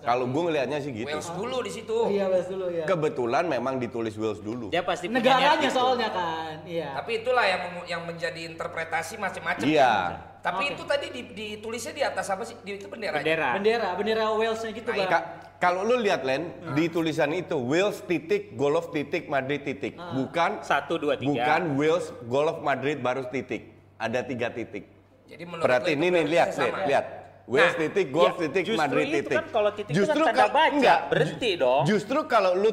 Kalau 0.00 0.24
gue 0.26 0.42
ngelihatnya 0.42 0.78
sih 0.78 0.90
gitu. 0.94 1.10
Wales 1.10 1.30
dulu 1.30 1.56
di 1.60 1.70
situ. 1.70 1.96
Iya, 2.08 2.24
Wales 2.26 2.48
dulu 2.48 2.66
ya. 2.70 2.84
Kebetulan 2.86 3.44
memang 3.46 3.74
ditulis 3.76 4.14
Wales 4.14 4.40
dulu. 4.40 4.70
Dia 4.70 4.82
pasti 4.82 5.10
Negaranya 5.10 5.58
gitu. 5.60 5.74
soalnya 5.74 6.08
kan. 6.08 6.62
Iya. 6.64 6.94
Tapi 6.96 7.10
itulah 7.20 7.44
yang 7.44 7.62
yang 7.86 8.02
menjadi 8.06 8.40
interpretasi 8.46 9.18
macam-macam. 9.18 9.66
Iya. 9.66 9.92
Tapi 10.40 10.64
Oke. 10.64 10.72
itu 10.72 10.82
tadi 10.88 11.06
di- 11.12 11.30
ditulisnya 11.30 11.92
di 11.92 12.02
atas 12.02 12.26
apa 12.32 12.48
sih? 12.48 12.56
Di, 12.64 12.80
itu 12.80 12.88
bendera. 12.88 13.20
Bendera. 13.20 13.48
Bendera, 13.60 13.88
bendera 13.92 14.24
Walesnya 14.32 14.72
gitu 14.72 14.88
Nah, 14.88 14.96
Bang. 14.96 15.10
Ka- 15.12 15.26
kalau 15.60 15.84
lu 15.84 16.00
lihat 16.00 16.24
Len, 16.24 16.48
di 16.72 16.88
tulisan 16.88 17.28
itu 17.30 17.60
Wales 17.60 18.00
titik, 18.08 18.56
golf 18.56 18.88
titik, 18.88 19.28
Madrid 19.28 19.60
titik. 19.60 19.92
Bukan 19.92 20.64
Satu, 20.64 20.96
dua, 20.96 21.20
tiga. 21.20 21.28
bukan 21.28 21.76
Wales, 21.76 22.08
golf, 22.24 22.64
Madrid 22.64 23.04
baru 23.04 23.28
titik. 23.28 23.68
Ada 24.00 24.24
tiga 24.24 24.48
titik. 24.48 24.88
Jadi 25.28 25.44
menurut 25.44 25.60
Berarti 25.62 25.92
ini 25.92 26.08
nih 26.08 26.24
lihat, 26.24 26.48
lihat, 26.56 26.74
lihat. 26.88 27.06
Wales 27.50 27.74
Nah, 27.74 27.82
titik, 27.82 28.06
golf 28.14 28.38
ya, 28.38 28.46
titik, 28.46 28.62
justru 28.62 28.78
Madrid 28.78 29.06
itu 29.10 29.16
titik. 29.26 29.36
kan 29.42 29.46
kalau 29.50 29.70
titik 29.74 29.90
itu 29.90 30.06
kan 30.06 30.16
tanda 30.22 30.46
baca, 30.54 30.70
enggak, 30.70 31.00
berhenti 31.10 31.50
dong. 31.58 31.82
Justru 31.82 32.18
kalau 32.30 32.54
lu 32.54 32.70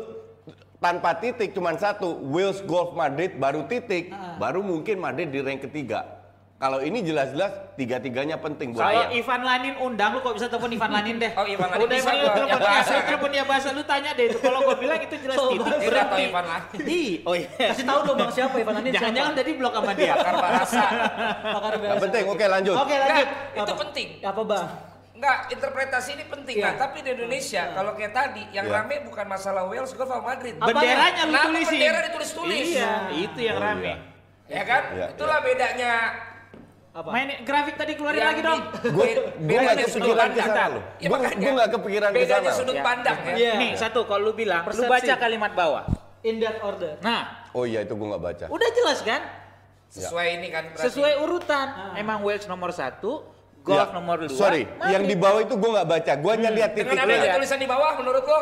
tanpa 0.78 1.18
titik 1.18 1.50
cuma 1.58 1.74
satu, 1.74 2.14
Wales, 2.30 2.62
golf, 2.62 2.94
Madrid 2.94 3.42
baru 3.42 3.66
titik, 3.66 4.14
baru 4.38 4.62
mungkin 4.62 5.02
Madrid 5.02 5.34
di 5.34 5.42
rank 5.42 5.66
ketiga. 5.66 6.17
Kalau 6.58 6.82
ini 6.82 7.06
jelas-jelas 7.06 7.78
tiga-tiganya 7.78 8.42
penting 8.42 8.74
buat 8.74 8.82
Kalau. 8.82 9.14
Ivan 9.14 9.42
Lanin 9.46 9.78
undang 9.78 10.18
lu 10.18 10.26
kok 10.26 10.34
bisa 10.34 10.50
telepon 10.50 10.74
Ivan 10.74 10.90
Lanin 10.90 11.22
deh. 11.22 11.30
Oh, 11.38 11.46
Ivan 11.46 11.70
Lanin 11.70 11.86
Udah 11.86 11.96
bisa 11.96 12.10
Yang 12.10 12.34
telepon 12.34 12.58
bahasa 12.60 12.74
dia, 12.82 12.98
kan? 12.98 13.06
telepon 13.06 13.30
dia 13.30 13.44
bahasa 13.46 13.68
lu 13.70 13.84
tanya 13.86 14.12
deh 14.12 14.26
itu. 14.26 14.38
Kalau 14.42 14.60
gua 14.66 14.74
bilang 14.74 14.98
itu 14.98 15.16
jelas 15.22 15.38
So, 15.38 15.54
titik 15.54 15.78
berhenti. 15.86 16.24
Ivan 16.26 16.46
Lanin. 16.50 16.80
Ih, 16.82 17.12
oh 17.22 17.34
iya. 17.38 17.48
Kasih 17.70 17.86
tahu 17.86 18.00
dong 18.04 18.18
Bang 18.18 18.32
siapa 18.34 18.56
Ivan 18.58 18.74
Lanin 18.74 18.90
Jangan-jangan 18.90 19.34
tadi 19.38 19.52
blok 19.54 19.74
sama 19.78 19.92
dia. 19.94 20.14
Pakar 20.18 20.36
bahasa. 20.36 20.84
Pakar 21.46 21.72
Nggak 21.72 21.82
bahasa. 21.86 22.04
penting, 22.10 22.24
oke 22.26 22.46
lanjut. 22.50 22.76
Oke 22.76 22.96
lanjut. 22.96 23.28
Nggak, 23.30 23.54
itu 23.54 23.62
Apa? 23.70 23.82
penting. 23.86 24.08
Apa 24.26 24.42
Bang? 24.44 24.68
Enggak, 25.14 25.38
interpretasi 25.50 26.10
ini 26.12 26.26
penting. 26.26 26.56
Iya. 26.58 26.66
Nah, 26.66 26.74
tapi 26.76 26.98
di 27.02 27.10
Indonesia 27.12 27.64
kalau 27.70 27.92
kayak 27.94 28.14
tadi 28.14 28.44
yang 28.52 28.66
Iya. 28.66 28.74
rame 28.76 28.96
bukan 29.02 29.26
masalah 29.26 29.66
Wales, 29.66 29.90
sama 29.90 30.18
Madrid. 30.24 30.58
Benderanya 30.58 31.22
lu 31.24 31.38
tulisin. 31.44 31.70
bendera 31.72 32.00
ditulis-tulis? 32.04 32.66
Iya, 32.72 32.92
itu 33.12 33.40
yang 33.42 33.58
Oh, 33.58 33.64
rame. 33.64 33.94
Ya 34.48 34.64
kan? 34.64 34.82
Iya, 34.92 35.06
Itulah 35.14 35.38
bedanya. 35.40 35.94
Apa? 36.98 37.14
Main 37.14 37.30
grafik 37.46 37.78
tadi 37.78 37.94
keluarin 37.94 38.18
yang 38.18 38.30
lagi 38.34 38.42
dong. 38.42 38.62
Gue 38.90 39.08
gue 39.38 39.54
nggak 39.54 39.78
bedanya 39.78 39.86
sudut 39.86 40.18
kepikiran 40.18 40.26
ke 40.28 40.42
pandang. 40.42 40.72
sana. 40.74 40.80
Ya, 40.98 41.08
Gue 41.08 41.18
gue 41.38 41.52
nggak 41.54 41.70
kepikiran 41.70 42.10
ke 42.10 42.18
Bedanya 42.18 42.42
sana. 42.44 42.58
sudut 42.58 42.74
Ya. 42.74 42.84
pandang 42.84 43.18
ya. 43.22 43.36
Iya. 43.38 43.52
Nih, 43.54 43.72
satu 43.78 44.00
kalau 44.04 44.22
lu 44.24 44.34
bilang, 44.34 44.62
lu 44.62 44.68
Persepsi. 44.74 44.90
baca 44.90 45.14
kalimat 45.16 45.52
bawah. 45.54 45.84
In 46.26 46.42
that 46.42 46.58
order. 46.60 46.98
Nah, 47.00 47.22
Oh 47.54 47.64
iya 47.64 47.80
itu 47.80 47.94
gue 47.94 48.08
nggak 48.08 48.24
baca. 48.24 48.46
udah 48.50 48.70
jelas 48.74 49.00
kan? 49.02 49.22
Sesuai 49.88 50.28
ini 50.36 50.48
kan 50.50 50.64
berarti. 50.68 50.84
Sesuai 50.84 51.14
urutan. 51.22 51.68
Emang 51.94 52.18
Wales 52.20 52.44
nomor 52.44 52.74
satu, 52.74 53.30
golf 53.62 53.78
Ya, 53.80 53.94
nomor 53.94 54.18
dua. 54.26 54.34
Sorry, 54.34 54.66
Madrid. 54.66 54.90
yang 54.90 55.04
di 55.06 55.16
bawah 55.16 55.40
itu 55.40 55.54
gue 55.54 55.70
nggak 55.72 55.88
baca. 55.88 56.12
Gue 56.18 56.32
hanya 56.34 56.50
lihat 56.50 56.72
Dengan 56.74 56.98
titiknya. 56.98 57.14
adanya 57.14 57.38
tulisan 57.38 57.60
di 57.62 57.68
bawah 57.68 57.92
menurut 57.96 58.26
lo? 58.26 58.40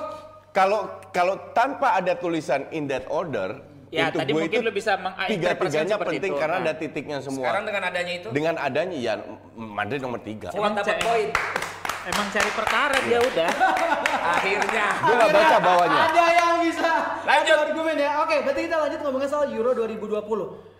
Kalau 0.49 0.81
kalau 1.11 1.35
tanpa 1.51 1.99
ada 1.99 2.15
tulisan 2.15 2.71
in 2.71 2.87
that 2.87 3.03
order, 3.05 3.59
Ya, 3.95 4.11
untuk 4.11 4.19
tadi 4.19 4.31
gue 4.31 4.41
mungkin 4.43 4.59
itu 4.59 4.67
lu 4.67 4.73
bisa 4.75 4.91
tiga-tiganya 5.25 5.95
penting 5.97 6.19
itu. 6.27 6.35
karena 6.35 6.57
Nah. 6.59 6.65
ada 6.67 6.73
titiknya 6.75 7.17
semua. 7.23 7.43
Sekarang 7.47 7.63
dengan 7.63 7.83
adanya 7.87 8.13
itu, 8.13 8.27
Dengan 8.29 8.55
adanya 8.59 8.97
ya 8.97 9.13
Madrid 9.55 10.01
nomor 10.03 10.19
tiga. 10.19 10.51
Emang 10.51 10.75
dapat 10.75 10.99
poin. 10.99 11.29
Emang 12.05 12.27
cari 12.29 12.51
perkara 12.53 12.97
dia 13.01 13.17
udah. 13.17 13.49
Akhirnya. 14.37 14.85
Gue 14.99 15.15
nggak 15.15 15.31
baca 15.31 15.57
bawahnya. 15.57 15.99
Ada 16.05 16.25
yang 16.29 16.53
bisa. 16.61 16.91
Lanjut. 17.23 17.55
Ada 17.55 17.63
argumen 17.65 17.95
ya. 17.97 18.11
Oke, 18.21 18.35
berarti 18.43 18.61
kita 18.63 18.77
lanjut 18.77 18.99
ngomongin 19.01 19.29
soal 19.31 19.45
Euro 19.49 19.71
2020. 19.73 20.21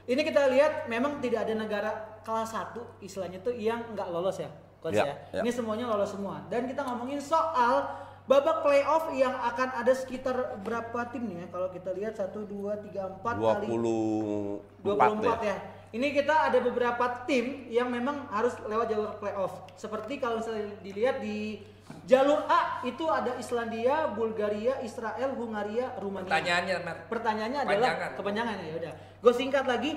Ini 0.05 0.22
kita 0.22 0.41
lihat 0.53 0.86
memang 0.86 1.18
tidak 1.18 1.49
ada 1.49 1.53
negara 1.57 1.91
kelas 2.22 2.53
1 2.53 2.78
istilahnya 3.01 3.41
tuh 3.41 3.57
yang 3.57 3.82
nggak 3.89 4.05
lolos 4.05 4.38
ya, 4.38 4.53
coach 4.78 4.93
Ya, 4.93 5.01
ya. 5.01 5.16
ya. 5.32 5.41
Ini 5.41 5.49
semuanya 5.49 5.89
lolos 5.89 6.13
semua. 6.13 6.45
Dan 6.45 6.70
kita 6.70 6.86
ngomongin 6.86 7.18
soal 7.18 7.89
babak 8.26 8.65
playoff 8.65 9.05
yang 9.13 9.34
akan 9.38 9.69
ada 9.86 9.93
sekitar 9.93 10.57
berapa 10.65 11.13
tim 11.13 11.30
nih 11.30 11.45
ya? 11.45 11.47
Kalau 11.53 11.67
kita 11.69 11.89
lihat 11.93 12.13
1 12.17 12.34
2 12.34 12.89
3 12.89 13.21
4 13.21 13.21
kali 13.21 13.67
24 13.69 14.82
24 14.82 15.45
ya. 15.45 15.53
ya. 15.53 15.57
Ini 15.95 16.07
kita 16.11 16.51
ada 16.51 16.59
beberapa 16.59 17.05
tim 17.23 17.71
yang 17.71 17.88
memang 17.88 18.28
harus 18.28 18.51
lewat 18.67 18.91
jalur 18.91 19.15
playoff. 19.15 19.63
Seperti 19.80 20.19
kalau 20.19 20.43
misalnya 20.43 20.76
dilihat 20.84 21.23
di 21.23 21.63
jalur 22.03 22.43
A 22.51 22.84
itu 22.84 23.05
ada 23.07 23.38
Islandia, 23.39 24.11
Bulgaria, 24.11 24.82
Israel, 24.84 25.32
Hungaria, 25.38 25.95
Rumania. 26.01 26.28
Pertanyaannya, 26.28 26.76
Mer. 26.84 26.97
Pertanyaannya 27.07 27.59
adalah 27.63 27.89
Kepanjangan. 27.95 28.11
kepanjangan 28.17 28.55
ya 28.59 28.73
udah. 28.76 28.93
Gue 29.23 29.34
singkat 29.34 29.65
lagi 29.69 29.91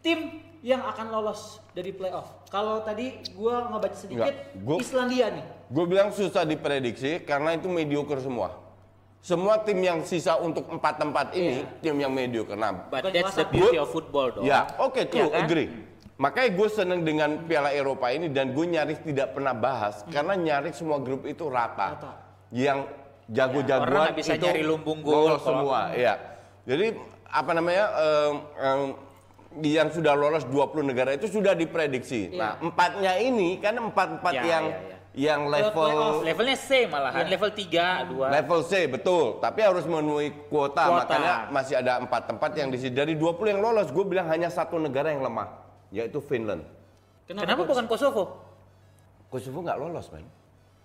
tim 0.00 0.18
yang 0.60 0.84
akan 0.84 1.06
lolos 1.08 1.60
dari 1.72 1.88
playoff. 1.90 2.28
Kalau 2.48 2.80
tadi 2.80 3.16
gua 3.32 3.64
ngebaca 3.66 3.96
sedikit 3.96 4.28
Enggak, 4.28 4.60
gua- 4.60 4.80
Islandia 4.80 5.26
nih. 5.32 5.44
Gue 5.70 5.84
bilang 5.86 6.10
susah 6.10 6.42
diprediksi 6.42 7.22
karena 7.22 7.54
itu 7.54 7.70
mediocre 7.70 8.18
semua. 8.18 8.58
Semua 9.20 9.60
tim 9.60 9.78
yang 9.78 10.00
sisa 10.02 10.34
untuk 10.34 10.66
empat 10.66 10.96
tempat 10.96 11.26
ini 11.32 11.62
tim 11.78 11.94
yang 11.94 12.10
mediocre. 12.10 12.56
Nah, 12.56 12.88
But 12.88 13.04
Bukan 13.04 13.12
that's 13.14 13.36
the 13.36 13.46
beauty 13.46 13.76
of 13.76 13.88
football 13.88 14.32
dong. 14.32 14.44
Ya, 14.44 14.66
oke 14.76 14.98
true, 15.06 15.28
Iya 15.28 15.28
kan? 15.30 15.44
agree. 15.44 15.68
Makanya 16.16 16.50
gue 16.52 16.68
seneng 16.68 17.00
dengan 17.00 17.30
Piala 17.44 17.70
Eropa 17.70 18.10
ini 18.10 18.28
dan 18.28 18.52
gue 18.52 18.66
nyaris 18.66 19.00
tidak 19.00 19.32
pernah 19.32 19.52
bahas 19.52 20.04
karena 20.08 20.36
nyaris 20.36 20.76
semua 20.76 21.00
grup 21.00 21.24
itu 21.24 21.48
rata. 21.48 21.96
Rata. 21.96 22.12
Yang 22.50 22.92
jago-jagoan 23.30 24.08
Ya, 24.08 24.12
bisa 24.12 24.32
itu 24.34 24.44
nyari 24.44 24.62
lumbung 24.66 25.00
gol 25.00 25.38
semua. 25.38 25.94
Iya. 25.94 26.20
Jadi 26.66 26.98
apa 27.24 27.50
namanya 27.54 27.84
em, 27.94 28.34
em, 28.58 28.80
yang 29.58 29.90
sudah 29.90 30.14
lolos 30.14 30.46
20 30.46 30.86
negara 30.86 31.10
itu 31.10 31.26
sudah 31.26 31.58
diprediksi. 31.58 32.30
Iya. 32.30 32.38
Nah, 32.38 32.52
empatnya 32.62 33.12
ini 33.18 33.58
kan 33.58 33.74
empat-empat 33.74 34.34
Ya, 34.38 34.44
yang 34.46 34.64
ya, 34.70 34.78
ya. 34.78 34.96
yang 35.10 35.40
Playoff. 35.50 35.74
level 35.74 36.22
Levelnya 36.22 36.54
C 36.56 36.70
malahan, 36.86 37.26
Iya. 37.26 37.30
level 37.34 37.50
3, 37.50 37.86
2. 38.06 38.26
Level 38.30 38.60
C 38.62 38.72
betul, 38.86 39.24
tapi 39.42 39.58
harus 39.60 39.82
memenuhi 39.82 40.30
kuota, 40.46 40.86
Kuota. 40.86 40.94
makanya 41.02 41.34
masih 41.50 41.74
ada 41.76 41.98
empat 41.98 42.22
tempat 42.30 42.50
yang 42.54 42.70
di 42.70 42.78
sini. 42.78 42.94
Dari 42.94 43.18
20 43.18 43.50
yang 43.50 43.60
lolos, 43.60 43.90
gue 43.90 44.04
bilang 44.06 44.30
hanya 44.30 44.46
satu 44.46 44.78
negara 44.78 45.10
yang 45.10 45.26
lemah, 45.26 45.50
yaitu 45.90 46.22
Finland. 46.22 46.62
Kenapa 47.26 47.58
coach? 47.58 47.74
bukan 47.74 47.84
Kosovo? 47.90 48.22
Kosovo 49.26 49.58
nggak 49.62 49.78
lolos, 49.78 50.06
men. 50.10 50.26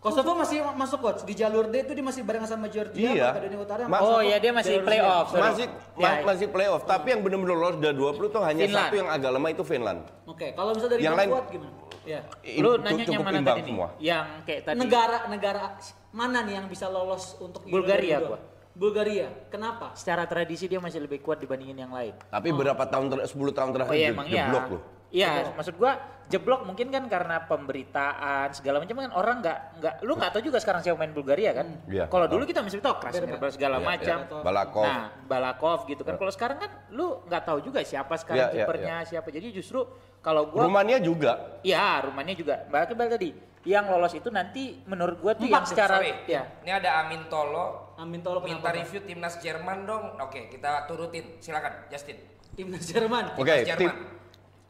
Kosovo 0.05 0.37
masih 0.37 0.61
masuk 0.71 0.99
coach 1.01 1.25
di 1.25 1.33
jalur 1.33 1.65
D 1.65 1.81
itu 1.81 1.91
dia 1.91 2.05
masih 2.05 2.21
bareng 2.21 2.45
sama 2.45 2.69
Georgia, 2.69 3.09
Iya. 3.09 3.33
Makedonia 3.33 3.59
Utara. 3.59 3.81
Ma- 3.89 3.99
Oh 3.99 4.21
iya 4.21 4.37
dia 4.37 4.53
masih 4.53 4.77
playoff. 4.79 5.33
sorry. 5.33 5.41
Masih 5.41 5.65
Ya, 5.95 6.09
ma- 6.11 6.23
masih 6.29 6.47
playoff, 6.47 6.81
tapi 6.85 7.07
yang 7.09 7.21
benar-benar 7.21 7.57
lolos 7.57 7.77
dari 7.79 7.95
20 7.95 8.29
tuh 8.29 8.37
hanya 8.39 8.63
Finland. 8.63 8.85
satu 8.85 8.95
yang 8.95 9.09
agak 9.09 9.31
lemah 9.33 9.49
itu 9.49 9.63
Finland. 9.65 9.99
Oke, 10.23 10.53
kalau 10.53 10.71
misalnya 10.71 10.93
dari 10.93 11.01
Yang 11.01 11.15
lain- 11.17 11.31
Fuad 11.31 11.47
gimana? 11.49 11.73
Ya. 12.05 12.21
Lu 12.55 12.71
nanya 12.77 13.01
yang 13.01 13.09
cukup 13.09 13.25
mana 13.25 13.37
imbang 13.41 13.57
tadi 13.57 13.65
semua. 13.65 13.87
nih? 13.89 14.05
Yang 14.05 14.27
kayak 14.45 14.61
tadi. 14.63 14.77
Negara-negara 14.77 15.63
mana 16.11 16.37
nih 16.39 16.53
yang 16.53 16.67
bisa 16.67 16.85
lolos 16.85 17.23
untuk 17.39 17.65
Bulgaria 17.65 18.15
2022? 18.15 18.29
gua. 18.29 18.39
Bulgaria. 18.75 19.27
Kenapa? 19.49 19.95
Secara 19.95 20.27
tradisi 20.27 20.67
dia 20.67 20.77
masih 20.77 20.99
lebih 20.99 21.17
kuat 21.19 21.39
dibandingin 21.39 21.79
yang 21.79 21.89
lain. 21.89 22.13
Tapi 22.21 22.51
berapa 22.51 22.83
tahun 22.85 23.09
ter- 23.09 23.25
10 23.25 23.49
tahun 23.49 23.73
terakhir 23.73 23.89
Oh 23.89 23.97
iya 23.97 24.11
emang 24.11 24.27
iya. 24.27 24.53
loh. 24.53 24.83
Iya, 25.15 25.55
maksud 25.55 25.79
gua 25.79 25.95
jeblok 26.25 26.65
mungkin 26.65 26.89
kan 26.89 27.05
karena 27.05 27.45
pemberitaan 27.45 28.49
segala 28.51 28.81
macam 28.81 28.97
kan 28.97 29.13
orang 29.13 29.45
nggak 29.45 29.57
nggak 29.77 29.93
lu 30.03 30.17
nggak 30.17 30.31
tahu 30.33 30.41
juga 30.41 30.57
sekarang 30.57 30.81
siapa 30.81 30.97
main 30.99 31.15
Bulgaria 31.15 31.55
kan. 31.55 31.67
Iya. 31.87 32.11
Kalau 32.11 32.27
dulu 32.27 32.43
kita 32.43 32.59
masih 32.59 32.83
tahu 32.83 32.99
keras 32.99 33.15
segala 33.53 33.77
Iya, 33.79 33.85
macam. 33.85 34.17
iya. 34.27 34.41
Balakov. 34.43 34.83
Nah, 34.83 35.05
Balakov 35.23 35.79
gitu 35.87 36.01
kan. 36.03 36.19
Kalau 36.19 36.31
sekarang 36.33 36.57
kan 36.59 36.71
lu 36.91 37.23
nggak 37.23 37.43
tahu 37.45 37.63
juga 37.63 37.79
siapa 37.81 38.11
sekarang 38.19 38.51
Iya, 38.51 38.51
iya, 38.51 38.65
kipernya 38.67 38.95
siapa. 39.07 39.27
Jadi 39.31 39.47
justru 39.55 39.87
kalau 40.19 40.51
gua 40.51 40.67
Rumania 40.67 40.99
juga. 40.99 41.61
Iya, 41.63 42.03
rumahnya 42.03 42.35
juga. 42.35 42.67
Balik 42.67 42.97
balik 42.97 43.15
tadi. 43.15 43.29
Yang 43.65 43.85
lolos 43.89 44.13
itu 44.13 44.29
nanti 44.29 44.63
menurut 44.85 45.17
gua 45.17 45.33
tuh 45.33 45.49
Empat, 45.49 45.57
yang 45.57 45.65
secara 45.65 45.95
Sorry. 45.97 46.13
ya 46.29 46.43
Ini 46.61 46.71
ada 46.75 46.89
Amin 47.01 47.25
Tolo. 47.25 47.95
Amin 47.97 48.21
Tolo 48.21 48.43
Minta 48.43 48.61
kenapa, 48.61 48.67
Pak? 48.67 48.77
review 48.77 49.01
timnas 49.07 49.35
Jerman 49.39 49.77
dong. 49.87 50.05
Oke, 50.19 50.51
kita 50.51 50.85
turutin. 50.85 51.39
Silakan, 51.39 51.87
Justin. 51.87 52.17
Timnas 52.55 52.85
Jerman. 52.85 53.33
Oke, 53.35 53.51
Timnas 53.61 53.77
tim 53.77 53.89
Jerman. 53.89 54.24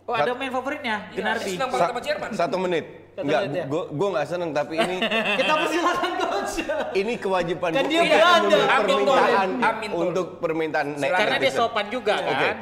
Oh, 0.06 0.14
ada 0.14 0.32
main 0.32 0.54
favoritnya, 0.54 1.10
Iya, 1.10 1.34
dia 1.34 1.50
senang 1.50 1.70
banget 1.70 1.90
sama 1.90 2.02
Jerman. 2.02 2.30
Satu 2.32 2.58
menit. 2.62 2.86
Enggak, 3.16 3.42
ya. 3.48 3.64
gue 3.66 3.84
gue 3.90 4.08
nggak 4.12 4.28
seneng 4.28 4.52
tapi 4.52 4.76
ini 4.76 4.98
Kita 5.40 5.54
persilakan 5.56 6.12
coach. 6.20 6.56
ini 6.94 7.14
kewajiban 7.16 7.70
Kan 7.72 7.88
dia 7.88 8.02
Belanda. 8.04 8.58
Tolo. 8.60 8.68
permintaan 8.76 9.50
Amin 9.64 9.90
untuk 9.90 10.28
permintaan 10.38 10.88
ne- 10.94 11.10
Karena 11.10 11.38
dia 11.40 11.48
sopan 11.50 11.88
juga 11.88 12.20
Oke. 12.20 12.36
kan. 12.36 12.56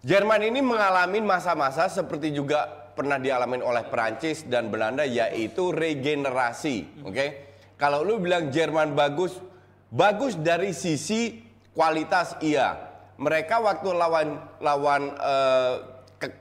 Jerman 0.00 0.40
ini 0.44 0.60
mengalami 0.60 1.18
masa-masa 1.18 1.88
seperti 1.88 2.30
juga 2.30 2.68
pernah 2.92 3.16
dialami 3.16 3.58
oleh 3.58 3.82
Perancis 3.82 4.44
dan 4.44 4.68
Belanda 4.68 5.02
yaitu 5.02 5.72
regenerasi. 5.72 7.02
Oke. 7.02 7.26
Kalau 7.74 8.02
lu 8.02 8.20
bilang 8.20 8.52
Jerman 8.52 8.92
bagus, 8.92 9.40
bagus 9.88 10.36
dari 10.36 10.70
sisi 10.70 11.40
kualitas 11.72 12.36
iya. 12.38 12.76
Mereka 13.16 13.58
waktu 13.58 13.88
lawan 13.90 14.28
lawan 14.58 15.02
eh, 15.10 15.74
ke- 15.80 15.97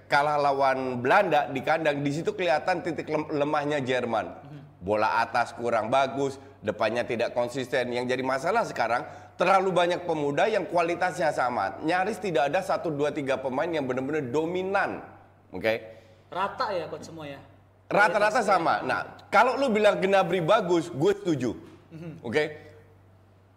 kalah 0.09 0.41
lawan 0.41 0.99
Belanda 0.99 1.45
di 1.49 1.61
kandang 1.61 2.01
di 2.01 2.09
situ 2.09 2.33
kelihatan 2.33 2.81
titik 2.81 3.07
lem- 3.07 3.29
lemahnya 3.29 3.77
Jerman. 3.81 4.33
Bola 4.77 5.21
atas 5.21 5.51
kurang 5.53 5.89
bagus, 5.91 6.39
depannya 6.63 7.03
tidak 7.03 7.33
konsisten. 7.33 7.91
Yang 7.91 8.17
jadi 8.17 8.23
masalah 8.23 8.63
sekarang 8.63 9.03
terlalu 9.37 9.69
banyak 9.73 10.01
pemuda 10.05 10.49
yang 10.49 10.65
kualitasnya 10.65 11.29
sama. 11.33 11.77
Nyaris 11.85 12.17
tidak 12.17 12.49
ada 12.49 12.63
satu 12.63 12.89
dua 12.89 13.13
tiga 13.13 13.37
pemain 13.37 13.67
yang 13.67 13.85
benar-benar 13.85 14.25
dominan. 14.31 15.03
Oke. 15.53 15.81
Rata 16.31 16.71
ya 16.73 16.87
coach 16.89 17.07
semua 17.07 17.25
ya. 17.27 17.39
Rata-rata 17.87 18.43
sama. 18.43 18.83
Nah, 18.83 19.27
kalau 19.31 19.55
lu 19.55 19.71
bilang 19.71 19.95
Gnabry 19.95 20.43
bagus, 20.43 20.91
gue 20.91 21.13
setuju. 21.15 21.55
Oke. 22.19 22.67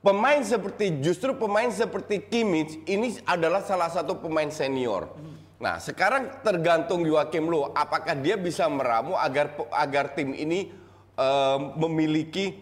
Pemain 0.01 0.41
seperti 0.41 1.03
justru 1.05 1.37
pemain 1.37 1.69
seperti 1.69 2.25
Kimmich 2.25 2.81
ini 2.89 3.21
adalah 3.29 3.61
salah 3.61 3.93
satu 3.93 4.17
pemain 4.17 4.49
senior. 4.49 5.13
Nah, 5.61 5.77
sekarang 5.77 6.41
tergantung 6.41 7.05
Joachim 7.05 7.53
Low 7.53 7.69
apakah 7.77 8.17
dia 8.17 8.41
bisa 8.41 8.65
meramu 8.73 9.13
agar 9.13 9.53
agar 9.77 10.17
tim 10.17 10.33
ini 10.33 10.73
eh, 11.21 11.59
memiliki 11.77 12.57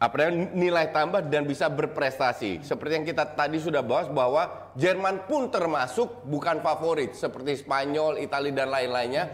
apa 0.00 0.32
nilai 0.32 0.92
tambah 0.92 1.24
dan 1.28 1.48
bisa 1.48 1.68
berprestasi. 1.72 2.60
Seperti 2.64 2.92
yang 3.00 3.06
kita 3.08 3.24
tadi 3.36 3.60
sudah 3.60 3.80
bahas 3.80 4.08
bahwa 4.08 4.72
Jerman 4.76 5.28
pun 5.28 5.48
termasuk 5.52 6.24
bukan 6.24 6.60
favorit 6.64 7.12
seperti 7.16 7.60
Spanyol, 7.60 8.20
Italia 8.20 8.52
dan 8.64 8.68
lain-lainnya 8.72 9.24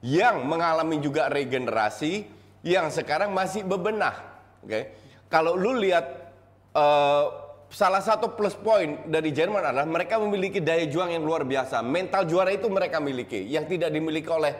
yang 0.00 0.44
mengalami 0.48 1.00
juga 1.00 1.28
regenerasi 1.28 2.24
yang 2.64 2.88
sekarang 2.88 3.36
masih 3.36 3.68
bebenah. 3.68 4.16
Oke. 4.64 4.96
Kalau 5.28 5.56
lu 5.60 5.76
lihat 5.76 6.04
eh, 6.72 7.24
salah 7.70 8.02
satu 8.02 8.34
plus 8.34 8.58
point 8.58 9.06
dari 9.06 9.30
Jerman 9.30 9.62
adalah 9.62 9.86
mereka 9.86 10.18
memiliki 10.18 10.58
daya 10.58 10.84
juang 10.90 11.14
yang 11.14 11.22
luar 11.22 11.46
biasa. 11.46 11.80
Mental 11.80 12.26
juara 12.26 12.50
itu 12.50 12.66
mereka 12.66 12.98
miliki 12.98 13.46
yang 13.46 13.64
tidak 13.64 13.94
dimiliki 13.94 14.28
oleh 14.28 14.52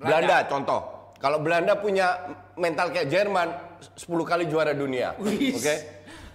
Belanda, 0.00 0.48
contoh. 0.48 0.80
Kalau 1.20 1.40
Belanda 1.40 1.78
punya 1.78 2.36
mental 2.58 2.90
kayak 2.92 3.08
Jerman 3.08 3.48
10 3.96 4.04
kali 4.26 4.44
juara 4.50 4.74
dunia. 4.74 5.14
Oke. 5.16 5.76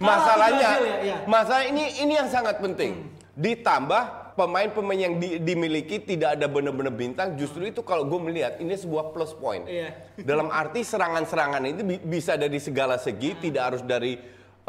Masalahnya 0.00 0.68
ya, 0.80 0.96
iya. 1.04 1.16
masalah 1.28 1.64
ini 1.68 2.00
ini 2.00 2.16
yang 2.16 2.32
sangat 2.32 2.56
penting. 2.56 3.04
Ditambah 3.36 4.32
pemain-pemain 4.32 4.96
yang 4.96 5.14
di- 5.20 5.36
dimiliki 5.36 6.00
tidak 6.00 6.40
ada 6.40 6.48
benar-benar 6.48 6.96
bintang, 6.96 7.36
justru 7.36 7.68
itu 7.68 7.84
kalau 7.84 8.08
gue 8.08 8.16
melihat 8.16 8.56
ini 8.64 8.72
sebuah 8.80 9.12
plus 9.12 9.36
point. 9.36 9.68
Iya. 9.68 9.92
Dalam 10.24 10.48
arti 10.48 10.80
serangan-serangan 10.80 11.60
itu 11.68 11.84
bi- 11.84 12.00
bisa 12.00 12.40
dari 12.40 12.56
segala 12.56 12.96
segi, 12.96 13.36
tidak 13.36 13.62
harus 13.62 13.82
dari 13.84 14.16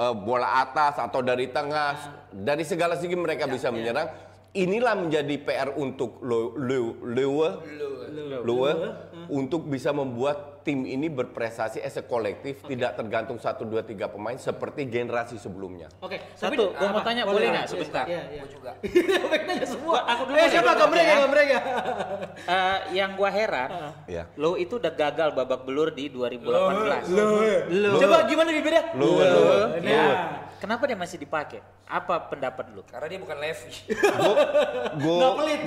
eh, 0.01 0.13
bola 0.17 0.59
atas 0.59 0.97
atau 0.97 1.21
dari 1.21 1.45
tengah, 1.47 1.93
dari 2.31 2.63
segala 2.63 2.97
segi 2.97 3.13
mereka 3.13 3.45
bisa 3.47 3.69
menyerang. 3.71 4.09
Inilah 4.51 4.97
menjadi 4.97 5.35
PR 5.37 5.69
untuk 5.71 6.19
Lo- 6.19 6.57
Lo- 6.57 6.99
Lowe, 6.99 7.49
Lowe, 8.43 8.71
untuk 9.29 9.63
bisa 9.63 9.93
membuat 9.93 10.50
tim 10.61 10.85
ini 10.85 11.07
berprestasi 11.07 11.79
as 11.79 11.95
a 11.95 12.03
kolektif, 12.03 12.61
tidak 12.63 12.93
tergantung 12.93 13.35
satu 13.35 13.61
dua 13.63 13.81
tiga 13.81 14.05
pemain 14.05 14.35
seperti 14.35 14.85
generasi 14.85 15.35
sebelumnya. 15.35 15.89
Oke, 15.99 16.21
Satu, 16.33 16.71
gua 16.71 16.89
mau 16.89 17.01
tanya, 17.01 17.25
boleh 17.25 17.49
nggak 17.49 17.65
Iya, 17.65 17.71
sebentar? 17.71 18.05
Iya, 18.05 18.21
iya. 18.29 18.41
Gue 18.41 18.51
juga. 18.51 18.71
Nanya 19.47 19.67
semua. 19.67 19.99
Aku 20.07 20.21
dulu 20.23 20.35
Eh, 20.35 20.47
siapa 20.47 20.71
gambarnya 20.73 21.03
ya. 21.03 21.15
gambarnya? 21.19 21.59
Eh, 22.41 22.77
yang 22.93 23.11
gua 23.13 23.29
heran, 23.29 23.69
Ya. 24.05 24.23
lo 24.35 24.55
itu 24.55 24.77
udah 24.77 24.91
gagal 24.91 25.29
babak 25.33 25.61
belur 25.63 25.89
di 25.89 26.07
2018. 26.07 27.09
Coba 27.97 28.17
gimana 28.25 28.49
bibirnya? 28.51 28.83
Lowe, 28.93 29.23
Lowe, 29.23 29.57
Nah. 29.77 29.81
Lowe. 29.81 30.15
Kenapa 30.61 30.85
dia 30.85 30.93
masih 30.93 31.17
dipakai? 31.17 31.57
Apa 31.89 32.29
pendapat 32.29 32.69
lu? 32.71 32.85
Karena 32.85 33.09
dia 33.09 33.17
bukan 33.17 33.33
Levi. 33.35 33.73
Gue 34.95 35.27
pelit. 35.35 35.61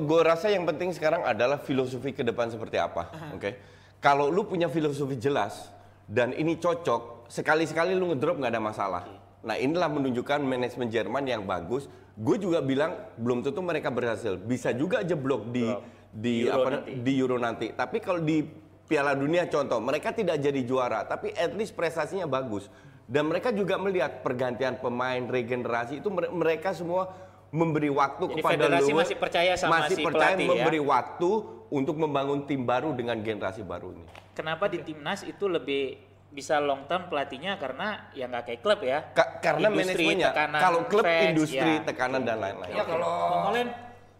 gue 0.00 0.20
rasa 0.24 0.48
yang 0.48 0.64
penting 0.64 0.90
sekarang 0.90 1.20
adalah 1.22 1.60
filosofi 1.60 2.10
ke 2.10 2.24
depan 2.24 2.48
seperti 2.48 2.80
apa. 2.80 3.12
Oke. 3.30 3.75
Kalau 4.00 4.28
lu 4.28 4.44
punya 4.44 4.68
filosofi 4.68 5.16
jelas 5.16 5.72
dan 6.06 6.36
ini 6.36 6.60
cocok, 6.60 7.26
sekali-sekali 7.32 7.96
lu 7.96 8.12
ngedrop 8.12 8.38
nggak 8.38 8.52
ada 8.52 8.62
masalah. 8.62 9.02
Nah 9.46 9.56
inilah 9.56 9.88
menunjukkan 9.90 10.42
manajemen 10.42 10.88
Jerman 10.90 11.24
yang 11.26 11.42
bagus. 11.46 11.88
Gue 12.16 12.40
juga 12.40 12.64
bilang 12.64 12.96
belum 13.20 13.44
tentu 13.44 13.60
mereka 13.60 13.92
berhasil. 13.92 14.40
Bisa 14.40 14.72
juga 14.72 15.04
jeblok 15.04 15.52
di 15.52 15.68
di 16.16 16.48
Euro 16.48 16.56
apa 16.56 16.68
nanti. 16.72 16.90
di 16.96 17.12
Euro 17.20 17.36
nanti. 17.36 17.66
Tapi 17.76 17.96
kalau 18.00 18.20
di 18.24 18.40
Piala 18.86 19.18
Dunia 19.18 19.50
contoh, 19.50 19.82
mereka 19.82 20.14
tidak 20.14 20.38
jadi 20.38 20.62
juara, 20.62 21.02
tapi 21.02 21.34
at 21.34 21.52
least 21.58 21.74
prestasinya 21.74 22.24
bagus. 22.24 22.70
Dan 23.06 23.26
mereka 23.26 23.50
juga 23.50 23.78
melihat 23.78 24.22
pergantian 24.22 24.78
pemain, 24.78 25.26
regenerasi 25.26 25.98
itu 26.02 26.08
mere- 26.10 26.30
mereka 26.30 26.70
semua 26.70 27.10
memberi 27.54 27.90
waktu 27.92 28.24
Jadi 28.26 28.34
kepada 28.42 28.54
federasi 28.54 28.90
Lowe, 28.90 29.00
masih 29.02 29.16
percaya 29.16 29.52
sama 29.54 29.86
masih 29.86 29.96
si 29.96 30.02
percaya 30.02 30.34
pelatih 30.34 30.46
ya? 30.46 30.50
memberi 30.50 30.80
waktu 30.82 31.30
untuk 31.70 31.96
membangun 31.98 32.40
tim 32.46 32.62
baru 32.62 32.94
dengan 32.94 33.18
generasi 33.22 33.62
baru 33.62 33.94
ini. 33.94 34.06
Kenapa 34.34 34.66
di 34.68 34.82
timnas 34.82 35.22
itu 35.22 35.46
lebih 35.46 35.96
bisa 36.30 36.60
long 36.60 36.84
term 36.84 37.08
pelatihnya 37.08 37.56
karena 37.56 38.12
ya 38.12 38.28
nggak 38.28 38.44
kayak 38.50 38.60
klub 38.60 38.80
ya? 38.84 38.98
Ka- 39.14 39.40
karena 39.40 39.72
Industri, 39.72 40.04
manajemennya, 40.04 40.28
tekanan 40.30 40.60
kalau 40.60 40.80
klub 40.84 41.04
fans, 41.06 41.24
industri, 41.32 41.72
ya. 41.80 41.84
tekanan 41.86 42.22
dan 42.26 42.36
lain-lain. 42.42 42.74
Ya 42.76 42.84
kalau 42.84 43.14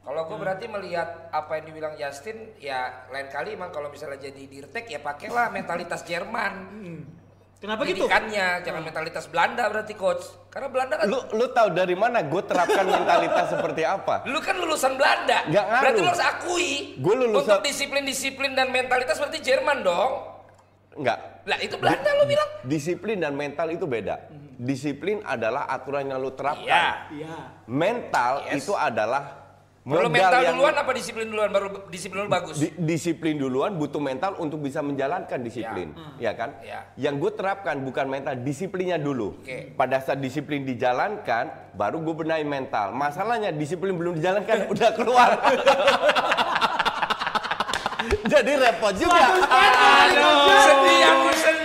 kalau 0.07 0.23
gue 0.31 0.39
berarti 0.39 0.71
melihat 0.71 1.35
apa 1.35 1.59
yang 1.59 1.65
dibilang 1.67 1.95
Justin, 1.99 2.55
ya 2.63 3.11
lain 3.11 3.27
kali 3.27 3.59
emang 3.59 3.75
kalau 3.75 3.91
misalnya 3.91 4.23
jadi 4.31 4.39
dirtek 4.39 4.87
ya 4.87 5.03
pakailah 5.03 5.51
mentalitas 5.51 6.07
Jerman. 6.07 6.53
Kenapa 7.57 7.81
gitu? 7.83 8.05
Pendidikannya, 8.05 8.47
jangan 8.63 8.83
mentalitas 8.83 9.25
Belanda 9.27 9.65
berarti 9.67 9.95
coach. 9.95 10.25
Karena 10.49 10.69
Belanda 10.69 10.95
kan 10.97 11.05
Lu 11.07 11.21
lu 11.33 11.47
tahu 11.51 11.69
dari 11.71 11.93
mana 11.93 12.21
gue 12.21 12.43
terapkan 12.43 12.85
mentalitas 12.85 13.47
seperti 13.51 13.83
apa? 13.85 14.25
Lu 14.25 14.41
kan 14.41 14.57
lulusan 14.57 14.97
Belanda. 14.97 15.45
Nggak 15.45 15.65
ngaruh. 15.65 15.83
Berarti 15.83 16.01
lu 16.01 16.09
harus 16.09 16.25
akui. 16.25 16.71
Gua 16.97 17.15
lulusan- 17.15 17.39
Untuk 17.39 17.61
disiplin-disiplin 17.63 18.53
dan 18.53 18.69
mentalitas 18.69 19.17
berarti 19.17 19.41
Jerman 19.41 19.85
dong. 19.85 20.13
Enggak. 20.97 21.19
Lah 21.45 21.59
itu 21.61 21.77
Belanda 21.77 22.09
lu 22.17 22.25
bilang. 22.25 22.49
Disiplin 22.65 23.21
dan 23.21 23.37
mental 23.37 23.69
itu 23.69 23.85
beda. 23.85 24.17
Disiplin 24.57 25.21
adalah 25.23 25.69
aturan 25.69 26.09
yang 26.09 26.17
lu 26.17 26.33
terapkan. 26.33 26.65
Iya. 26.65 26.87
Iya. 27.13 27.37
Mental 27.69 28.33
Yes. 28.49 28.65
itu 28.65 28.73
adalah 28.73 29.46
Modal 29.87 30.11
mental 30.11 30.43
yang 30.43 30.59
duluan 30.59 30.75
apa 30.75 30.91
disiplin 30.99 31.27
duluan 31.31 31.47
baru 31.55 31.67
disiplin 31.87 32.27
dulu 32.27 32.31
bagus. 32.35 32.59
Di- 32.59 32.75
disiplin 32.75 33.39
duluan 33.39 33.79
butuh 33.79 34.03
mental 34.03 34.35
untuk 34.43 34.59
bisa 34.59 34.83
menjalankan 34.83 35.39
disiplin, 35.39 35.95
ya, 36.19 36.35
kan? 36.35 36.59
Ya. 36.59 36.91
Yang 36.99 37.15
gue 37.23 37.33
terapkan 37.39 37.79
bukan 37.87 38.11
mental, 38.11 38.35
disiplinnya 38.43 38.99
dulu. 38.99 39.39
Oke. 39.39 39.79
Pada 39.79 40.03
saat 40.03 40.19
disiplin 40.19 40.67
dijalankan, 40.67 41.71
baru 41.79 42.03
gue 42.03 42.15
benahi 42.19 42.43
mental. 42.43 42.91
Masalahnya 42.99 43.55
disiplin 43.55 43.95
belum 43.95 44.19
dijalankan, 44.19 44.67
udah 44.75 44.91
keluar. 44.91 45.31
Jadi 48.27 48.53
repot 48.59 48.91
juga. 48.91 49.23
sedih 50.67 51.01
aku 51.07 51.31
sedih 51.31 51.56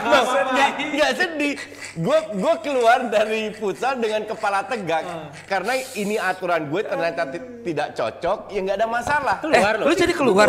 Loh, 0.00 0.24
sedih. 0.24 0.52
nggak, 0.52 0.70
nggak 0.96 1.12
sedih. 1.14 1.54
Gue 1.92 2.18
gue 2.32 2.54
keluar 2.64 2.98
dari 3.06 3.52
futsal 3.52 4.00
dengan 4.00 4.24
kepala 4.24 4.64
tegak 4.64 5.04
karena 5.44 5.72
ini 5.92 6.16
aturan 6.16 6.66
gue 6.66 6.80
ternyata 6.82 7.28
ti- 7.28 7.46
tidak 7.62 7.92
cocok, 7.92 8.38
ya 8.48 8.58
nggak 8.60 8.76
ada 8.80 8.88
masalah. 8.88 9.36
Keluar 9.44 9.72
loh. 9.76 9.86
lu 9.86 9.94
jadi 9.94 10.14
keluar. 10.16 10.48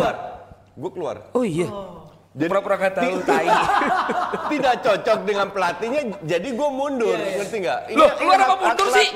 Gue 0.73 0.91
keluar. 0.91 1.15
Oh 1.35 1.43
iya. 1.43 1.67
Jadi 2.33 2.49
Pura-pura 2.49 2.81
gak 2.81 2.97
tahu 2.97 3.21
tai. 3.29 3.45
tidak 4.57 4.75
cocok 4.81 5.17
dengan 5.21 5.47
pelatihnya, 5.53 6.01
jadi 6.25 6.47
gue 6.49 6.69
mundur, 6.73 7.13
ngerti 7.13 7.57
nggak? 7.61 7.79
Loh, 7.93 8.09
keluar 8.17 8.39
apa 8.41 8.55
mundur 8.57 8.87
sih? 8.89 9.07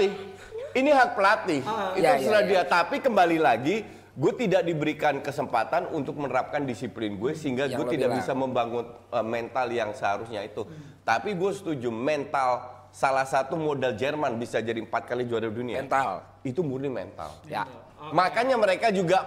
Ini 0.78 0.90
hak 0.94 1.10
pelatih, 1.18 1.66
itu 1.66 1.98
Iya, 1.98 2.10
terserah 2.14 2.44
iya, 2.46 2.50
dia. 2.54 2.62
Tapi 2.70 3.02
kembali 3.02 3.42
lagi, 3.42 3.82
gue 4.18 4.34
tidak 4.34 4.66
diberikan 4.66 5.22
kesempatan 5.22 5.94
untuk 5.94 6.18
menerapkan 6.18 6.66
disiplin 6.66 7.22
gue 7.22 7.38
sehingga 7.38 7.70
gue 7.70 7.86
tidak 7.94 8.10
bilang. 8.10 8.18
bisa 8.18 8.34
membangun 8.34 8.86
uh, 9.14 9.22
mental 9.22 9.70
yang 9.70 9.94
seharusnya 9.94 10.42
itu. 10.42 10.66
Tapi 11.06 11.38
gue 11.38 11.52
setuju 11.54 11.94
mental 11.94 12.66
salah 12.90 13.30
satu 13.30 13.54
modal 13.54 13.94
Jerman 13.94 14.42
bisa 14.42 14.58
jadi 14.58 14.82
empat 14.82 15.06
kali 15.06 15.30
juara 15.30 15.54
dunia. 15.54 15.86
Mental. 15.86 16.26
Itu 16.42 16.66
murni 16.66 16.90
mental. 16.90 17.30
Ya. 17.46 17.70
Makanya 18.10 18.58
mereka 18.58 18.90
juga 18.90 19.22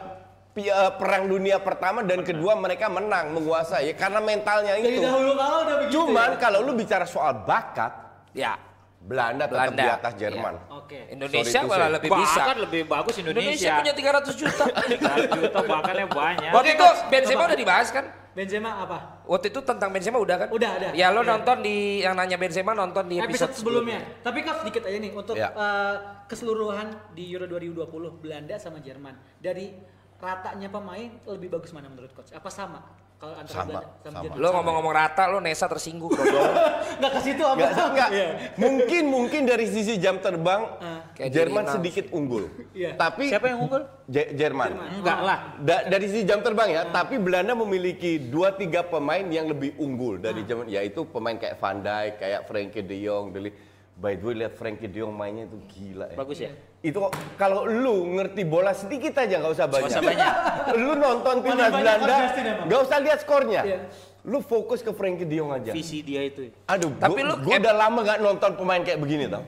uh, 0.58 0.92
perang 0.98 1.30
dunia 1.30 1.62
pertama 1.62 2.02
dan 2.02 2.26
kedua 2.26 2.58
mereka 2.58 2.90
menang 2.90 3.30
menguasai 3.30 3.90
ya 3.90 3.94
karena 3.94 4.18
mentalnya 4.18 4.74
itu. 4.74 5.06
dahulu 5.06 5.38
kala 5.38 5.56
udah 5.62 5.74
begitu. 5.86 5.92
Cuman 6.02 6.30
ya? 6.34 6.38
kalau 6.42 6.58
lu 6.66 6.74
bicara 6.74 7.06
soal 7.06 7.46
bakat, 7.46 8.10
Ya. 8.30 8.54
Belanda 9.00 9.48
tetap 9.48 9.72
Belanda. 9.72 9.80
di 9.80 9.88
atas 9.90 10.12
Jerman. 10.14 10.54
Oke. 10.76 10.98
Indonesia 11.08 11.48
Sorry 11.56 11.64
to 11.64 11.72
malah 11.72 11.88
lebih 11.90 12.10
bisa. 12.12 12.36
Bahkan 12.38 12.58
lebih 12.60 12.82
bagus 12.84 13.14
Indonesia 13.16 13.48
Indonesia. 13.48 13.72
punya 13.80 13.94
300 13.96 14.36
juta. 14.36 14.64
3 14.92 15.36
juta 15.40 15.58
bahkannya 15.64 16.06
banyak. 16.06 16.52
Waktu 16.52 16.70
itu 16.70 16.86
Benzema 17.08 17.42
udah 17.48 17.58
dibahas 17.58 17.88
kan? 17.88 18.04
Benzema 18.30 18.70
apa? 18.78 18.98
Waktu 19.24 19.46
itu 19.48 19.60
tentang 19.60 19.90
Benzema 19.90 20.20
udah 20.20 20.36
kan? 20.36 20.48
Udah, 20.52 20.70
ada. 20.76 20.86
Ya 20.92 21.08
lo 21.08 21.20
Iya. 21.20 21.30
nonton 21.32 21.56
di 21.60 21.76
yang 21.98 22.14
nanya 22.14 22.36
Benzema 22.36 22.76
nonton 22.76 23.08
di 23.08 23.16
episode, 23.18 23.56
sebelumnya. 23.56 24.04
Tapi 24.20 24.38
kan 24.40 24.60
sedikit 24.60 24.84
aja 24.84 24.98
nih 25.00 25.10
untuk 25.10 25.34
Ya. 25.34 25.48
eh, 25.48 25.94
keseluruhan 26.28 26.92
di 27.10 27.32
Euro 27.32 27.48
2020 27.48 27.88
Belanda 28.14 28.54
sama 28.54 28.78
Jerman. 28.78 29.16
Dari 29.34 29.72
ratanya 30.14 30.68
pemain 30.68 31.08
lebih 31.26 31.48
bagus 31.48 31.72
mana 31.72 31.88
menurut 31.88 32.12
coach? 32.12 32.30
Apa 32.30 32.52
sama? 32.52 32.84
Kalau 33.20 33.36
antara 33.36 33.52
Sama, 33.52 33.68
Belanda 33.68 33.88
sama, 34.00 34.00
sama. 34.00 34.22
Jerman. 34.24 34.40
Lo 34.40 34.48
ngomong-ngomong 34.48 34.94
rata, 34.96 35.22
lo 35.28 35.38
Nesa 35.44 35.68
tersinggung. 35.68 36.08
Enggak 36.08 37.12
ke 37.16 37.20
situ 37.20 37.44
apa? 37.44 37.58
Nggak, 37.60 37.88
nggak. 37.92 38.10
Iya. 38.16 38.28
Mungkin 38.56 39.02
mungkin 39.12 39.40
dari 39.44 39.66
sisi 39.68 40.00
jam 40.00 40.24
terbang 40.24 40.64
Kayak 41.12 41.28
Jerman 41.28 41.62
di 41.62 41.72
sedikit 41.76 42.04
unggul. 42.16 42.48
Iya. 42.72 42.96
Tapi 42.96 43.28
Siapa 43.28 43.52
yang 43.52 43.60
unggul? 43.60 43.84
Je- 44.08 44.32
Jerman. 44.32 44.72
Enggak 45.04 45.18
lah. 45.20 45.38
Da- 45.60 45.84
dari 45.84 46.08
sisi 46.08 46.24
jam 46.24 46.40
terbang 46.40 46.72
ya, 46.72 46.82
tapi 46.88 47.20
Belanda 47.20 47.52
memiliki 47.52 48.16
dua 48.16 48.56
tiga 48.56 48.80
pemain 48.80 49.28
yang 49.28 49.52
lebih 49.52 49.76
unggul 49.76 50.16
dari 50.16 50.40
zaman 50.48 50.64
yaitu 50.72 51.04
pemain 51.04 51.36
kayak 51.36 51.60
Van 51.60 51.76
Dijk, 51.76 52.24
kayak 52.24 52.40
Frenkie 52.48 52.80
De 52.80 53.04
Jong, 53.04 53.36
Deli. 53.36 53.52
By 54.00 54.16
the 54.16 54.24
way 54.24 54.34
lihat 54.40 54.56
Frenkie 54.56 54.88
De 54.88 55.04
Jong 55.04 55.12
mainnya 55.12 55.44
itu 55.44 55.60
gila 55.68 56.08
ya. 56.08 56.16
Bagus 56.16 56.40
ya? 56.40 56.50
Itu 56.80 57.04
kalau 57.36 57.68
lu 57.68 58.16
ngerti 58.16 58.48
bola 58.48 58.72
sedikit 58.72 59.12
aja 59.20 59.36
nggak 59.36 59.52
usah 59.52 59.66
banyak. 59.68 59.92
usah 59.92 60.00
banyak. 60.00 60.32
lu 60.88 60.92
nonton 60.96 61.34
timnas 61.44 61.68
banyak 61.68 61.76
Belanda, 62.00 62.16
nggak 62.64 62.80
usah 62.80 62.96
lihat 63.04 63.18
skornya. 63.20 63.62
Iya. 63.68 63.78
Lu 64.24 64.40
fokus 64.40 64.80
ke 64.80 64.88
Frenkie 64.96 65.28
De 65.28 65.36
Jong 65.36 65.52
aja. 65.52 65.76
Visi 65.76 66.00
dia 66.00 66.24
itu. 66.24 66.48
Aduh, 66.64 66.96
Tapi 66.96 67.20
gue 67.20 67.28
lu- 67.28 67.60
udah 67.60 67.74
lama 67.76 68.00
nggak 68.00 68.18
nonton 68.24 68.50
pemain 68.56 68.80
kayak 68.80 68.98
begini 69.04 69.28
tau. 69.28 69.44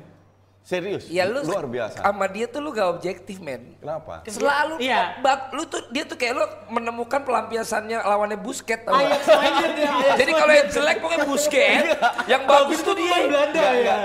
Serius, 0.63 1.11
Ya 1.11 1.27
lu 1.27 1.43
luar 1.43 1.67
biasa. 1.67 1.99
Sama 2.01 2.25
dia 2.25 2.47
tuh 2.47 2.59
lu 2.59 2.71
gak 2.71 2.87
objektif 2.89 3.39
men. 3.39 3.75
Kenapa? 3.77 4.23
Selalu 4.25 4.79
Iya. 4.79 5.19
bak, 5.19 5.51
lu 5.51 5.67
tuh 5.67 5.83
dia 5.91 6.03
tuh 6.03 6.15
kayak 6.15 6.33
lu 6.33 6.47
menemukan 6.71 7.19
pelampiasannya 7.19 7.99
lawannya 7.99 8.39
Busket 8.39 8.87
tau 8.87 8.95
Ajax 8.95 9.27
dia 9.27 9.43
Ajax 9.43 10.17
Jadi 10.23 10.33
kalau 10.33 10.53
yang 10.53 10.69
jelek 10.71 10.97
pokoknya 10.97 11.27
Busket, 11.27 11.83
yang 12.25 12.43
bagus 12.45 12.79
tuh 12.79 12.95
dia. 12.95 13.11
Belanda 13.23 13.51
Enggak, 13.51 13.59
ya. 13.59 13.75
enggak. 13.75 14.01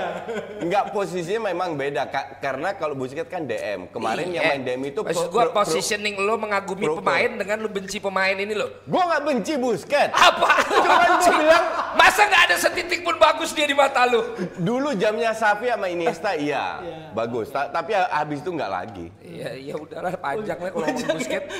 Enggak, 0.58 0.84
posisinya 0.90 1.40
memang 1.46 1.68
beda 1.72 2.02
Kak. 2.04 2.26
karena 2.40 2.74
kalau 2.74 2.94
Busquets 2.94 3.28
kan 3.28 3.46
DM. 3.46 3.86
Kemarin 3.88 4.26
yang 4.28 4.42
Iya. 4.42 4.50
main 4.50 4.62
DM 4.64 4.82
itu 4.84 5.00
Maksud 5.00 5.30
gua 5.30 5.46
pro- 5.46 5.54
pro- 5.54 5.62
positioning 5.62 6.18
lu 6.18 6.34
mengagumi 6.36 6.84
pro- 6.84 6.98
pro. 6.98 7.00
pemain 7.00 7.30
dengan 7.30 7.56
lu 7.56 7.68
benci 7.68 7.98
pemain 7.98 8.34
ini 8.34 8.52
lo. 8.52 8.82
Gua 8.84 9.06
nggak 9.06 9.22
benci 9.24 9.54
Busquets. 9.54 10.10
Apa? 10.10 10.48
Cuman 10.66 11.10
gua 11.16 11.32
bilang 11.38 11.64
Masa 11.94 12.26
nggak 12.26 12.42
ada 12.44 12.56
setitik 12.56 13.00
pun 13.00 13.14
bagus 13.16 13.50
dia 13.52 13.62
di 13.62 13.74
mata 13.74 14.02
lu? 14.04 14.26
dulu 14.56 14.90
jamnya 14.92 15.30
Xavi 15.30 15.66
sama 15.68 15.86
Iniesta 15.86 16.34
iya, 16.48 16.66
Iya. 16.80 16.98
bagus. 17.12 17.46
Ta- 17.48 17.68
tapi 17.68 17.92
habis 17.92 18.38
itu 18.38 18.50
nggak 18.50 18.70
lagi. 18.70 19.06
Iya, 19.18 19.48
ya 19.54 19.74
udahlah 19.74 20.12
panjang 20.16 20.56
lah 20.56 20.70
kalau 20.70 20.86
ngomong. 20.86 21.04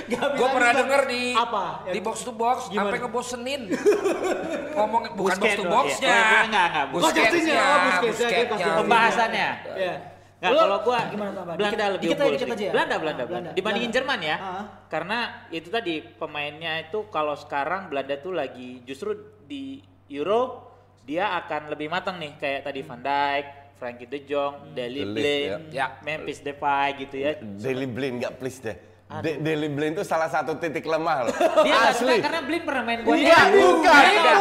Nggak 0.09 0.25
bisa 0.25 0.35
Gua 0.35 0.49
pernah 0.51 0.73
denger 0.75 1.03
di 1.07 1.23
Apa? 1.31 1.65
Yang- 1.85 1.95
di 1.95 2.01
box 2.01 2.17
to 2.21 2.33
box 2.33 2.59
Gimana? 2.67 2.81
sampai 2.83 2.99
ngebosenin. 3.01 3.63
ngomong 4.77 5.03
bukan 5.15 5.37
box 5.37 5.53
to 5.53 5.65
boxnya. 5.65 6.09
iya. 6.09 6.19
Enggak, 6.19 6.43
enggak, 6.49 6.69
dia 6.69 6.93
Busquetsnya. 6.93 7.63
kasih 8.49 8.71
Pembahasannya. 8.77 9.49
Iya. 9.75 9.95
Lu 10.39 10.55
kalau 10.57 10.79
gua 10.81 10.99
gimana 11.11 11.31
tambah? 11.33 11.55
Belanda 11.55 11.75
Dikit- 11.75 11.93
lebih 11.93 12.05
dikit 12.05 12.17
unggul 12.17 12.33
dikit 12.33 12.47
aja 12.49 12.63
ya? 12.63 12.73
Belanda, 12.73 12.95
Ah, 12.95 12.99
Belanda, 12.99 13.23
Belanda. 13.27 13.51
Dibandingin 13.53 13.91
Belanda. 13.91 13.99
Jerman 14.15 14.21
ya. 14.23 14.37
Ah. 14.39 14.65
Karena 14.87 15.19
itu 15.51 15.69
tadi 15.69 15.95
pemainnya 16.15 16.73
itu 16.81 16.99
kalau 17.09 17.35
sekarang 17.35 17.91
Belanda 17.91 18.15
tuh 18.17 18.33
lagi 18.33 18.79
justru 18.83 19.19
di 19.45 19.83
Euro 20.09 20.71
dia 21.03 21.35
akan 21.35 21.73
lebih 21.73 21.89
matang 21.89 22.17
nih 22.17 22.39
kayak 22.39 22.63
tadi 22.63 22.81
Van 22.81 23.01
Dijk, 23.01 23.47
Frankie 23.79 24.05
De 24.05 24.19
Jong, 24.21 24.75
Deli 24.75 25.01
De 25.01 25.07
Ligt, 25.07 25.15
Blind, 25.15 25.63
ya. 25.71 25.87
Memphis 26.03 26.43
Depay 26.43 26.99
gitu 26.99 27.17
ya. 27.17 27.39
Daily 27.39 27.87
Blind 27.87 28.19
nggak 28.19 28.35
please 28.37 28.59
deh. 28.59 28.77
De- 29.09 29.41
Daily 29.41 29.73
Blind 29.73 29.97
itu 29.97 30.05
salah 30.05 30.29
satu 30.29 30.53
titik 30.55 30.85
lemah 30.85 31.25
loh. 31.25 31.35
Dia 31.65 31.73
nggak 31.73 31.95
suka 31.97 32.13
Asli. 32.13 32.17
karena 32.21 32.41
Blind 32.45 32.65
pernah 32.67 32.83
main 32.85 32.99
buat 33.01 33.17
Iya, 33.17 33.41
bukan. 33.49 34.03
Beda. 34.05 34.33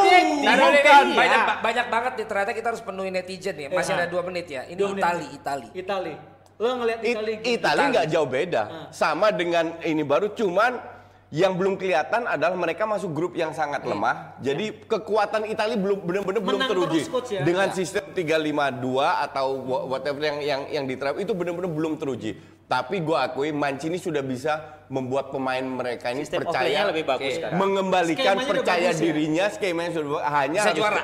Bukan. 0.60 1.06
Banyak, 1.08 1.40
Iya. 1.40 1.48
ba- 1.48 1.60
banyak 1.64 1.88
banget 1.88 2.12
nih 2.14 2.26
ternyata 2.26 2.52
kita 2.52 2.68
harus 2.68 2.84
penuhi 2.84 3.10
netizen 3.10 3.56
ya. 3.56 3.68
Masih 3.70 3.94
Iya. 3.94 4.04
ada 4.04 4.08
dua 4.10 4.22
menit 4.22 4.46
ya. 4.46 4.62
Ini. 4.66 4.76
Itali, 4.76 5.26
Itali. 5.32 5.68
Itali. 5.72 6.14
Lu 6.58 6.70
ngeliat 6.74 7.00
It- 7.00 7.16
Itali. 7.16 7.34
Itali 7.48 7.82
nggak 7.88 8.06
jauh 8.10 8.28
beda, 8.28 8.64
sama 8.90 9.30
dengan 9.30 9.78
ini 9.80 10.02
baru. 10.02 10.34
Cuman 10.34 10.82
yang 11.30 11.54
belum 11.54 11.76
kelihatan 11.76 12.24
adalah 12.24 12.56
mereka 12.56 12.84
masuk 12.84 13.12
grup 13.12 13.34
yang 13.34 13.52
sangat 13.52 13.84
lemah. 13.84 14.40
Jadi 14.40 14.80
kekuatan 14.82 15.44
Itali 15.46 15.76
belum 15.76 16.00
benar-benar 16.00 16.40
belum 16.40 16.62
teruji 16.62 17.04
terus, 17.04 17.12
Coach, 17.12 17.30
ya? 17.30 17.44
dengan 17.44 17.68
Ya. 17.68 17.76
sistem 17.76 18.04
352 18.10 19.04
atau 19.22 19.48
wha- 19.60 19.86
whatever 19.90 20.22
yang 20.22 20.38
yang 20.40 20.62
yang 20.70 20.86
diterapkan 20.86 21.20
itu 21.20 21.32
benar-benar 21.32 21.68
belum 21.68 21.94
teruji. 21.96 22.32
Tapi 22.66 23.00
gua 23.00 23.28
akui 23.28 23.52
Mancini 23.52 23.96
sudah 23.96 24.20
bisa 24.20 24.60
membuat 24.88 25.28
pemain 25.30 25.64
mereka 25.64 26.12
ini 26.12 26.24
Sistem 26.24 26.44
percaya 26.44 26.88
lebih 26.88 27.04
bagus 27.04 27.36
sekarang. 27.36 27.56
mengembalikan 27.58 28.24
Skemanya 28.34 28.52
percaya 28.52 28.88
bagus 28.88 28.96
ya? 28.96 29.04
dirinya 29.04 29.46
skemanya 29.48 29.92
sudah 29.94 30.20
hanya 30.26 30.60
Bisa 30.60 30.70
harus- 30.72 30.80
juara? 30.80 31.04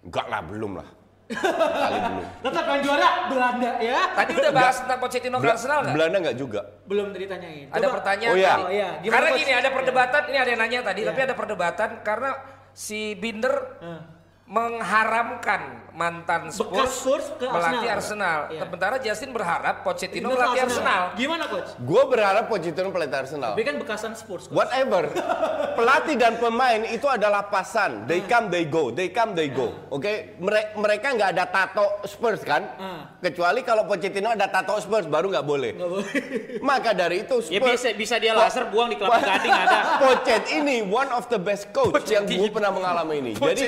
Enggak 0.00 0.26
lah, 0.26 0.40
belum 0.42 0.72
lah. 0.78 0.88
Kali 1.30 1.98
belum. 2.02 2.24
Tetap 2.42 2.64
yang 2.66 2.80
juara 2.82 3.08
Belanda 3.30 3.70
ya. 3.78 4.00
Tadi 4.12 4.32
udah 4.34 4.52
bahas 4.52 4.76
tentang 4.82 4.98
Pochettino 4.98 5.36
ke 5.38 5.46
Arsenal 5.46 5.78
nggak? 5.82 5.94
Belanda 5.94 6.16
enggak 6.18 6.36
juga. 6.36 6.60
Belum 6.84 7.06
ditanyain. 7.10 7.66
Ada 7.70 7.86
Coba. 7.86 7.94
pertanyaan 8.02 8.34
Oh, 8.34 8.38
iya. 8.38 8.50
tadi. 8.50 8.62
Oh, 8.62 8.70
iya. 8.70 8.90
Gimana, 8.98 9.14
Karena 9.14 9.28
gini 9.38 9.52
ada 9.54 9.70
perdebatan, 9.70 10.22
ini 10.26 10.38
ada 10.38 10.50
yang 10.50 10.60
nanya 10.60 10.80
tadi, 10.82 11.00
Iya. 11.00 11.08
tapi 11.08 11.20
ada 11.22 11.34
perdebatan 11.38 11.90
karena 12.02 12.30
si 12.72 13.00
Binder 13.14 13.54
Hah. 13.78 14.02
mengharamkan 14.50 15.89
mantan 15.92 16.48
Spurs, 16.48 16.90
Spurs 16.92 17.26
ke 17.34 17.44
melatih 17.44 17.88
Arsenal. 17.88 17.96
Arsenal. 17.96 18.38
Iya. 18.48 18.60
Sementara 18.62 18.96
Justin 18.98 19.30
berharap 19.30 19.74
Pochettino 19.82 20.26
Ini 20.26 20.32
ke 20.32 20.36
melatih 20.36 20.60
Arsenal. 20.62 21.02
Gimana 21.14 21.44
coach? 21.46 21.70
Gue 21.76 22.02
berharap 22.06 22.44
Pochettino 22.46 22.88
pelatih 22.88 23.18
Arsenal. 23.18 23.52
Tapi 23.54 23.64
kan 23.64 23.76
bekasan 23.76 24.12
Spurs. 24.14 24.46
Coach. 24.46 24.54
Whatever. 24.54 25.10
Pelatih 25.78 26.14
dan 26.14 26.36
pemain 26.36 26.82
itu 26.84 27.06
adalah 27.06 27.46
pasan. 27.46 28.04
They 28.04 28.22
come, 28.22 28.48
they 28.48 28.64
go. 28.64 28.90
They 28.90 29.08
come, 29.08 29.32
they 29.32 29.48
go. 29.48 29.72
Oke, 29.88 30.36
Mere- 30.36 30.74
mereka 30.74 31.10
nggak 31.10 31.30
ada 31.32 31.44
tato 31.46 31.86
Spurs 32.04 32.42
kan? 32.42 32.62
Hmm. 32.76 33.00
Kecuali 33.20 33.62
kalau 33.62 33.84
Pochettino 33.84 34.28
ada 34.28 34.46
tato 34.46 34.76
Spurs 34.76 35.04
baru 35.04 35.30
nggak 35.30 35.46
boleh. 35.46 35.72
Nggak 35.74 35.90
boleh. 35.90 36.10
Maka 36.68 36.90
dari 36.92 37.22
itu 37.22 37.40
Ya 37.48 37.58
Spurs. 37.60 37.72
bisa 37.76 37.88
bisa 37.94 38.14
dia 38.16 38.32
laser 38.32 38.68
buang 38.68 38.88
di 38.88 38.96
kelapa 38.96 39.20
gading 39.20 39.52
ada. 39.52 39.78
Pochet 40.02 40.44
ini 40.50 40.82
one 40.82 41.08
of 41.10 41.26
the 41.28 41.38
best 41.38 41.70
coach 41.70 42.06
yang 42.06 42.24
gue 42.24 42.48
pernah 42.48 42.70
mengalami 42.70 43.14
ini. 43.18 43.32
Jadi 43.34 43.66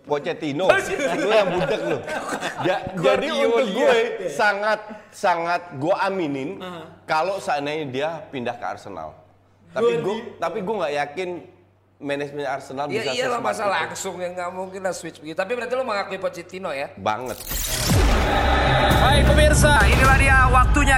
Pochettino. 0.00 0.66
Pochettino, 0.66 1.14
lu 1.18 1.28
yang 1.28 1.48
budak 1.50 1.80
lu. 1.82 1.98
Ja- 2.62 2.82
jadi 2.94 3.28
untuk 3.42 3.66
gue 3.68 3.96
sangat 4.28 4.80
sangat 5.10 5.74
gue 5.74 5.94
aminin 5.98 6.62
kalau 7.02 7.36
seandainya 7.36 7.84
dia 7.86 8.08
pindah 8.26 8.54
ke 8.54 8.64
Arsenal. 8.64 9.12
Tapi 9.70 9.98
gue 9.98 10.16
tapi 10.36 10.58
gue 10.62 10.74
nggak 10.76 10.94
yakin 10.96 11.28
manajemen 11.96 12.44
Arsenal 12.44 12.86
Ya 12.86 13.02
bisa 13.02 13.10
iyalah 13.10 13.40
sesmart 13.40 13.48
masa 13.50 13.64
itu. 13.64 13.74
langsung 13.74 14.14
ya 14.16 14.28
nggak 14.30 14.50
mungkin 14.50 14.80
lah 14.80 14.92
switch 14.92 15.18
begitu. 15.18 15.34
Tapi 15.34 15.52
berarti 15.52 15.72
lo 15.72 15.82
mengakui 15.82 16.16
Pochettino 16.16 16.70
ya? 16.70 16.92
Banget. 16.94 17.40
Baik 18.96 19.22
pemirsa, 19.26 19.80
inilah 19.82 20.16
dia 20.16 20.38
waktunya. 20.48 20.96